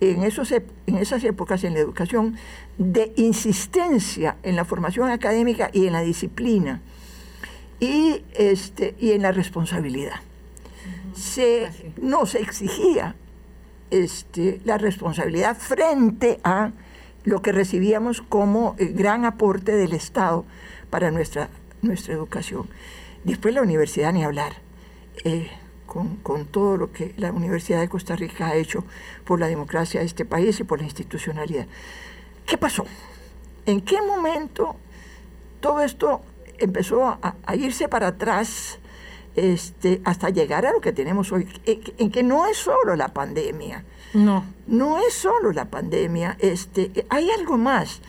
en, 0.00 0.22
esos, 0.22 0.50
en 0.50 0.64
esas 0.96 1.22
épocas 1.24 1.62
en 1.62 1.74
la 1.74 1.80
educación 1.80 2.36
de 2.78 3.12
insistencia 3.16 4.36
en 4.42 4.56
la 4.56 4.64
formación 4.64 5.10
académica 5.10 5.68
y 5.74 5.86
en 5.86 5.92
la 5.92 6.00
disciplina 6.00 6.80
y, 7.80 8.24
este, 8.32 8.94
y 8.98 9.12
en 9.12 9.20
la 9.20 9.32
responsabilidad. 9.32 10.20
Se, 11.14 11.68
no 12.00 12.24
se 12.24 12.40
exigía 12.40 13.14
este, 13.90 14.62
la 14.64 14.78
responsabilidad 14.78 15.54
frente 15.54 16.40
a 16.44 16.72
lo 17.24 17.42
que 17.42 17.52
recibíamos 17.52 18.22
como 18.22 18.74
eh, 18.78 18.86
gran 18.86 19.26
aporte 19.26 19.72
del 19.72 19.92
Estado 19.92 20.46
para 20.88 21.10
nuestra, 21.10 21.50
nuestra 21.82 22.14
educación. 22.14 22.68
Después 23.24 23.54
la 23.54 23.60
universidad, 23.60 24.14
ni 24.14 24.24
hablar, 24.24 24.54
eh, 25.24 25.50
con, 25.94 26.16
con, 26.16 26.46
todo 26.46 26.76
lo 26.76 26.92
que 26.92 27.14
la 27.18 27.30
Universidad 27.30 27.80
de 27.80 27.88
Costa 27.88 28.16
Rica 28.16 28.48
ha 28.48 28.56
hecho 28.56 28.84
por 29.24 29.38
la 29.38 29.46
democracia 29.46 30.00
de 30.00 30.06
este 30.06 30.24
país 30.24 30.58
y 30.58 30.64
por 30.64 30.80
la 30.80 30.84
institucionalidad. 30.84 31.68
¿Qué 32.44 32.58
pasó? 32.58 32.84
¿En 33.64 33.80
qué 33.80 34.02
momento 34.02 34.74
todo 35.60 35.80
esto 35.80 36.20
empezó 36.58 37.06
a, 37.06 37.36
a 37.46 37.54
irse 37.54 37.88
para 37.88 38.08
atrás? 38.08 38.80
Este, 39.36 40.00
hasta 40.04 40.30
llegar 40.30 40.64
a 40.64 40.72
lo 40.72 40.80
que 40.80 40.92
tenemos 40.92 41.32
hoy, 41.32 41.48
en 41.64 42.10
que 42.10 42.22
no 42.22 42.46
es 42.46 42.56
solo 42.56 42.94
la 42.94 43.08
pandemia. 43.08 43.84
No. 44.14 44.44
No 44.66 44.98
es 44.98 45.14
solo 45.14 45.52
la 45.52 45.64
pandemia, 45.64 46.36
este, 46.38 47.04
hay 47.08 47.30
algo 47.30 47.56
más 47.56 48.00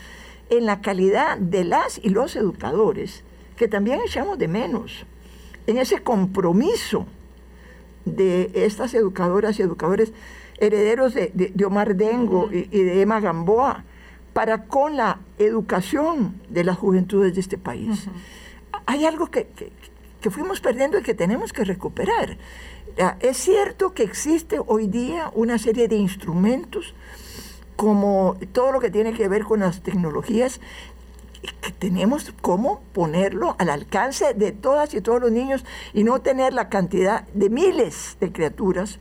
en 0.50 0.66
la 0.66 0.82
calidad 0.82 1.38
de 1.38 1.64
las 1.64 2.00
y 2.02 2.10
los 2.10 2.36
educadores 2.36 3.24
que 3.58 3.68
también 3.68 4.02
echamos 4.06 4.38
de 4.38 4.48
menos, 4.48 5.06
en 5.66 5.78
ese 5.78 6.04
compromiso 6.04 7.08
de 8.06 8.52
estas 8.54 8.94
educadoras 8.94 9.60
y 9.60 9.64
educadores 9.64 10.14
herederos 10.58 11.14
de, 11.14 11.54
Omar 11.66 11.96
Dengo 11.96 12.50
y, 12.52 12.66
de 12.66 13.02
Emma 13.02 13.20
Gamboa 13.20 13.84
para 14.34 14.64
con 14.66 14.96
la 14.96 15.20
educación 15.38 16.42
de 16.50 16.64
las 16.64 16.78
juventudes 16.78 17.36
de 17.36 17.42
este 17.42 17.58
país. 17.58 18.08
Hay 18.86 19.06
algo 19.06 19.28
que, 19.28 19.48
que 20.22 20.30
fuimos 20.30 20.62
perdiendo 20.62 21.00
y 21.00 21.04
que 21.04 21.14
tenemos 21.14 21.54
que 21.54 21.64
recuperar. 21.64 22.38
Es 23.20 23.38
cierto 23.38 23.94
que 23.94 24.04
existe 24.04 24.60
hoy 24.66 24.88
día 24.88 25.32
una 25.34 25.58
serie 25.58 25.88
de 25.88 25.96
instrumentos 25.98 26.94
como 27.76 28.38
todo 28.54 28.72
lo 28.72 28.80
que 28.80 28.90
tiene 28.90 29.14
que 29.14 29.28
ver 29.28 29.44
con 29.44 29.60
las 29.60 29.82
tecnologías 29.82 30.62
que 31.54 31.72
tenemos 31.72 32.34
cómo 32.42 32.82
ponerlo 32.94 33.56
al 33.60 33.70
alcance 33.70 34.34
de 34.34 34.52
todas 34.52 34.94
y 34.94 35.02
todos 35.02 35.22
los 35.22 35.32
niños 35.32 35.66
y 35.94 36.04
no 36.04 36.22
tener 36.22 36.54
la 36.54 36.70
cantidad 36.70 37.28
de 37.30 37.50
miles 37.50 38.18
de 38.20 38.32
criaturas 38.32 39.00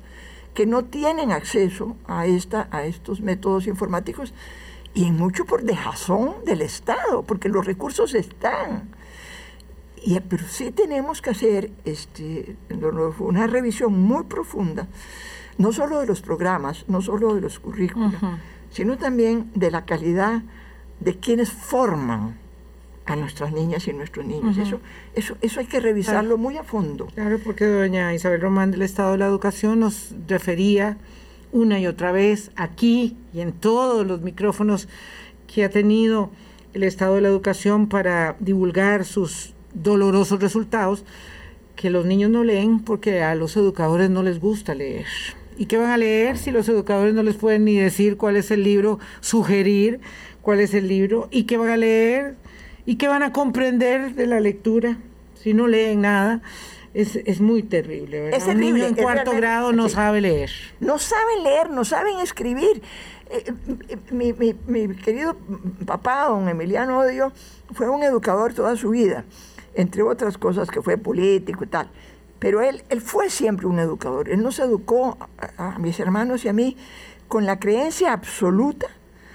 que 0.55 0.67
no 0.67 0.85
tienen 0.85 1.33
acceso 1.33 1.97
a, 2.07 2.27
esta, 2.27 2.69
a 2.71 2.85
estos 2.85 3.21
métodos 3.21 3.67
informáticos 3.67 4.33
y 4.95 5.11
mucho 5.11 5.45
por 5.45 5.65
dejazón 5.65 6.37
del 6.47 6.63
Estado, 6.63 7.25
porque 7.25 7.49
los 7.49 7.67
recursos 7.67 8.15
están. 8.15 8.89
Y, 10.05 10.21
pero 10.21 10.47
sí 10.47 10.71
tenemos 10.71 11.21
que 11.21 11.31
hacer 11.31 11.73
este, 11.85 12.57
una 13.19 13.47
revisión 13.47 14.01
muy 14.01 14.25
profunda, 14.25 14.87
no 15.59 15.73
solo 15.73 16.01
de 16.01 16.07
los 16.07 16.21
programas, 16.21 16.85
no 16.89 17.03
solo 17.03 17.35
de 17.35 17.41
los 17.41 17.59
currículos, 17.59 18.15
sino 18.71 18.97
también 18.97 19.51
de 19.55 19.71
la 19.71 19.85
calidad 19.85 20.43
de 21.05 21.17
quienes 21.17 21.51
forman 21.53 22.37
a 23.07 23.17
nuestras 23.17 23.53
niñas 23.53 23.87
y 23.87 23.93
nuestros 23.93 24.25
niños. 24.25 24.57
eso, 24.57 24.81
eso, 25.15 25.37
eso 25.43 25.61
hay 25.61 25.67
que 25.67 25.79
revisarlo 25.79 26.39
muy 26.39 26.57
a 26.57 26.65
fondo. 26.65 27.07
Claro, 27.15 27.39
porque 27.45 27.67
doña 27.67 28.15
Isabel 28.15 28.41
Román 28.41 28.71
del 28.71 28.83
Estado 28.83 29.13
de 29.13 29.19
la 29.19 29.27
Educación 29.27 29.81
nos 29.81 30.15
refería 30.27 30.97
una 31.53 31.79
y 31.79 31.87
otra 31.87 32.13
vez 32.13 32.51
aquí 32.57 33.17
y 33.33 33.41
en 33.41 33.53
todos 33.53 34.07
los 34.07 34.23
micrófonos 34.23 34.89
que 35.47 35.65
ha 35.65 35.71
tenido 35.71 36.31
el 36.73 36.83
Estado 36.83 37.17
de 37.17 37.21
la 37.21 37.29
Educación 37.29 37.89
para 37.89 38.37
divulgar 38.41 39.05
sus 39.05 39.55
dolorosos 39.75 40.41
resultados 40.41 41.05
que 41.77 41.91
los 41.91 42.07
niños 42.07 42.31
no 42.31 42.43
leen 42.43 42.81
porque 42.81 43.23
a 43.23 43.35
los 43.35 43.57
educadores 43.57 44.09
no 44.09 44.23
les 44.23 44.41
gusta 44.41 44.75
leer. 44.75 45.07
¿Y 45.57 45.67
qué 45.67 45.77
van 45.77 45.91
a 45.91 45.97
leer 45.97 46.39
si 46.39 46.51
los 46.51 46.69
educadores 46.69 47.15
no 47.15 47.23
les 47.23 47.37
pueden 47.37 47.65
ni 47.65 47.77
decir 47.77 48.17
cuál 48.17 48.37
es 48.37 48.51
el 48.51 48.65
libro, 48.65 48.99
sugerir 49.21 50.01
cuál 50.45 50.61
es 50.61 50.73
el 50.75 50.87
libro? 50.87 51.27
¿Y 51.33 51.45
qué 51.45 51.57
van 51.57 51.71
a 51.71 51.77
leer? 51.77 52.37
¿Y 52.87 52.97
qué 52.97 53.09
van 53.09 53.25
a 53.25 53.33
comprender 53.33 54.15
de 54.15 54.27
la 54.29 54.39
lectura? 54.39 54.99
si 55.45 55.53
no 55.53 55.67
leen 55.67 56.01
nada, 56.01 56.41
es, 56.95 57.17
es 57.17 57.43
muy 57.43 57.63
terrible, 57.63 58.19
¿verdad? 58.23 58.49
Un 58.49 58.61
niño 58.61 58.87
en 58.87 58.95
cuarto 58.95 59.33
grado 59.33 59.73
no 59.75 59.91
sabe 59.91 60.23
leer. 60.23 60.51
No 60.81 60.99
saben 60.99 61.43
leer, 61.43 61.69
no 61.69 61.85
saben 61.85 62.19
escribir. 62.21 62.83
Eh, 63.29 63.53
eh, 63.89 63.97
mi, 64.11 64.33
mi, 64.33 64.57
mi, 64.67 64.97
querido 64.97 65.37
papá, 65.85 66.29
don 66.29 66.49
Emiliano 66.49 67.01
Odio, 67.01 67.31
fue 67.75 67.91
un 67.91 68.03
educador 68.03 68.55
toda 68.55 68.75
su 68.77 68.89
vida, 68.91 69.27
entre 69.75 70.03
otras 70.03 70.39
cosas 70.39 70.71
que 70.71 70.81
fue 70.81 70.97
político 70.97 71.65
y 71.65 71.67
tal. 71.67 71.91
Pero 72.39 72.63
él, 72.63 72.83
él 72.89 73.03
fue 73.03 73.29
siempre 73.29 73.67
un 73.67 73.79
educador. 73.79 74.31
Él 74.31 74.43
nos 74.43 74.59
educó 74.61 75.19
a, 75.59 75.75
a 75.75 75.79
mis 75.79 76.01
hermanos 76.01 76.47
y 76.47 76.49
a 76.49 76.55
mí 76.55 76.79
con 77.29 77.45
la 77.45 77.59
creencia 77.59 78.15
absoluta 78.15 78.87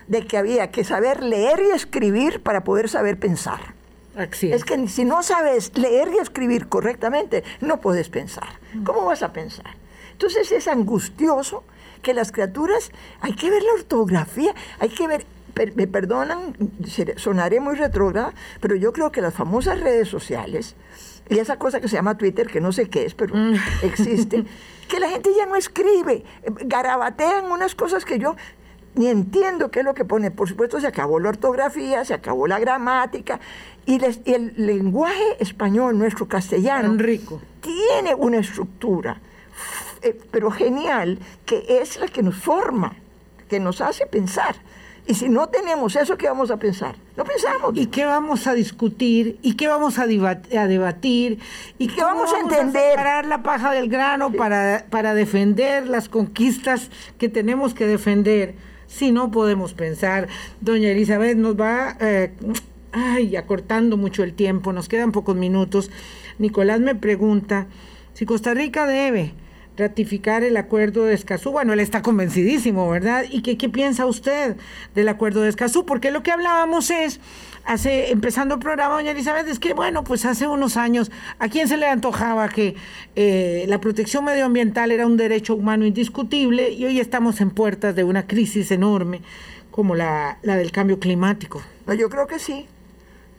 de 0.10 0.26
que 0.26 0.38
había 0.38 0.72
que 0.72 0.84
saber 0.84 1.24
leer 1.24 1.62
y 1.62 1.72
escribir 1.72 2.42
para 2.42 2.64
poder 2.64 2.90
saber 2.90 3.18
pensar. 3.18 3.76
Es 4.52 4.66
que 4.66 4.88
si 4.90 5.06
no 5.06 5.24
sabes 5.24 5.72
leer 5.78 6.10
y 6.14 6.18
escribir 6.18 6.68
correctamente, 6.68 7.44
no 7.62 7.80
puedes 7.80 8.10
pensar. 8.10 8.50
Mm. 8.74 8.84
¿Cómo 8.84 9.06
vas 9.06 9.24
a 9.24 9.32
pensar? 9.32 9.78
Entonces 10.12 10.52
es 10.52 10.68
angustioso 10.68 11.64
que 12.02 12.14
las 12.14 12.32
criaturas, 12.32 12.92
hay 13.22 13.34
que 13.34 13.50
ver 13.50 13.64
la 13.64 13.74
ortografía, 13.74 14.54
hay 14.80 14.90
que 14.90 15.08
ver, 15.08 15.26
me 15.76 15.88
perdonan, 15.88 16.56
sonaré 17.16 17.60
muy 17.60 17.76
retrógrada, 17.76 18.34
pero 18.60 18.76
yo 18.76 18.92
creo 18.92 19.12
que 19.12 19.22
las 19.22 19.34
famosas 19.34 19.80
redes 19.80 20.08
sociales, 20.08 20.76
y 21.30 21.38
esa 21.38 21.58
cosa 21.58 21.80
que 21.80 21.88
se 21.88 21.96
llama 21.96 22.18
Twitter, 22.18 22.48
que 22.48 22.60
no 22.60 22.72
sé 22.72 22.90
qué 22.90 23.06
es, 23.06 23.14
pero 23.14 23.36
mm. 23.36 23.56
existe, 23.84 24.44
que 24.90 25.00
la 25.00 25.10
gente 25.10 25.30
ya 25.38 25.46
no 25.46 25.56
escribe, 25.56 26.26
garabatean 26.66 27.52
unas 27.52 27.76
cosas 27.76 28.04
que 28.04 28.18
yo 28.18 28.36
ni 28.96 29.08
entiendo 29.08 29.72
qué 29.72 29.80
es 29.80 29.86
lo 29.86 29.94
que 29.94 30.06
pone. 30.06 30.32
Por 30.32 30.48
supuesto, 30.48 30.80
se 30.80 30.88
acabó 30.88 31.20
la 31.20 31.30
ortografía, 31.30 32.04
se 32.06 32.14
acabó 32.14 32.48
la 32.48 32.60
gramática, 32.60 33.40
y, 33.86 34.00
el 34.32 34.54
lenguaje 34.58 35.38
español, 35.40 35.98
nuestro 35.98 36.28
castellano, 36.28 36.96
rico. 36.98 37.42
tiene 37.62 38.14
una 38.16 38.38
estructura, 38.38 39.20
eh, 40.02 40.20
pero 40.32 40.52
genial, 40.52 41.20
que 41.46 41.66
es 41.82 42.00
la 42.00 42.08
que 42.08 42.22
nos 42.22 42.36
forma, 42.36 42.96
que 43.48 43.60
nos 43.60 43.82
hace 43.82 44.06
pensar. 44.06 44.56
Y 45.08 45.16
si 45.16 45.28
no 45.28 45.50
tenemos 45.50 45.96
eso, 45.96 46.20
¿qué 46.20 46.28
vamos 46.28 46.52
a 46.52 46.58
pensar? 46.58 46.96
No 47.18 47.24
pensamos. 47.24 47.72
¿Y 47.74 47.88
qué 47.88 48.06
vamos 48.06 48.46
a 48.46 48.54
discutir? 48.54 49.40
¿Y 49.42 49.56
qué 49.56 49.68
vamos 49.68 49.98
a, 49.98 50.06
debatir? 50.06 51.40
¿Y 51.80 51.88
qué 51.88 52.04
vamos 52.04 52.32
a 52.32 52.40
entender? 52.42 52.92
separar 52.92 53.26
la 53.26 53.42
paja 53.42 53.72
del 53.72 53.90
grano 53.90 54.32
para, 54.32 54.86
para 54.92 55.16
defender 55.16 55.88
las 55.88 56.10
conquistas 56.10 56.92
que 57.18 57.28
tenemos 57.28 57.74
que 57.74 57.88
defender? 57.88 58.69
Si 58.90 59.12
no 59.12 59.30
podemos 59.30 59.74
pensar, 59.74 60.28
doña 60.62 60.90
Elizabeth 60.90 61.38
nos 61.38 61.56
va 61.56 61.96
eh, 62.02 62.32
ay, 62.92 63.36
acortando 63.36 63.98
mucho 63.98 64.24
el 64.24 64.34
tiempo, 64.34 64.74
nos 64.74 64.90
quedan 64.90 65.12
pocos 65.12 65.36
minutos. 65.36 65.92
Nicolás 66.40 66.80
me 66.80 66.96
pregunta 66.96 67.68
si 68.14 68.26
Costa 68.26 68.54
Rica 68.54 68.88
debe 68.88 69.34
ratificar 69.80 70.44
el 70.44 70.58
acuerdo 70.58 71.06
de 71.06 71.16
Escazú. 71.16 71.52
Bueno, 71.52 71.74
él 71.74 71.80
está 71.80 72.02
convencidísimo, 72.02 72.88
¿verdad? 72.90 73.26
¿Y 73.30 73.42
qué, 73.42 73.58
qué 73.58 73.70
piensa 73.70 74.06
usted 74.06 74.56
del 74.94 75.10
acuerdo 75.10 75.42
de 75.42 75.50
Escazú? 75.50 75.86
Porque 75.86 76.12
lo 76.12 76.22
que 76.22 76.32
hablábamos 76.32 76.92
es, 76.92 77.20
hace, 77.66 78.12
empezando 78.12 78.56
el 78.56 78.60
programa, 78.60 78.96
doña 78.96 79.12
Elizabeth, 79.12 79.48
es 79.48 79.60
que, 79.60 79.74
bueno, 79.74 80.04
pues 80.04 80.26
hace 80.26 80.48
unos 80.48 80.78
años, 80.78 81.12
¿a 81.40 81.50
quién 81.50 81.68
se 81.68 81.78
le 81.78 81.88
antojaba 81.88 82.50
que 82.50 82.76
eh, 83.16 83.66
la 83.68 83.82
protección 83.82 84.26
medioambiental 84.26 84.92
era 84.92 85.08
un 85.08 85.18
derecho 85.18 85.56
humano 85.56 85.86
indiscutible 85.86 86.70
y 86.70 86.86
hoy 86.86 87.00
estamos 87.00 87.42
en 87.42 87.50
puertas 87.50 87.96
de 87.96 88.04
una 88.04 88.28
crisis 88.28 88.70
enorme 88.72 89.22
como 89.72 89.96
la, 89.96 90.38
la 90.42 90.58
del 90.58 90.72
cambio 90.72 91.00
climático? 91.00 91.62
yo 91.98 92.10
creo 92.10 92.28
que 92.28 92.38
sí. 92.38 92.68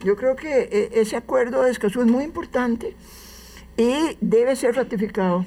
Yo 0.03 0.17
creo 0.17 0.35
que 0.35 0.69
eh, 0.73 0.91
ese 0.95 1.17
acuerdo 1.17 1.63
de 1.63 1.71
Escazú 1.71 2.01
es 2.01 2.07
muy 2.07 2.25
importante 2.25 2.97
y 3.77 4.17
debe 4.21 4.57
ser 4.57 4.75
ratificado. 4.75 5.45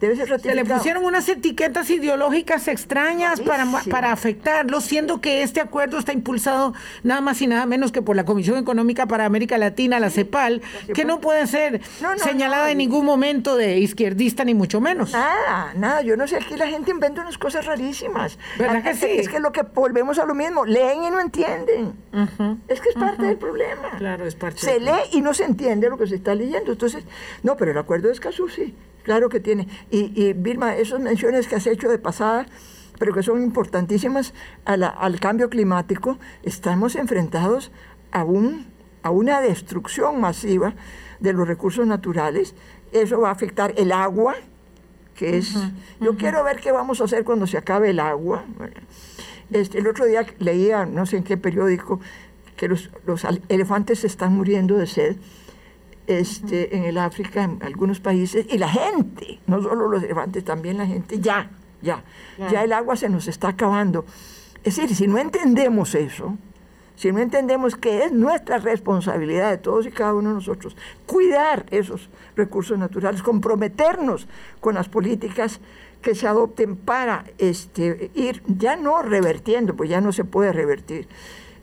Debe 0.00 0.16
ser 0.16 0.28
ratificado. 0.28 0.58
Se 0.58 0.68
le 0.68 0.74
pusieron 0.74 1.04
unas 1.04 1.28
etiquetas 1.28 1.88
ideológicas 1.90 2.68
extrañas 2.68 3.40
para, 3.40 3.66
para 3.90 4.12
afectarlo, 4.12 4.80
siendo 4.80 5.20
que 5.20 5.42
este 5.42 5.60
acuerdo 5.60 5.98
está 5.98 6.12
impulsado 6.12 6.74
nada 7.02 7.20
más 7.20 7.40
y 7.40 7.46
nada 7.46 7.64
menos 7.66 7.92
que 7.92 8.02
por 8.02 8.14
la 8.16 8.24
Comisión 8.24 8.58
Económica 8.58 9.06
para 9.06 9.24
América 9.24 9.56
Latina, 9.58 9.98
la 9.98 10.10
CEPAL, 10.10 10.60
que 10.94 11.04
no 11.04 11.20
puede 11.20 11.46
ser 11.46 11.80
señalada 12.16 12.70
en 12.70 12.78
ningún 12.78 13.04
momento 13.04 13.56
de 13.56 13.78
izquierdista, 13.78 14.44
ni 14.44 14.54
mucho 14.54 14.80
menos. 14.80 15.12
Nada, 15.12 15.72
nada. 15.74 16.02
Yo 16.02 16.16
no 16.16 16.26
sé, 16.26 16.36
aquí 16.36 16.56
la 16.56 16.66
gente 16.66 16.90
inventa 16.90 17.22
unas 17.22 17.38
cosas 17.38 17.64
rarísimas. 17.64 18.38
¿Verdad 18.58 18.82
que 18.82 18.94
sí? 18.94 19.06
Es 19.08 19.28
que 19.28 19.40
lo 19.40 19.52
que 19.52 19.62
volvemos 19.62 20.18
a 20.18 20.26
lo 20.26 20.34
mismo, 20.34 20.64
leen 20.64 21.04
y 21.04 21.10
no 21.10 21.20
entienden. 21.20 21.94
es 22.68 22.80
que 22.80 22.90
es 22.90 22.94
parte 22.94 23.24
del 23.24 23.36
problema. 23.38 23.90
Claro, 23.98 24.26
es 24.26 24.34
parte 24.34 24.58
Se 24.58 24.80
lee 24.80 24.92
y 25.12 25.20
no 25.20 25.32
se 25.34 25.44
entiende 25.44 25.88
lo 25.88 25.96
que 25.96 26.06
se 26.06 26.16
está 26.16 26.34
leyendo. 26.34 26.72
Entonces, 26.72 27.04
no, 27.42 27.56
pero 27.56 27.70
el 27.70 27.78
acuerdo 27.78 28.08
de 28.08 28.14
Escazú 28.14 28.48
sí. 28.48 28.74
Claro 29.06 29.28
que 29.28 29.38
tiene. 29.38 29.68
Y, 29.88 30.20
y 30.20 30.32
Vilma, 30.32 30.74
esas 30.74 30.98
menciones 30.98 31.46
que 31.46 31.54
has 31.54 31.68
hecho 31.68 31.88
de 31.88 31.96
pasada, 31.96 32.44
pero 32.98 33.14
que 33.14 33.22
son 33.22 33.40
importantísimas 33.40 34.34
al 34.64 35.20
cambio 35.20 35.48
climático, 35.48 36.18
estamos 36.42 36.96
enfrentados 36.96 37.70
a, 38.10 38.24
un, 38.24 38.66
a 39.04 39.10
una 39.10 39.40
destrucción 39.40 40.20
masiva 40.20 40.74
de 41.20 41.32
los 41.32 41.46
recursos 41.46 41.86
naturales. 41.86 42.56
Eso 42.90 43.20
va 43.20 43.28
a 43.28 43.32
afectar 43.32 43.74
el 43.76 43.92
agua, 43.92 44.34
que 45.14 45.38
es... 45.38 45.54
Yo 46.00 46.16
quiero 46.16 46.42
ver 46.42 46.58
qué 46.58 46.72
vamos 46.72 47.00
a 47.00 47.04
hacer 47.04 47.22
cuando 47.22 47.46
se 47.46 47.58
acabe 47.58 47.90
el 47.90 48.00
agua. 48.00 48.44
Este, 49.52 49.78
el 49.78 49.86
otro 49.86 50.04
día 50.04 50.26
leía, 50.40 50.84
no 50.84 51.06
sé 51.06 51.18
en 51.18 51.22
qué 51.22 51.36
periódico, 51.36 52.00
que 52.56 52.66
los, 52.66 52.90
los 53.06 53.24
elefantes 53.48 54.00
se 54.00 54.08
están 54.08 54.34
muriendo 54.34 54.76
de 54.76 54.88
sed 54.88 55.16
este, 56.06 56.76
en 56.76 56.84
el 56.84 56.98
África, 56.98 57.44
en 57.44 57.62
algunos 57.62 58.00
países, 58.00 58.46
y 58.48 58.58
la 58.58 58.68
gente, 58.68 59.40
no 59.46 59.62
solo 59.62 59.88
los 59.88 60.02
elefantes, 60.02 60.44
también 60.44 60.78
la 60.78 60.86
gente, 60.86 61.20
ya, 61.20 61.50
ya, 61.82 62.02
ya. 62.38 62.64
el 62.64 62.72
agua 62.72 62.96
se 62.96 63.08
nos 63.08 63.28
está 63.28 63.48
acabando. 63.48 64.04
Es 64.62 64.76
decir, 64.76 64.94
si 64.94 65.06
no 65.06 65.18
entendemos 65.18 65.94
eso, 65.94 66.36
si 66.96 67.12
no 67.12 67.20
entendemos 67.20 67.76
que 67.76 68.04
es 68.04 68.12
nuestra 68.12 68.58
responsabilidad 68.58 69.50
de 69.50 69.58
todos 69.58 69.86
y 69.86 69.90
cada 69.90 70.14
uno 70.14 70.30
de 70.30 70.34
nosotros 70.36 70.76
cuidar 71.04 71.66
esos 71.70 72.08
recursos 72.34 72.78
naturales, 72.78 73.22
comprometernos 73.22 74.26
con 74.60 74.74
las 74.74 74.88
políticas 74.88 75.60
que 76.00 76.14
se 76.14 76.26
adopten 76.26 76.76
para 76.76 77.24
este, 77.38 78.10
ir 78.14 78.42
ya 78.46 78.76
no 78.76 79.02
revertiendo, 79.02 79.76
pues 79.76 79.90
ya 79.90 80.00
no 80.00 80.12
se 80.12 80.24
puede 80.24 80.52
revertir, 80.52 81.06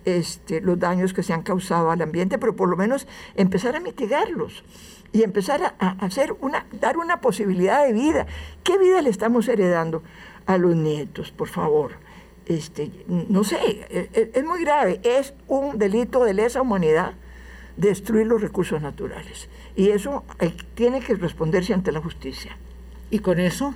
este, 0.05 0.61
los 0.61 0.79
daños 0.79 1.13
que 1.13 1.23
se 1.23 1.33
han 1.33 1.43
causado 1.43 1.91
al 1.91 2.01
ambiente, 2.01 2.37
pero 2.37 2.55
por 2.55 2.69
lo 2.69 2.77
menos 2.77 3.07
empezar 3.35 3.75
a 3.75 3.79
mitigarlos 3.79 4.63
y 5.11 5.23
empezar 5.23 5.75
a, 5.79 5.89
hacer 6.05 6.35
una, 6.41 6.65
dar 6.79 6.97
una 6.97 7.21
posibilidad 7.21 7.85
de 7.85 7.93
vida. 7.93 8.25
¿Qué 8.63 8.77
vida 8.77 9.01
le 9.01 9.09
estamos 9.09 9.47
heredando 9.47 10.03
a 10.45 10.57
los 10.57 10.75
nietos, 10.75 11.31
por 11.31 11.47
favor? 11.47 11.91
Este, 12.45 12.91
no 13.07 13.43
sé, 13.43 13.87
es, 13.89 14.09
e, 14.13 14.31
es 14.33 14.43
muy 14.45 14.61
grave, 14.61 14.99
es 15.03 15.33
un 15.47 15.77
delito 15.77 16.23
de 16.25 16.33
lesa 16.33 16.61
humanidad 16.61 17.13
destruir 17.77 18.27
los 18.27 18.41
recursos 18.41 18.81
naturales. 18.81 19.49
Y 19.75 19.89
eso 19.89 20.23
tiene 20.75 20.99
que 20.99 21.15
responderse 21.15 21.73
ante 21.73 21.91
la 21.91 22.01
justicia. 22.01 22.57
Y 23.09 23.19
con 23.19 23.39
eso, 23.39 23.73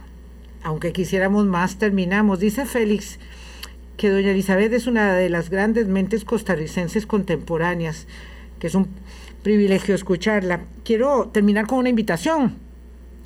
aunque 0.63 0.93
quisiéramos 0.93 1.45
más, 1.45 1.77
terminamos. 1.77 2.39
Dice 2.39 2.65
Félix, 2.65 3.19
que 3.97 4.09
doña 4.11 4.31
Elizabeth 4.31 4.71
es 4.73 4.87
una 4.87 5.15
de 5.15 5.29
las 5.29 5.49
grandes 5.49 5.87
mentes 5.87 6.23
costarricenses 6.23 7.07
contemporáneas, 7.07 8.05
que 8.59 8.67
es 8.67 8.75
un 8.75 8.87
privilegio 9.43 9.95
escucharla. 9.95 10.61
Quiero 10.83 11.29
terminar 11.33 11.65
con 11.65 11.79
una 11.79 11.89
invitación. 11.89 12.55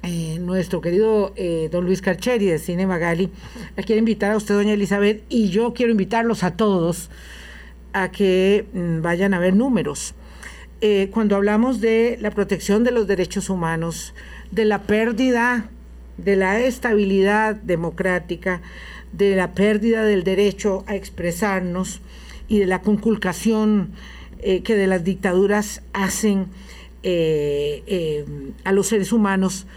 Eh, 0.04 0.40
nuestro 0.40 0.82
querido 0.82 1.32
eh, 1.36 1.70
don 1.72 1.86
Luis 1.86 2.02
Carcheri 2.02 2.48
de 2.48 2.58
Cine 2.58 2.88
Magali 2.88 3.30
la 3.78 3.84
quiere 3.84 4.00
invitar 4.00 4.32
a 4.32 4.38
usted, 4.38 4.56
doña 4.56 4.74
Elizabeth, 4.74 5.24
y 5.30 5.50
yo 5.50 5.74
quiero 5.76 5.92
invitarlos 5.92 6.44
a 6.44 6.56
todos 6.56 7.12
a 7.94 8.10
que 8.10 8.66
mm, 8.74 9.02
vayan 9.02 9.34
a 9.36 9.40
ver 9.40 9.56
números. 9.56 10.16
Eh, 10.80 11.10
cuando 11.14 11.36
hablamos 11.36 11.82
de 11.82 12.18
la 12.20 12.32
protección 12.32 12.84
de 12.84 12.92
los 12.92 13.06
derechos 13.06 13.50
humanos, 13.52 14.16
de 14.50 14.66
la 14.66 14.82
pérdida 14.84 15.70
de 16.18 16.36
la 16.36 16.60
estabilidad 16.60 17.56
democrática, 17.56 18.62
de 19.12 19.36
la 19.36 19.54
pérdida 19.54 20.04
del 20.04 20.24
derecho 20.24 20.84
a 20.88 20.96
expresarnos 20.96 22.02
y 22.48 22.60
de 22.60 22.66
la 22.66 22.82
conculcación 22.82 23.92
eh, 24.40 24.62
que 24.64 24.76
de 24.76 24.88
las 24.88 25.04
dictaduras 25.04 25.82
hacen 25.94 26.48
eh, 27.04 27.84
eh, 27.88 28.26
a 28.64 28.72
los 28.72 28.88
seres 28.88 29.12
humanos 29.12 29.68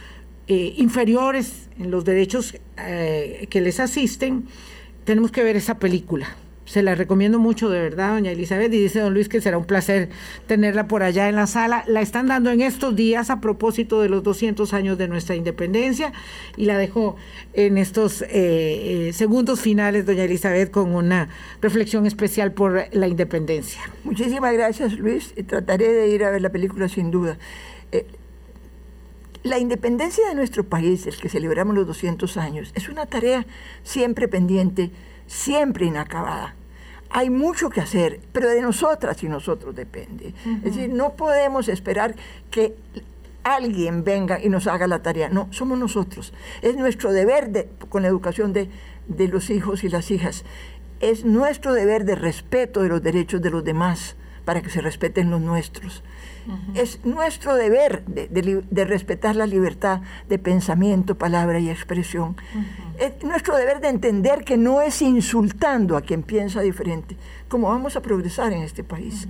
inferiores 0.47 1.71
en 1.79 1.91
los 1.91 2.05
derechos 2.05 2.55
que 2.77 3.61
les 3.63 3.81
asisten, 3.81 4.45
tenemos 5.05 5.31
que 5.31 5.43
ver 5.43 5.57
esa 5.57 5.79
película. 5.79 6.37
Se 6.65 6.83
la 6.83 6.95
recomiendo 6.95 7.39
mucho, 7.39 7.69
de 7.69 7.81
verdad, 7.81 8.15
doña 8.15 8.33
Elizabeth. 8.33 8.73
Y 8.73 8.81
dice 8.81 9.01
don 9.01 9.13
Luis 9.13 9.29
que 9.29 9.41
será 9.41 9.59
un 9.59 9.65
placer 9.65 10.09
tenerla 10.47 10.89
por 10.89 11.03
allá 11.03 11.29
en 11.29 11.37
la 11.37 11.47
sala. 11.47 11.85
La 11.87 12.01
están 12.01 12.27
dando 12.27 12.51
en 12.51 12.61
estos 12.61 12.97
días 12.97 13.31
a 13.31 13.41
propósito 13.41 14.01
de 14.01 14.09
los 14.09 14.23
200 14.23 14.73
años 14.73 14.97
de 14.97 15.09
nuestra 15.09 15.37
independencia. 15.37 16.13
Y 16.57 16.65
la 16.65 16.79
dejo 16.79 17.17
en 17.53 17.79
estos 17.79 18.23
eh, 18.23 18.29
eh, 18.31 19.13
segundos 19.13 19.61
finales, 19.61 20.07
doña 20.07 20.25
Elizabeth, 20.25 20.71
con 20.71 20.95
una 20.95 21.29
reflexión 21.61 22.07
especial 22.07 22.53
por 22.53 22.87
la 22.93 23.09
independencia. 23.09 23.81
Muchísimas 24.05 24.53
gracias, 24.55 24.99
Luis. 24.99 25.35
Trataré 25.47 25.93
de 25.93 26.09
ir 26.09 26.25
a 26.25 26.31
ver 26.31 26.41
la 26.41 26.51
película 26.51 26.89
sin 26.89 27.11
duda. 27.11 27.39
Eh, 27.93 28.07
la 29.45 29.59
independencia 29.59 30.27
de 30.27 30.35
nuestro 30.35 30.65
país, 30.65 31.07
el 31.07 31.19
que 31.19 31.29
celebramos 31.29 31.75
los 31.75 31.87
200 31.87 32.39
años, 32.39 32.73
es 32.75 32.89
una 32.89 33.05
tarea 33.05 33.47
siempre 33.83 34.27
pendiente, 34.27 34.91
siempre 35.27 35.87
inacabada. 35.87 36.55
Hay 37.11 37.31
mucho 37.31 37.71
que 37.71 37.81
hacer, 37.81 38.21
pero 38.33 38.49
de 38.49 38.61
nosotras 38.61 39.23
y 39.23 39.29
nosotros 39.29 39.75
depende. 39.75 40.35
Es 40.65 40.75
decir, 40.75 40.91
no 40.91 41.15
podemos 41.15 41.69
esperar 41.69 42.17
que 42.51 42.75
alguien 43.45 44.03
venga 44.03 44.43
y 44.43 44.49
nos 44.49 44.67
haga 44.67 44.87
la 44.89 45.01
tarea. 45.03 45.29
No, 45.29 45.47
somos 45.53 45.79
nosotros. 45.79 46.33
Es 46.63 46.77
nuestro 46.77 47.13
deber 47.13 47.51
de, 47.51 47.69
con 47.89 48.03
la 48.03 48.09
educación 48.09 48.53
de, 48.53 48.69
de 49.07 49.29
los 49.29 49.51
hijos 49.51 49.85
y 49.85 49.89
las 49.89 50.11
hijas. 50.11 50.45
Es 51.01 51.25
nuestro 51.25 51.73
deber 51.73 52.05
de 52.05 52.17
respeto 52.17 52.83
de 52.83 52.89
los 52.89 53.03
derechos 53.03 53.41
de 53.43 53.51
los 53.51 53.63
demás 53.63 54.17
para 54.45 54.63
que 54.63 54.71
se 54.71 54.81
respeten 54.81 55.31
los 55.31 55.41
nuestros. 55.41 56.03
Es 56.75 57.05
nuestro 57.05 57.55
deber 57.55 58.05
de, 58.07 58.85
respetar 58.85 59.37
la 59.37 59.47
libertad 59.47 60.03
de 60.29 60.39
pensamiento, 60.39 61.17
palabra 61.17 61.59
y 61.59 61.71
expresión. 61.71 62.37
Es 62.99 63.23
nuestro 63.23 63.57
deber 63.57 63.81
de 63.81 63.89
entender 63.89 64.45
que 64.45 64.57
no 64.57 64.81
es 64.83 65.03
insultando 65.03 65.97
a 65.97 66.03
quien 66.03 66.23
piensa 66.23 66.61
diferente 66.61 67.17
como 67.55 67.69
vamos 67.69 67.95
a 67.95 68.03
progresar 68.03 68.53
en 68.53 68.63
este 68.63 68.83
país. 68.83 69.29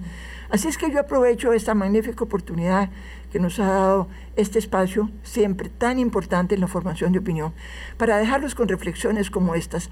Así 0.48 0.66
es 0.68 0.78
que 0.78 0.90
yo 0.90 0.98
aprovecho 1.00 1.52
esta 1.52 1.74
magnífica 1.74 2.24
oportunidad 2.24 2.88
que 3.30 3.38
nos 3.38 3.60
ha 3.60 3.66
dado 3.66 4.08
este 4.36 4.58
espacio, 4.58 5.10
siempre 5.22 5.68
tan 5.68 5.98
importante 5.98 6.54
en 6.54 6.62
la 6.62 6.66
formación 6.66 7.12
de 7.12 7.18
opinión, 7.18 7.52
para 7.98 8.16
dejarlos 8.16 8.54
con 8.54 8.68
reflexiones 8.68 9.30
como 9.30 9.54
estas. 9.54 9.90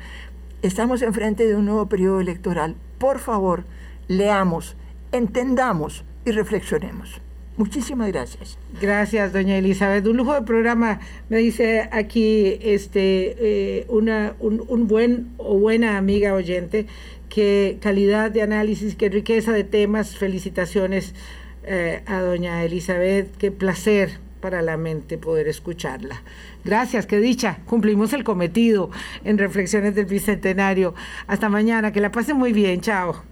Estamos 0.62 1.02
enfrente 1.02 1.46
de 1.46 1.56
un 1.56 1.66
nuevo 1.66 1.90
periodo 1.90 2.20
electoral. 2.20 2.76
Por 2.98 3.18
favor, 3.18 3.64
leamos, 4.08 4.76
entendamos 5.10 6.04
y 6.24 6.30
reflexionemos. 6.30 7.20
Muchísimas 7.56 8.08
gracias. 8.10 8.58
Gracias, 8.80 9.32
doña 9.32 9.58
Elizabeth. 9.58 10.06
Un 10.06 10.16
lujo 10.16 10.34
de 10.34 10.42
programa, 10.42 11.00
me 11.28 11.38
dice 11.38 11.88
aquí 11.92 12.58
este 12.62 13.36
eh, 13.38 13.86
una, 13.88 14.34
un, 14.40 14.88
buen 14.88 15.28
o 15.36 15.58
buena 15.58 15.98
amiga 15.98 16.32
oyente, 16.32 16.86
qué 17.28 17.78
calidad 17.80 18.30
de 18.30 18.40
análisis, 18.40 18.96
qué 18.96 19.10
riqueza 19.10 19.52
de 19.52 19.64
temas. 19.64 20.16
Felicitaciones 20.16 21.14
eh, 21.64 22.02
a 22.06 22.22
doña 22.22 22.64
Elizabeth, 22.64 23.36
qué 23.36 23.50
placer 23.50 24.18
para 24.40 24.62
la 24.62 24.78
mente 24.78 25.18
poder 25.18 25.46
escucharla. 25.46 26.22
Gracias, 26.64 27.06
qué 27.06 27.18
dicha. 27.18 27.58
Cumplimos 27.66 28.12
el 28.14 28.24
cometido 28.24 28.90
en 29.24 29.36
Reflexiones 29.38 29.94
del 29.94 30.06
Bicentenario. 30.06 30.94
Hasta 31.26 31.50
mañana, 31.50 31.92
que 31.92 32.00
la 32.00 32.10
pasen 32.10 32.38
muy 32.38 32.52
bien. 32.52 32.80
Chao. 32.80 33.31